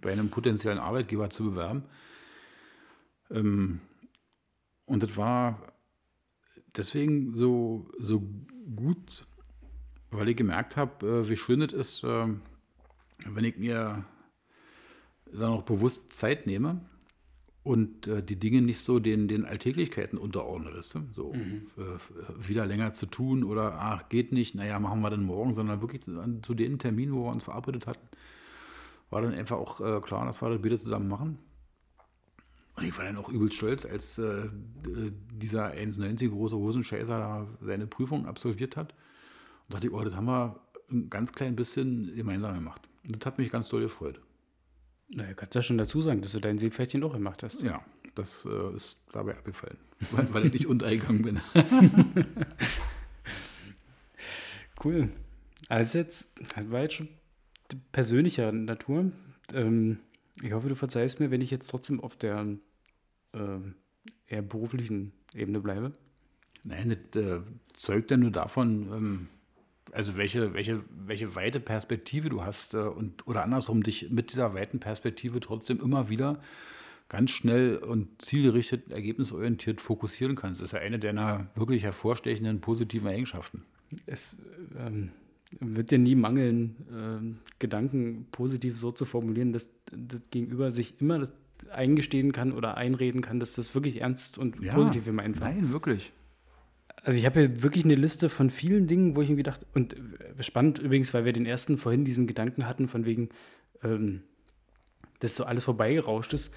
bei 0.02 0.12
einem 0.12 0.30
potenziellen 0.30 0.80
Arbeitgeber 0.80 1.30
zu 1.30 1.52
bewerben. 1.52 1.84
Ähm, 3.32 3.80
und 4.86 5.04
das 5.04 5.18
war 5.18 5.74
deswegen 6.76 7.34
so, 7.34 7.90
so 8.00 8.24
gut, 8.76 9.26
weil 10.12 10.30
ich 10.30 10.38
gemerkt 10.38 10.78
habe, 10.78 11.24
äh, 11.26 11.30
wie 11.30 11.38
schön 11.38 11.62
es 11.62 11.74
ist, 11.74 12.04
äh, 12.04 12.28
wenn 13.26 13.44
ich 13.44 13.58
mir 13.58 14.06
dann 15.32 15.50
auch 15.50 15.64
bewusst 15.64 16.14
Zeit 16.14 16.48
nehme 16.48 16.82
und 17.68 18.08
äh, 18.08 18.24
die 18.24 18.38
Dinge 18.38 18.62
nicht 18.62 18.80
so 18.80 19.00
den, 19.00 19.28
den 19.28 19.44
Alltäglichkeiten 19.44 20.18
unterordne, 20.18 20.74
weißt 20.74 20.96
du? 20.96 21.00
So 21.12 21.34
mhm. 21.34 21.68
äh, 21.78 22.48
wieder 22.48 22.66
länger 22.66 22.94
zu 22.94 23.08
tun 23.08 23.44
oder 23.44 23.74
ach, 23.74 24.08
geht 24.08 24.32
nicht, 24.32 24.56
naja, 24.56 24.80
machen 24.80 25.02
wir 25.02 25.10
dann 25.10 25.26
morgen, 25.26 25.54
sondern 25.54 25.82
wirklich 25.82 26.02
zu, 26.02 26.14
zu 26.42 26.54
den 26.54 26.80
Terminen, 26.80 27.14
wo 27.14 27.26
wir 27.26 27.32
uns 27.32 27.44
verabredet 27.44 27.86
hatten, 27.86 28.08
war 29.10 29.22
dann 29.22 29.34
einfach 29.34 29.58
auch 29.58 29.82
äh, 29.82 30.00
klar, 30.00 30.26
dass 30.26 30.42
wir 30.42 30.50
das 30.50 30.64
wieder 30.64 30.80
zusammen 30.80 31.10
machen. 31.10 31.40
Und 32.78 32.86
ich 32.86 32.98
war 32.98 33.04
dann 33.04 33.18
auch 33.18 33.28
übelst 33.28 33.58
stolz, 33.58 33.86
als 33.86 34.18
äh, 34.18 34.50
dieser 35.34 35.74
1,90 35.74 36.30
große 36.30 36.56
Hosenscheißer 36.56 37.18
da 37.18 37.48
seine 37.60 37.86
Prüfung 37.86 38.28
absolviert 38.28 38.78
hat. 38.78 38.94
Und 39.68 39.74
dachte 39.74 39.88
ich, 39.88 39.94
oh, 39.94 40.04
das 40.06 40.16
haben 40.16 40.28
wir 40.28 40.58
ein 40.90 41.10
ganz 41.10 41.34
klein 41.34 41.58
bisschen 41.58 42.16
gemeinsam 42.16 42.54
gemacht. 42.54 42.88
Und 43.06 43.18
das 43.18 43.26
hat 43.26 43.40
mich 43.40 43.52
ganz 43.52 43.68
doll 43.68 43.82
gefreut. 43.82 44.22
Naja, 45.10 45.34
kannst 45.34 45.56
ja 45.56 45.62
schon 45.62 45.78
dazu 45.78 46.02
sagen, 46.02 46.22
dass 46.22 46.34
du 46.34 46.40
dein 46.40 46.58
Seepferdchen 46.58 47.04
auch 47.04 47.14
gemacht 47.14 47.44
hast. 47.44 47.62
Ja, 47.62 47.84
das 48.16 48.46
äh, 48.46 48.76
ist 48.76 49.02
dabei 49.12 49.38
abgefallen, 49.38 49.78
weil, 50.12 50.34
weil 50.34 50.46
ich 50.48 50.54
nicht 50.54 50.66
untergegangen 50.66 51.22
bin. 51.22 51.40
cool. 54.84 55.10
Also 55.70 55.98
jetzt, 55.98 56.32
das 56.56 56.70
war 56.72 56.82
jetzt 56.82 56.96
schon 56.96 57.10
persönlicher 57.92 58.52
Natur. 58.52 59.12
Ähm, 59.54 60.00
ich 60.42 60.52
hoffe, 60.54 60.70
du 60.70 60.76
verzeihst 60.76 61.20
mir, 61.20 61.32
wenn 61.32 61.42
ich 61.42 61.52
jetzt 61.52 61.68
trotzdem 61.68 62.00
auf 62.02 62.16
der 62.16 62.46
äh, 63.34 63.60
eher 64.28 64.42
beruflichen 64.42 65.14
Ebene 65.34 65.60
bleibe. 65.62 65.94
Nein, 66.64 66.98
das 67.12 67.24
äh, 67.24 67.42
zeugt 67.74 68.12
ja 68.12 68.18
nur 68.18 68.32
davon, 68.32 68.92
ähm, 68.92 69.28
also 69.94 70.18
welche, 70.18 70.54
welche, 70.54 70.84
welche 71.06 71.36
weite 71.36 71.60
Perspektive 71.60 72.30
du 72.30 72.44
hast 72.44 72.74
äh, 72.74 72.78
und 72.78 73.28
oder 73.28 73.44
andersrum 73.44 73.84
dich 73.84 74.10
mit 74.10 74.32
dieser 74.32 74.54
weiten 74.54 74.80
Perspektive 74.80 75.40
trotzdem 75.40 75.80
immer 75.80 76.10
wieder 76.10 76.40
ganz 77.10 77.32
schnell 77.32 77.78
und 77.78 78.22
zielgerichtet, 78.22 78.92
ergebnisorientiert 78.92 79.80
fokussieren 79.82 80.36
kannst. 80.36 80.62
Das 80.62 80.68
ist 80.68 80.72
ja 80.74 80.80
eine 80.80 81.00
deiner 81.00 81.48
wirklich 81.56 81.84
hervorstechenden 81.84 82.60
positiven 82.60 83.08
Eigenschaften. 83.08 83.64
Es 84.06 84.38
ähm, 84.78 85.12
wird 85.60 85.92
dir 85.92 86.00
nie 86.00 86.16
mangeln, 86.16 86.76
ähm, 86.92 87.38
Gedanken 87.60 88.28
positiv 88.32 88.78
so 88.78 88.92
zu 88.92 89.06
formulieren, 89.06 89.54
dass 89.54 89.70
das 89.92 90.22
Gegenüber 90.32 90.72
sich 90.72 91.00
immer 91.00 91.20
das 91.20 91.34
eingestehen 91.72 92.32
kann 92.34 92.52
oder 92.52 92.78
einreden 92.78 93.22
kann, 93.22 93.40
dass 93.40 93.54
das 93.54 93.74
wirklich 93.74 94.02
ernst 94.02 94.38
und 94.38 94.62
ja, 94.62 94.74
positiv 94.74 95.08
im 95.08 95.20
Einfall. 95.20 95.54
Nein, 95.56 95.72
wirklich. 95.72 96.12
Also 97.08 97.20
ich 97.20 97.26
habe 97.26 97.40
hier 97.40 97.64
wirklich 97.64 97.86
eine 97.86 97.96
Liste 97.96 98.28
von 98.28 98.50
vielen 98.50 98.86
Dingen, 98.86 99.16
wo 99.16 99.22
ich 99.22 99.30
irgendwie 99.30 99.44
dachte, 99.44 99.66
und 99.74 99.94
äh, 99.94 100.44
spannend 100.44 100.78
übrigens, 100.78 101.14
weil 101.14 101.24
wir 101.24 101.32
den 101.32 101.46
ersten 101.46 101.78
vorhin 101.78 102.04
diesen 102.04 102.28
Gedanken 102.28 102.68
hatten, 102.68 102.90
von 102.90 103.06
wegen, 103.06 103.30
ähm, 103.82 104.24
dass 105.22 105.38
so 105.38 105.46
alles 105.46 105.64
vorbeigerauscht 105.64 106.34
ist. 106.34 106.54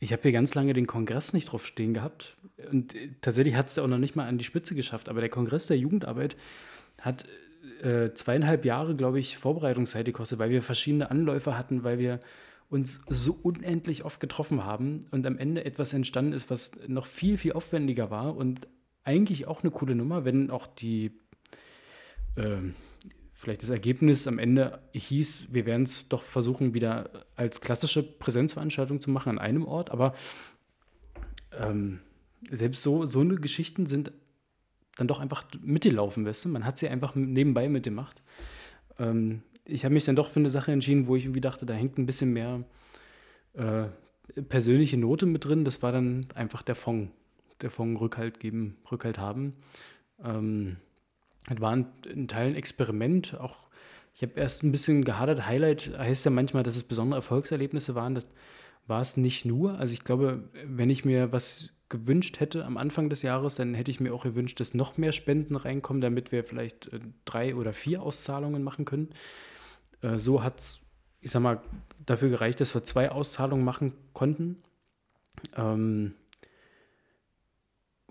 Ich 0.00 0.12
habe 0.12 0.20
hier 0.20 0.32
ganz 0.32 0.54
lange 0.54 0.74
den 0.74 0.86
Kongress 0.86 1.32
nicht 1.32 1.46
drauf 1.46 1.64
stehen 1.64 1.94
gehabt. 1.94 2.36
Und 2.70 2.94
äh, 2.94 3.12
tatsächlich 3.22 3.54
hat 3.54 3.68
es 3.68 3.78
auch 3.78 3.86
noch 3.86 3.96
nicht 3.96 4.16
mal 4.16 4.28
an 4.28 4.36
die 4.36 4.44
Spitze 4.44 4.74
geschafft. 4.74 5.08
Aber 5.08 5.22
der 5.22 5.30
Kongress 5.30 5.66
der 5.66 5.78
Jugendarbeit 5.78 6.36
hat 7.00 7.24
äh, 7.82 8.12
zweieinhalb 8.12 8.66
Jahre, 8.66 8.94
glaube 8.94 9.18
ich, 9.18 9.38
Vorbereitungszeit 9.38 10.04
gekostet, 10.04 10.38
weil 10.38 10.50
wir 10.50 10.60
verschiedene 10.60 11.10
Anläufe 11.10 11.56
hatten, 11.56 11.84
weil 11.84 11.98
wir 11.98 12.20
uns 12.68 13.00
so 13.08 13.38
unendlich 13.42 14.04
oft 14.04 14.20
getroffen 14.20 14.66
haben 14.66 15.06
und 15.10 15.24
am 15.24 15.38
Ende 15.38 15.64
etwas 15.64 15.94
entstanden 15.94 16.34
ist, 16.34 16.50
was 16.50 16.72
noch 16.86 17.06
viel, 17.06 17.38
viel 17.38 17.54
aufwendiger 17.54 18.10
war 18.10 18.36
und 18.36 18.68
eigentlich 19.04 19.46
auch 19.46 19.62
eine 19.62 19.70
coole 19.70 19.94
Nummer, 19.94 20.24
wenn 20.24 20.50
auch 20.50 20.66
die, 20.66 21.12
äh, 22.36 22.56
vielleicht 23.34 23.62
das 23.62 23.70
Ergebnis 23.70 24.26
am 24.26 24.38
Ende 24.38 24.80
hieß, 24.92 25.48
wir 25.50 25.66
werden 25.66 25.82
es 25.82 26.08
doch 26.08 26.22
versuchen, 26.22 26.74
wieder 26.74 27.26
als 27.36 27.60
klassische 27.60 28.02
Präsenzveranstaltung 28.02 29.00
zu 29.00 29.10
machen 29.10 29.30
an 29.30 29.38
einem 29.38 29.66
Ort. 29.66 29.90
Aber 29.90 30.14
ähm, 31.52 32.00
selbst 32.50 32.82
so, 32.82 33.04
so 33.04 33.20
eine 33.20 33.36
Geschichten 33.36 33.86
sind 33.86 34.12
dann 34.96 35.08
doch 35.08 35.20
einfach 35.20 35.44
mitgelaufen, 35.60 36.24
weißt 36.24 36.44
du? 36.44 36.48
Man 36.48 36.64
hat 36.64 36.78
sie 36.78 36.88
einfach 36.88 37.14
nebenbei 37.14 37.68
mitgemacht. 37.68 38.22
Ähm, 38.98 39.42
ich 39.64 39.84
habe 39.84 39.94
mich 39.94 40.04
dann 40.04 40.16
doch 40.16 40.30
für 40.30 40.40
eine 40.40 40.50
Sache 40.50 40.72
entschieden, 40.72 41.06
wo 41.06 41.16
ich 41.16 41.24
irgendwie 41.24 41.40
dachte, 41.40 41.66
da 41.66 41.74
hängt 41.74 41.98
ein 41.98 42.06
bisschen 42.06 42.32
mehr 42.32 42.64
äh, 43.54 43.86
persönliche 44.42 44.96
Note 44.96 45.26
mit 45.26 45.44
drin. 45.44 45.64
Das 45.64 45.82
war 45.82 45.92
dann 45.92 46.26
einfach 46.34 46.62
der 46.62 46.74
Fonds. 46.74 47.10
Der 47.64 47.70
Fonds 47.70 48.00
Rückhalt 48.00 48.38
geben, 48.38 48.76
Rückhalt 48.92 49.18
haben. 49.18 49.54
Ähm, 50.22 50.76
das 51.48 51.60
war 51.60 51.72
ein, 51.72 51.86
in 52.06 52.28
Teilen 52.28 52.54
Experiment. 52.54 53.38
Auch 53.40 53.68
ich 54.14 54.22
habe 54.22 54.34
erst 54.36 54.62
ein 54.62 54.70
bisschen 54.70 55.04
gehadert. 55.04 55.46
Highlight 55.46 55.98
heißt 55.98 56.24
ja 56.24 56.30
manchmal, 56.30 56.62
dass 56.62 56.76
es 56.76 56.84
besondere 56.84 57.18
Erfolgserlebnisse 57.18 57.94
waren. 57.94 58.14
Das 58.14 58.26
war 58.86 59.00
es 59.00 59.16
nicht 59.16 59.44
nur. 59.44 59.78
Also 59.78 59.92
ich 59.92 60.04
glaube, 60.04 60.48
wenn 60.64 60.90
ich 60.90 61.04
mir 61.04 61.32
was 61.32 61.70
gewünscht 61.88 62.40
hätte 62.40 62.64
am 62.64 62.76
Anfang 62.76 63.08
des 63.08 63.22
Jahres, 63.22 63.56
dann 63.56 63.74
hätte 63.74 63.90
ich 63.90 64.00
mir 64.00 64.14
auch 64.14 64.24
gewünscht, 64.24 64.60
dass 64.60 64.74
noch 64.74 64.96
mehr 64.96 65.12
Spenden 65.12 65.56
reinkommen, 65.56 66.00
damit 66.00 66.32
wir 66.32 66.44
vielleicht 66.44 66.92
äh, 66.92 67.00
drei 67.24 67.54
oder 67.54 67.72
vier 67.72 68.02
Auszahlungen 68.02 68.62
machen 68.62 68.84
können. 68.84 69.10
Äh, 70.02 70.18
so 70.18 70.42
hat 70.42 70.60
es, 70.60 70.80
ich 71.20 71.30
sag 71.30 71.40
mal, 71.40 71.60
dafür 72.04 72.30
gereicht, 72.30 72.60
dass 72.60 72.74
wir 72.74 72.84
zwei 72.84 73.10
Auszahlungen 73.10 73.64
machen 73.64 73.92
konnten. 74.12 74.62
Ähm, 75.56 76.14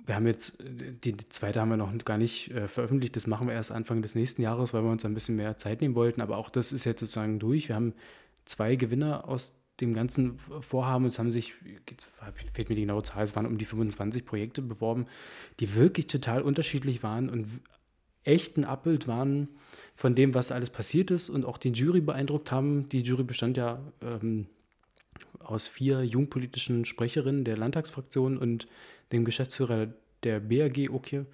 wir 0.06 0.16
haben 0.16 0.28
jetzt, 0.28 0.54
die, 0.60 1.16
zweite 1.30 1.62
haben 1.62 1.70
wir 1.70 1.78
noch 1.78 1.94
gar 2.04 2.18
nicht 2.18 2.52
äh, 2.52 2.68
veröffentlicht, 2.68 3.16
das 3.16 3.28
machen 3.28 3.48
wir 3.48 3.54
erst 3.54 3.72
Anfang 3.72 4.02
des 4.02 4.16
nächsten 4.16 4.42
Jahres, 4.42 4.74
weil 4.74 4.84
wir 4.84 4.92
uns 4.92 5.06
ein 5.06 5.14
bisschen 5.14 5.36
mehr 5.36 5.58
Zeit 5.58 5.82
nehmen 5.82 5.96
wollten, 5.96 6.22
aber 6.22 6.38
auch 6.38 6.50
das 6.50 6.72
ist 6.72 6.84
jetzt 6.84 7.00
sozusagen 7.00 7.40
durch. 7.40 7.70
Wir 7.70 7.76
haben 7.76 7.94
zwei 8.46 8.76
Gewinner 8.76 9.28
aus 9.28 9.54
dem 9.80 9.94
ganzen 9.94 10.40
Vorhaben, 10.62 11.06
es 11.06 11.20
haben 11.20 11.32
sich, 11.32 11.54
jetzt 11.90 12.08
fehlt 12.54 12.70
mir 12.70 12.76
die 12.76 12.82
genaue 12.82 13.04
Zahl, 13.04 13.24
es 13.24 13.36
waren 13.36 13.46
um 13.46 13.58
die 13.58 13.66
25 13.66 14.26
Projekte 14.26 14.62
beworben, 14.62 15.06
die 15.60 15.74
wirklich 15.74 16.08
total 16.08 16.42
unterschiedlich 16.42 17.02
waren 17.02 17.30
und 17.30 17.48
echt 18.24 18.58
ein 18.58 18.66
Abbild 18.66 19.08
waren 19.08 19.50
von 19.96 20.16
dem, 20.16 20.34
was 20.34 20.52
alles 20.52 20.70
passiert 20.70 21.12
ist 21.12 21.30
und 21.30 21.46
auch 21.46 21.58
die 21.58 21.72
Jury 21.72 22.02
beeindruckt 22.02 22.52
haben. 22.52 22.88
Die 22.90 23.02
Jury 23.02 23.24
bestand 23.24 23.58
ja 23.58 23.80
ähm, 24.02 24.48
aus 25.40 25.68
vier 25.68 26.04
jungpolitischen 26.04 26.86
Sprecherinnen 26.86 27.44
der 27.44 27.58
Landtagsfraktion 27.58 28.38
und 28.38 28.68
dem 29.14 29.26
Geschäftsführer 29.26 29.88
der 30.24 30.40
BAG 30.40 30.90
Okje. 30.92 31.26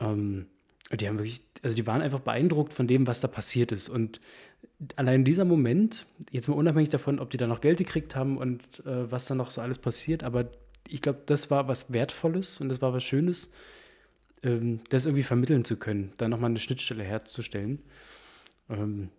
Ähm, 0.00 0.46
die 0.92 1.08
haben 1.08 1.18
wirklich, 1.18 1.40
also 1.62 1.74
die 1.74 1.86
waren 1.86 2.02
einfach 2.02 2.20
beeindruckt 2.20 2.72
von 2.72 2.86
dem, 2.86 3.06
was 3.06 3.20
da 3.20 3.28
passiert 3.28 3.72
ist. 3.72 3.88
Und 3.88 4.20
allein 4.96 5.24
dieser 5.24 5.44
Moment, 5.44 6.06
jetzt 6.30 6.48
mal 6.48 6.54
unabhängig 6.54 6.90
davon, 6.90 7.18
ob 7.18 7.30
die 7.30 7.38
da 7.38 7.46
noch 7.46 7.60
Geld 7.60 7.78
gekriegt 7.78 8.14
haben 8.14 8.38
und 8.38 8.62
äh, 8.86 9.10
was 9.10 9.26
da 9.26 9.34
noch 9.34 9.50
so 9.50 9.60
alles 9.60 9.78
passiert, 9.78 10.22
aber 10.22 10.50
ich 10.88 11.02
glaube, 11.02 11.22
das 11.26 11.50
war 11.50 11.66
was 11.66 11.92
Wertvolles 11.92 12.60
und 12.60 12.68
das 12.68 12.80
war 12.80 12.92
was 12.92 13.02
Schönes, 13.02 13.50
ähm, 14.42 14.80
das 14.90 15.06
irgendwie 15.06 15.24
vermitteln 15.24 15.64
zu 15.64 15.76
können, 15.76 16.12
da 16.18 16.28
nochmal 16.28 16.50
eine 16.50 16.60
Schnittstelle 16.60 17.02
herzustellen. 17.02 17.80
Ähm, 18.70 19.10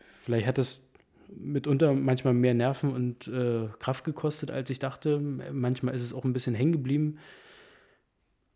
vielleicht 0.00 0.46
hat 0.46 0.58
das 0.58 0.82
mitunter 1.28 1.92
manchmal 1.92 2.34
mehr 2.34 2.54
Nerven 2.54 2.92
und 2.92 3.28
äh, 3.28 3.68
Kraft 3.78 4.04
gekostet, 4.04 4.50
als 4.50 4.70
ich 4.70 4.78
dachte. 4.78 5.20
Manchmal 5.20 5.94
ist 5.94 6.02
es 6.02 6.12
auch 6.12 6.24
ein 6.24 6.32
bisschen 6.32 6.54
hängen 6.54 6.72
geblieben. 6.72 7.18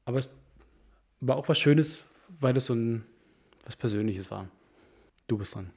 Aber 0.04 0.18
es 0.18 0.30
war 1.20 1.36
auch 1.36 1.48
was 1.48 1.58
Schönes, 1.58 2.02
weil 2.40 2.54
das 2.54 2.66
so 2.66 2.74
ein 2.74 3.04
was 3.64 3.76
Persönliches 3.76 4.30
war. 4.30 4.48
Du 5.26 5.36
bist 5.36 5.54
dran. 5.54 5.70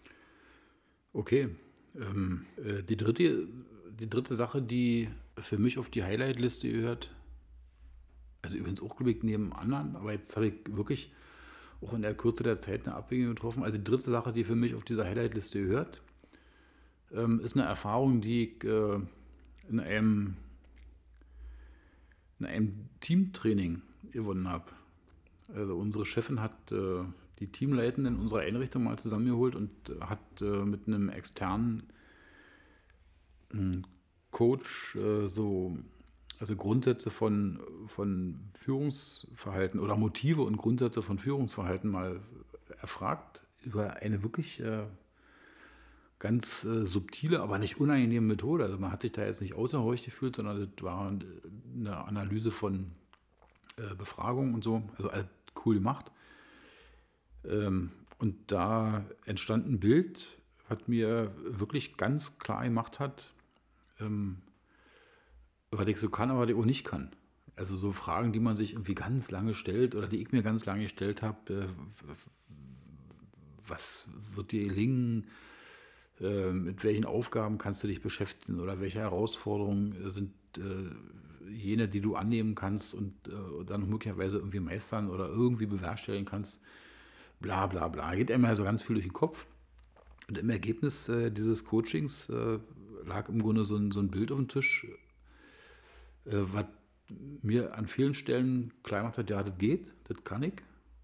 Okay. 1.13 1.49
Ähm, 1.95 2.45
äh, 2.57 2.83
die, 2.83 2.95
dritte, 2.95 3.47
die 3.99 4.09
dritte 4.09 4.35
Sache, 4.35 4.61
die 4.61 5.09
für 5.37 5.57
mich 5.57 5.77
auf 5.77 5.89
die 5.89 6.03
Highlight-Liste 6.03 6.71
gehört, 6.71 7.11
also 8.41 8.57
übrigens 8.57 8.81
auch 8.81 8.99
ich 9.01 9.23
neben 9.23 9.53
anderen, 9.53 9.95
aber 9.95 10.13
jetzt 10.13 10.35
habe 10.35 10.47
ich 10.47 10.53
wirklich 10.69 11.13
auch 11.81 11.93
in 11.93 12.01
der 12.01 12.15
Kürze 12.15 12.43
der 12.43 12.59
Zeit 12.59 12.87
eine 12.87 12.95
Abwägung 12.95 13.35
getroffen. 13.35 13.63
Also 13.63 13.77
die 13.77 13.83
dritte 13.83 14.09
Sache, 14.09 14.31
die 14.31 14.43
für 14.43 14.55
mich 14.55 14.75
auf 14.75 14.85
dieser 14.85 15.05
Highlight-Liste 15.05 15.61
gehört, 15.61 16.01
ähm, 17.13 17.39
ist 17.41 17.55
eine 17.55 17.65
Erfahrung, 17.65 18.21
die 18.21 18.43
ich 18.43 18.63
äh, 18.63 18.99
in 19.69 19.79
einem, 19.79 20.35
in 22.39 22.45
einem 22.45 22.89
Teamtraining 22.99 23.81
gewonnen 24.11 24.49
habe. 24.49 24.65
Also 25.53 25.75
unsere 25.77 26.05
Chefin 26.05 26.41
hat 26.41 26.71
äh, 26.71 27.03
die 27.39 27.47
Teamleitenden 27.47 28.17
unserer 28.17 28.41
Einrichtung 28.41 28.83
mal 28.83 28.97
zusammengeholt 28.97 29.55
und 29.55 29.71
äh, 29.89 30.01
hat 30.01 30.41
äh, 30.41 30.65
mit 30.65 30.87
einem 30.87 31.09
externen 31.09 31.83
hm, 33.51 33.83
Coach 34.31 34.95
äh, 34.95 35.27
so 35.27 35.77
also 36.39 36.55
Grundsätze 36.55 37.11
von, 37.11 37.59
von 37.85 38.39
Führungsverhalten 38.55 39.79
oder 39.79 39.95
Motive 39.95 40.41
und 40.41 40.57
Grundsätze 40.57 41.03
von 41.03 41.19
Führungsverhalten 41.19 41.89
mal 41.91 42.19
erfragt 42.81 43.43
über 43.63 43.97
eine 43.97 44.23
wirklich 44.23 44.59
äh, 44.59 44.85
ganz 46.21 46.63
äh, 46.63 46.85
subtile, 46.85 47.41
aber 47.41 47.57
nicht 47.57 47.79
unangenehme 47.79 48.27
Methode. 48.27 48.63
Also 48.63 48.77
man 48.77 48.91
hat 48.91 49.01
sich 49.01 49.11
da 49.11 49.25
jetzt 49.25 49.41
nicht 49.41 49.55
außerheucht 49.55 50.05
gefühlt, 50.05 50.35
sondern 50.35 50.71
das 50.75 50.83
war 50.83 51.11
eine 51.75 51.97
Analyse 51.97 52.51
von 52.51 52.91
äh, 53.77 53.95
Befragungen 53.95 54.53
und 54.53 54.63
so. 54.63 54.83
Also 54.97 55.09
alles 55.09 55.25
cool 55.65 55.75
gemacht. 55.75 56.11
Ähm, 57.43 57.91
und 58.19 58.51
da 58.51 59.03
entstand 59.25 59.67
ein 59.67 59.79
Bild, 59.79 60.37
was 60.69 60.87
mir 60.87 61.33
wirklich 61.43 61.97
ganz 61.97 62.37
klar 62.37 62.63
gemacht 62.63 62.99
hat, 62.99 63.33
ähm, 63.99 64.43
was 65.71 65.87
ich 65.87 65.97
so 65.97 66.09
kann, 66.09 66.29
aber 66.29 66.45
die 66.45 66.53
auch 66.53 66.65
nicht 66.65 66.85
kann. 66.85 67.09
Also 67.55 67.75
so 67.75 67.91
Fragen, 67.93 68.31
die 68.31 68.39
man 68.39 68.57
sich 68.57 68.73
irgendwie 68.73 68.93
ganz 68.93 69.31
lange 69.31 69.55
stellt 69.55 69.95
oder 69.95 70.07
die 70.07 70.21
ich 70.21 70.31
mir 70.31 70.43
ganz 70.43 70.65
lange 70.65 70.83
gestellt 70.83 71.23
habe, 71.23 71.51
äh, 71.51 72.13
was 73.67 74.07
wird 74.35 74.51
dir 74.51 74.67
gelingen, 74.67 75.23
äh, 75.23 75.27
mit 76.21 76.83
welchen 76.83 77.05
Aufgaben 77.05 77.57
kannst 77.57 77.83
du 77.83 77.87
dich 77.87 78.01
beschäftigen 78.01 78.59
oder 78.59 78.79
welche 78.79 78.99
Herausforderungen 78.99 79.95
sind 80.11 80.31
äh, 80.57 81.51
jene, 81.51 81.87
die 81.87 81.99
du 81.99 82.15
annehmen 82.15 82.53
kannst 82.53 82.93
und 82.93 83.13
dann 83.65 83.89
möglicherweise 83.89 84.37
irgendwie 84.37 84.59
meistern 84.59 85.09
oder 85.09 85.27
irgendwie 85.27 85.65
bewerkstelligen 85.65 86.25
kannst. 86.25 86.61
Bla 87.39 87.67
bla 87.67 87.87
bla. 87.87 88.15
Geht 88.15 88.31
einem 88.31 88.45
also 88.45 88.63
ganz 88.63 88.83
viel 88.83 88.93
durch 88.93 89.07
den 89.07 89.13
Kopf. 89.13 89.45
Und 90.29 90.37
im 90.37 90.49
Ergebnis 90.49 91.11
dieses 91.35 91.65
Coachings 91.65 92.31
lag 93.05 93.29
im 93.29 93.39
Grunde 93.39 93.65
so 93.65 93.75
ein, 93.75 93.91
so 93.91 93.99
ein 93.99 94.09
Bild 94.09 94.31
auf 94.31 94.37
dem 94.37 94.47
Tisch, 94.47 94.85
äh, 96.25 96.31
was 96.53 96.65
mir 97.41 97.77
an 97.77 97.87
vielen 97.87 98.13
Stellen 98.13 98.73
klar 98.83 99.01
gemacht 99.01 99.17
hat, 99.17 99.29
ja, 99.29 99.43
das 99.43 99.57
geht, 99.57 99.91
das 100.05 100.23
kann 100.23 100.43
ich. 100.43 100.53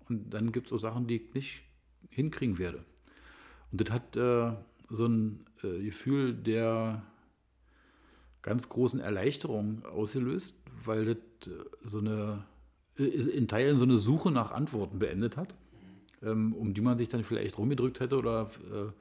Und 0.08 0.34
dann 0.34 0.52
gibt 0.52 0.68
es 0.68 0.74
auch 0.74 0.80
Sachen, 0.80 1.08
die 1.08 1.18
ich 1.18 1.34
nicht 1.34 1.64
hinkriegen 2.10 2.58
werde. 2.58 2.86
Und 3.72 3.82
das 3.82 3.92
hat 3.92 4.16
äh, 4.16 4.54
so 4.90 5.06
ein 5.06 5.46
äh, 5.64 5.84
Gefühl 5.84 6.34
der 6.34 7.04
ganz 8.42 8.70
großen 8.70 9.00
Erleichterung 9.00 9.84
ausgelöst, 9.86 10.64
weil 10.86 11.06
das 11.06 11.48
äh, 11.48 11.66
so 11.84 12.00
eine, 12.00 12.46
äh, 12.98 13.04
in 13.04 13.48
Teilen 13.48 13.78
so 13.78 13.84
eine 13.84 13.98
Suche 13.98 14.32
nach 14.32 14.52
Antworten 14.52 15.00
beendet 15.00 15.38
hat, 15.38 15.56
ähm, 16.22 16.54
um 16.54 16.74
die 16.74 16.82
man 16.82 16.98
sich 16.98 17.10
dann 17.10 17.24
vielleicht 17.24 17.58
rumgedrückt 17.58 18.00
hätte 18.00 18.18
oder 18.18 18.50
äh, 18.72 18.92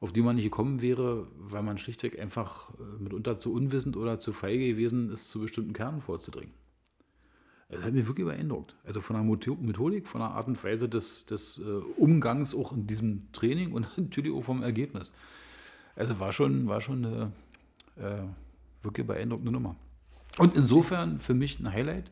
auf 0.00 0.12
die 0.12 0.20
man 0.20 0.36
nicht 0.36 0.44
gekommen 0.44 0.82
wäre, 0.82 1.28
weil 1.38 1.62
man 1.62 1.78
schlichtweg 1.78 2.18
einfach 2.18 2.70
äh, 2.74 3.02
mitunter 3.02 3.38
zu 3.38 3.52
unwissend 3.52 3.96
oder 3.96 4.18
zu 4.18 4.32
feige 4.32 4.66
gewesen 4.66 5.10
ist, 5.10 5.30
zu 5.30 5.40
bestimmten 5.40 5.72
Kernen 5.72 6.00
vorzudringen. 6.00 6.52
Das 7.72 7.84
hat 7.84 7.94
mich 7.94 8.06
wirklich 8.06 8.26
beeindruckt. 8.26 8.76
Also 8.84 9.00
von 9.00 9.16
der 9.16 9.24
Methodik, 9.24 10.06
von 10.06 10.20
der 10.20 10.30
Art 10.30 10.46
und 10.46 10.62
Weise 10.62 10.90
des, 10.90 11.24
des 11.24 11.58
äh, 11.58 11.62
Umgangs 11.96 12.54
auch 12.54 12.72
in 12.72 12.86
diesem 12.86 13.32
Training 13.32 13.72
und 13.72 13.86
natürlich 13.98 14.30
auch 14.30 14.42
vom 14.42 14.62
Ergebnis. 14.62 15.14
Also 15.96 16.20
war 16.20 16.32
schon, 16.32 16.68
war 16.68 16.82
schon 16.82 17.04
eine 17.04 17.32
äh, 17.96 18.24
wirklich 18.82 19.06
beeindruckende 19.06 19.52
Nummer. 19.52 19.76
Und 20.36 20.54
insofern 20.54 21.18
für 21.18 21.32
mich 21.32 21.60
ein 21.60 21.72
Highlight, 21.72 22.10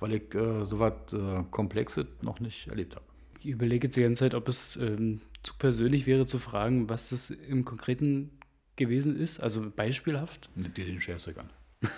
weil 0.00 0.14
ich 0.14 0.34
äh, 0.34 0.64
so 0.64 0.80
was 0.80 1.12
äh, 1.12 1.44
Komplexes 1.52 2.06
noch 2.20 2.40
nicht 2.40 2.66
erlebt 2.66 2.96
habe. 2.96 3.04
Ich 3.38 3.50
überlege 3.50 3.86
jetzt 3.86 3.96
die 3.96 4.02
ganze 4.02 4.18
Zeit, 4.20 4.34
ob 4.34 4.48
es 4.48 4.76
ähm, 4.76 5.20
zu 5.44 5.54
persönlich 5.58 6.06
wäre 6.06 6.26
zu 6.26 6.40
fragen, 6.40 6.88
was 6.88 7.10
das 7.10 7.30
im 7.30 7.64
Konkreten 7.64 8.32
gewesen 8.74 9.16
ist, 9.16 9.38
also 9.38 9.70
beispielhaft. 9.70 10.50
Nimm 10.56 10.74
dir 10.74 10.86
den 10.86 11.00
Scherzeug 11.00 11.38
an. 11.38 11.50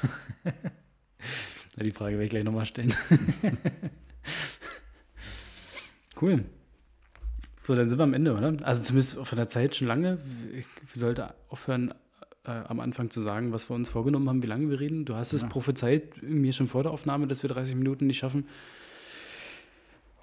die 1.83 1.91
Frage 1.91 2.12
werde 2.12 2.25
ich 2.25 2.31
gleich 2.31 2.45
nochmal 2.45 2.66
stellen. 2.66 2.95
cool. 6.20 6.45
So, 7.64 7.75
dann 7.75 7.89
sind 7.89 7.99
wir 7.99 8.05
am 8.05 8.14
Ende, 8.14 8.35
oder? 8.35 8.57
Also 8.62 8.83
zumindest 8.83 9.27
von 9.27 9.37
der 9.37 9.49
Zeit 9.49 9.75
schon 9.75 9.89
lange. 9.89 10.18
Ich 10.57 10.66
sollte 10.95 11.35
aufhören, 11.49 11.95
äh, 12.45 12.51
am 12.51 12.81
Anfang 12.81 13.11
zu 13.11 13.22
sagen, 13.22 13.53
was 13.53 13.70
wir 13.70 13.75
uns 13.75 13.89
vorgenommen 13.89 14.29
haben, 14.29 14.43
wie 14.43 14.47
lange 14.47 14.68
wir 14.68 14.79
reden. 14.79 15.05
Du 15.05 15.14
hast 15.14 15.33
es 15.33 15.49
prophezeit 15.49 16.22
mir 16.22 16.53
schon 16.53 16.66
vor 16.66 16.83
der 16.83 16.93
Aufnahme, 16.93 17.27
dass 17.27 17.43
wir 17.43 17.49
30 17.49 17.75
Minuten 17.75 18.07
nicht 18.07 18.18
schaffen. 18.18 18.47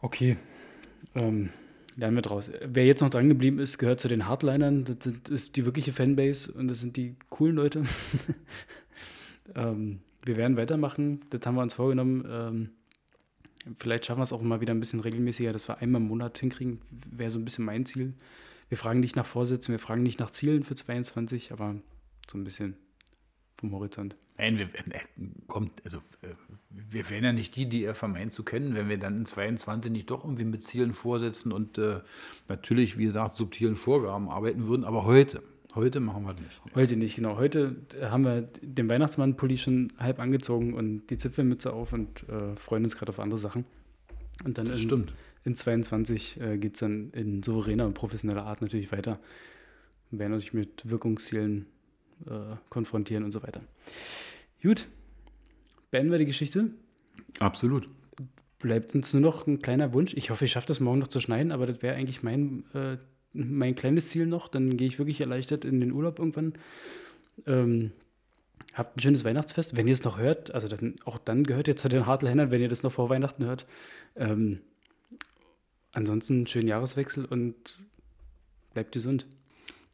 Okay. 0.02 0.38
Ähm, 1.16 1.50
lernen 1.96 2.16
wir 2.16 2.22
draus. 2.22 2.52
Wer 2.64 2.86
jetzt 2.86 3.02
noch 3.02 3.10
dran 3.10 3.28
geblieben 3.28 3.60
ist, 3.60 3.80
gehört 3.80 4.02
zu 4.02 4.08
den 4.08 4.28
Hardlinern. 4.28 4.86
Das, 4.86 4.98
sind, 5.02 5.30
ist 5.30 5.56
die 5.56 5.66
wirkliche 5.66 5.94
Fanbase 5.94 6.52
und 6.52 6.68
das 6.68 6.80
sind 6.80 6.96
die 6.96 7.16
coolen 7.30 7.56
Leute. 7.56 7.84
ähm, 9.56 10.00
wir 10.24 10.38
werden 10.38 10.58
weitermachen. 10.58 11.22
Das 11.30 11.42
haben 11.46 11.56
wir 11.56 11.62
uns 11.62 11.74
vorgenommen. 11.74 12.26
Ähm, 12.30 12.70
vielleicht 13.80 14.06
schaffen 14.06 14.20
wir 14.20 14.24
es 14.24 14.34
auch 14.34 14.42
mal 14.42 14.62
wieder 14.62 14.74
ein 14.74 14.80
bisschen 14.80 15.00
regelmäßiger, 15.00 15.54
dass 15.54 15.68
wir 15.68 15.80
einmal 15.80 16.02
im 16.02 16.08
Monat 16.08 16.38
hinkriegen. 16.38 16.82
Wäre 17.10 17.30
so 17.30 17.40
ein 17.40 17.46
bisschen 17.46 17.66
mein 17.66 17.86
Ziel. 17.86 18.14
Wir 18.70 18.78
fragen 18.78 19.02
nicht 19.02 19.16
nach 19.16 19.26
Vorsätzen, 19.26 19.74
wir 19.74 19.80
fragen 19.80 20.04
nicht 20.04 20.20
nach 20.20 20.32
Zielen 20.32 20.64
für 20.64 20.76
22, 20.76 21.52
aber 21.52 21.76
so 22.30 22.38
ein 22.38 22.44
bisschen 22.44 22.78
vom 23.58 23.74
Horizont. 23.74 24.16
Nein, 24.38 24.58
wir, 24.58 24.66
äh, 24.66 25.00
kommt, 25.48 25.84
also, 25.86 26.00
äh, 26.22 26.30
wir 26.70 27.10
wären 27.10 27.24
ja 27.24 27.34
nicht 27.34 27.56
die, 27.56 27.68
die 27.68 27.84
er 27.84 27.94
vermeint 27.94 28.32
zu 28.32 28.44
kennen, 28.44 28.74
wenn 28.74 28.90
wir 28.90 28.98
dann 28.98 29.18
in 29.18 29.26
22 29.26 29.92
nicht 29.92 30.10
doch 30.10 30.24
irgendwie 30.24 30.46
mit 30.46 30.64
Zielen 30.64 30.94
vorsetzen 30.94 31.52
und 31.52 31.78
äh, 31.78 32.00
natürlich, 32.48 32.98
wie 32.98 33.06
gesagt, 33.06 33.36
subtilen 33.36 33.76
Vorgaben 33.76 34.30
arbeiten 34.30 34.68
würden. 34.68 34.84
Aber 34.84 35.06
heute, 35.06 35.44
heute 35.76 36.00
machen 36.00 36.24
wir 36.24 36.34
das 36.34 36.42
nicht. 36.42 36.76
Heute 36.76 36.96
nicht, 36.98 37.16
genau. 37.16 37.38
Heute 37.38 37.76
haben 38.02 38.24
wir 38.24 38.42
den 38.62 38.90
Weihnachtsmann-Pulli 38.90 39.58
schon 39.58 39.94
halb 39.98 40.20
angezogen 40.20 40.74
und 40.74 41.08
die 41.08 41.18
Zipfelmütze 41.18 41.74
auf 41.74 41.94
und 41.94 42.28
äh, 42.30 42.56
freuen 42.56 42.84
uns 42.84 42.98
gerade 42.98 43.10
auf 43.12 43.20
andere 43.20 43.40
Sachen. 43.40 43.66
Und 44.44 44.58
dann 44.58 44.68
Das 44.68 44.80
in, 44.80 44.86
stimmt. 44.86 45.14
in 45.44 45.56
22 45.56 46.42
äh, 46.42 46.58
geht 46.58 46.74
es 46.74 46.80
dann 46.80 47.12
in 47.12 47.44
souveräner 47.44 47.86
und 47.86 47.94
professioneller 47.94 48.46
Art 48.46 48.62
natürlich 48.62 48.92
weiter. 48.92 49.20
Wir 50.10 50.20
werden 50.20 50.34
uns 50.34 50.52
mit 50.54 50.90
Wirkungszielen 50.90 51.68
äh, 52.26 52.56
konfrontieren 52.70 53.24
und 53.24 53.32
so 53.32 53.44
weiter. 53.44 53.62
Gut, 54.62 54.88
beenden 55.90 56.12
wir 56.12 56.20
die 56.20 56.26
Geschichte. 56.26 56.72
Absolut. 57.40 57.88
Bleibt 58.60 58.94
uns 58.94 59.14
nur 59.14 59.22
noch 59.22 59.48
ein 59.48 59.60
kleiner 59.60 59.94
Wunsch. 59.94 60.14
Ich 60.14 60.30
hoffe, 60.30 60.46
ich 60.46 60.52
schaffe 60.52 60.68
das 60.68 60.80
morgen 60.80 61.00
noch 61.00 61.08
zu 61.08 61.20
schneiden, 61.20 61.52
aber 61.52 61.66
das 61.66 61.82
wäre 61.82 61.96
eigentlich 61.96 62.22
mein, 62.22 62.64
äh, 62.74 62.98
mein 63.34 63.76
kleines 63.76 64.10
Ziel 64.10 64.26
noch. 64.26 64.48
Dann 64.48 64.78
gehe 64.78 64.88
ich 64.88 65.00
wirklich 65.00 65.22
erleichtert 65.22 65.66
in 65.66 65.80
den 65.80 65.92
Urlaub 65.92 66.20
irgendwann. 66.20 66.54
Ähm, 67.46 67.92
habt 68.74 68.98
ein 68.98 69.02
schönes 69.02 69.24
Weihnachtsfest. 69.24 69.76
Wenn 69.76 69.88
ihr 69.88 69.94
es 69.94 70.04
noch 70.04 70.18
hört, 70.18 70.54
also 70.54 70.68
dann, 70.68 70.96
auch 71.06 71.18
dann 71.18 71.44
gehört 71.44 71.68
ihr 71.68 71.78
zu 71.78 71.90
den 71.90 72.06
Hartleinern, 72.06 72.52
wenn 72.52 72.62
ihr 72.62 72.70
das 72.70 72.84
noch 72.84 72.92
vor 72.92 73.10
Weihnachten 73.10 73.46
hört. 73.46 73.66
Ähm, 74.16 74.60
ansonsten 75.92 76.34
einen 76.34 76.48
schönen 76.48 76.68
Jahreswechsel 76.68 77.26
und 77.26 77.80
bleibt 78.74 78.92
gesund. 78.92 79.26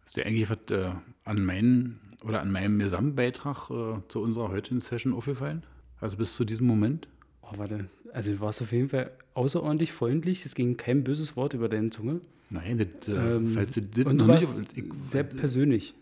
Ist 0.05 0.17
dir 0.17 0.25
eigentlich 0.25 0.49
was 0.49 0.59
äh, 0.71 0.91
an 1.25 1.43
meinen 1.43 1.99
oder 2.23 2.41
an 2.41 2.51
meinem 2.51 2.79
Gesamtbeitrag 2.79 3.69
äh, 3.69 3.99
zu 4.07 4.21
unserer 4.21 4.49
heutigen 4.49 4.79
Session 4.79 5.13
aufgefallen? 5.13 5.63
Also 5.99 6.17
bis 6.17 6.35
zu 6.35 6.45
diesem 6.45 6.67
Moment? 6.67 7.07
Oh, 7.41 7.57
warte. 7.57 7.89
Also 8.13 8.31
du 8.31 8.39
warst 8.39 8.61
auf 8.61 8.71
jeden 8.71 8.89
Fall 8.89 9.11
außerordentlich 9.33 9.91
freundlich. 9.91 10.45
Es 10.45 10.55
ging 10.55 10.77
kein 10.77 11.03
böses 11.03 11.35
Wort 11.35 11.53
über 11.53 11.69
deine 11.69 11.89
Zunge. 11.89 12.21
Nein, 12.50 12.78
das, 12.78 13.08
äh, 13.08 13.12
Ähm, 13.36 13.52
falls 13.54 13.74
du 13.74 13.82
das 13.82 14.06
und 14.06 14.16
noch 14.18 14.28
du 14.28 14.34
nicht. 14.34 14.48
Ich, 14.76 14.84
sehr 15.12 15.24
persönlich. 15.24 15.93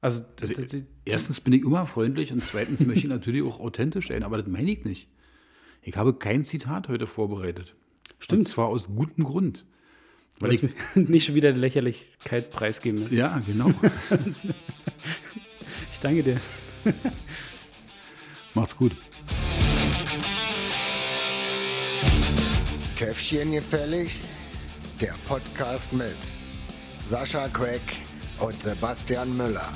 Also, 0.00 0.24
Also, 0.40 0.54
das- 0.54 0.70
das- 0.72 0.82
erstens 1.04 1.40
bin 1.40 1.52
ich 1.52 1.62
immer 1.62 1.86
freundlich 1.86 2.32
und 2.32 2.46
zweitens 2.46 2.84
möchte 2.84 3.06
ich 3.06 3.10
natürlich 3.10 3.42
auch 3.42 3.60
authentisch 3.60 4.08
sein, 4.08 4.22
aber 4.22 4.38
das 4.38 4.46
meine 4.46 4.70
ich 4.70 4.84
nicht. 4.84 5.08
Ich 5.82 5.96
habe 5.96 6.14
kein 6.14 6.44
Zitat 6.44 6.88
heute 6.88 7.06
vorbereitet. 7.06 7.74
Stimmt. 8.18 8.40
Und 8.40 8.48
zwar 8.48 8.66
aus 8.66 8.88
gutem 8.88 9.24
Grund. 9.24 9.64
weil 10.40 10.52
ich 10.52 10.62
mir 10.62 10.70
nicht 10.96 11.24
schon 11.26 11.34
wieder 11.36 11.52
die 11.52 11.60
Lächerlichkeit 11.60 12.50
preisgeben. 12.50 13.04
Ne? 13.04 13.14
Ja, 13.14 13.38
genau. 13.46 13.70
Ich 15.92 16.00
danke 16.00 16.22
dir. 16.22 16.40
Macht's 18.54 18.76
gut. 18.76 18.92
Käffchen 22.96 23.52
gefällig? 23.52 24.20
Der 25.00 25.14
Podcast 25.28 25.92
mit 25.92 26.16
Sascha 27.02 27.48
Craig 27.48 27.82
und 28.38 28.62
Sebastian 28.62 29.36
Müller. 29.36 29.74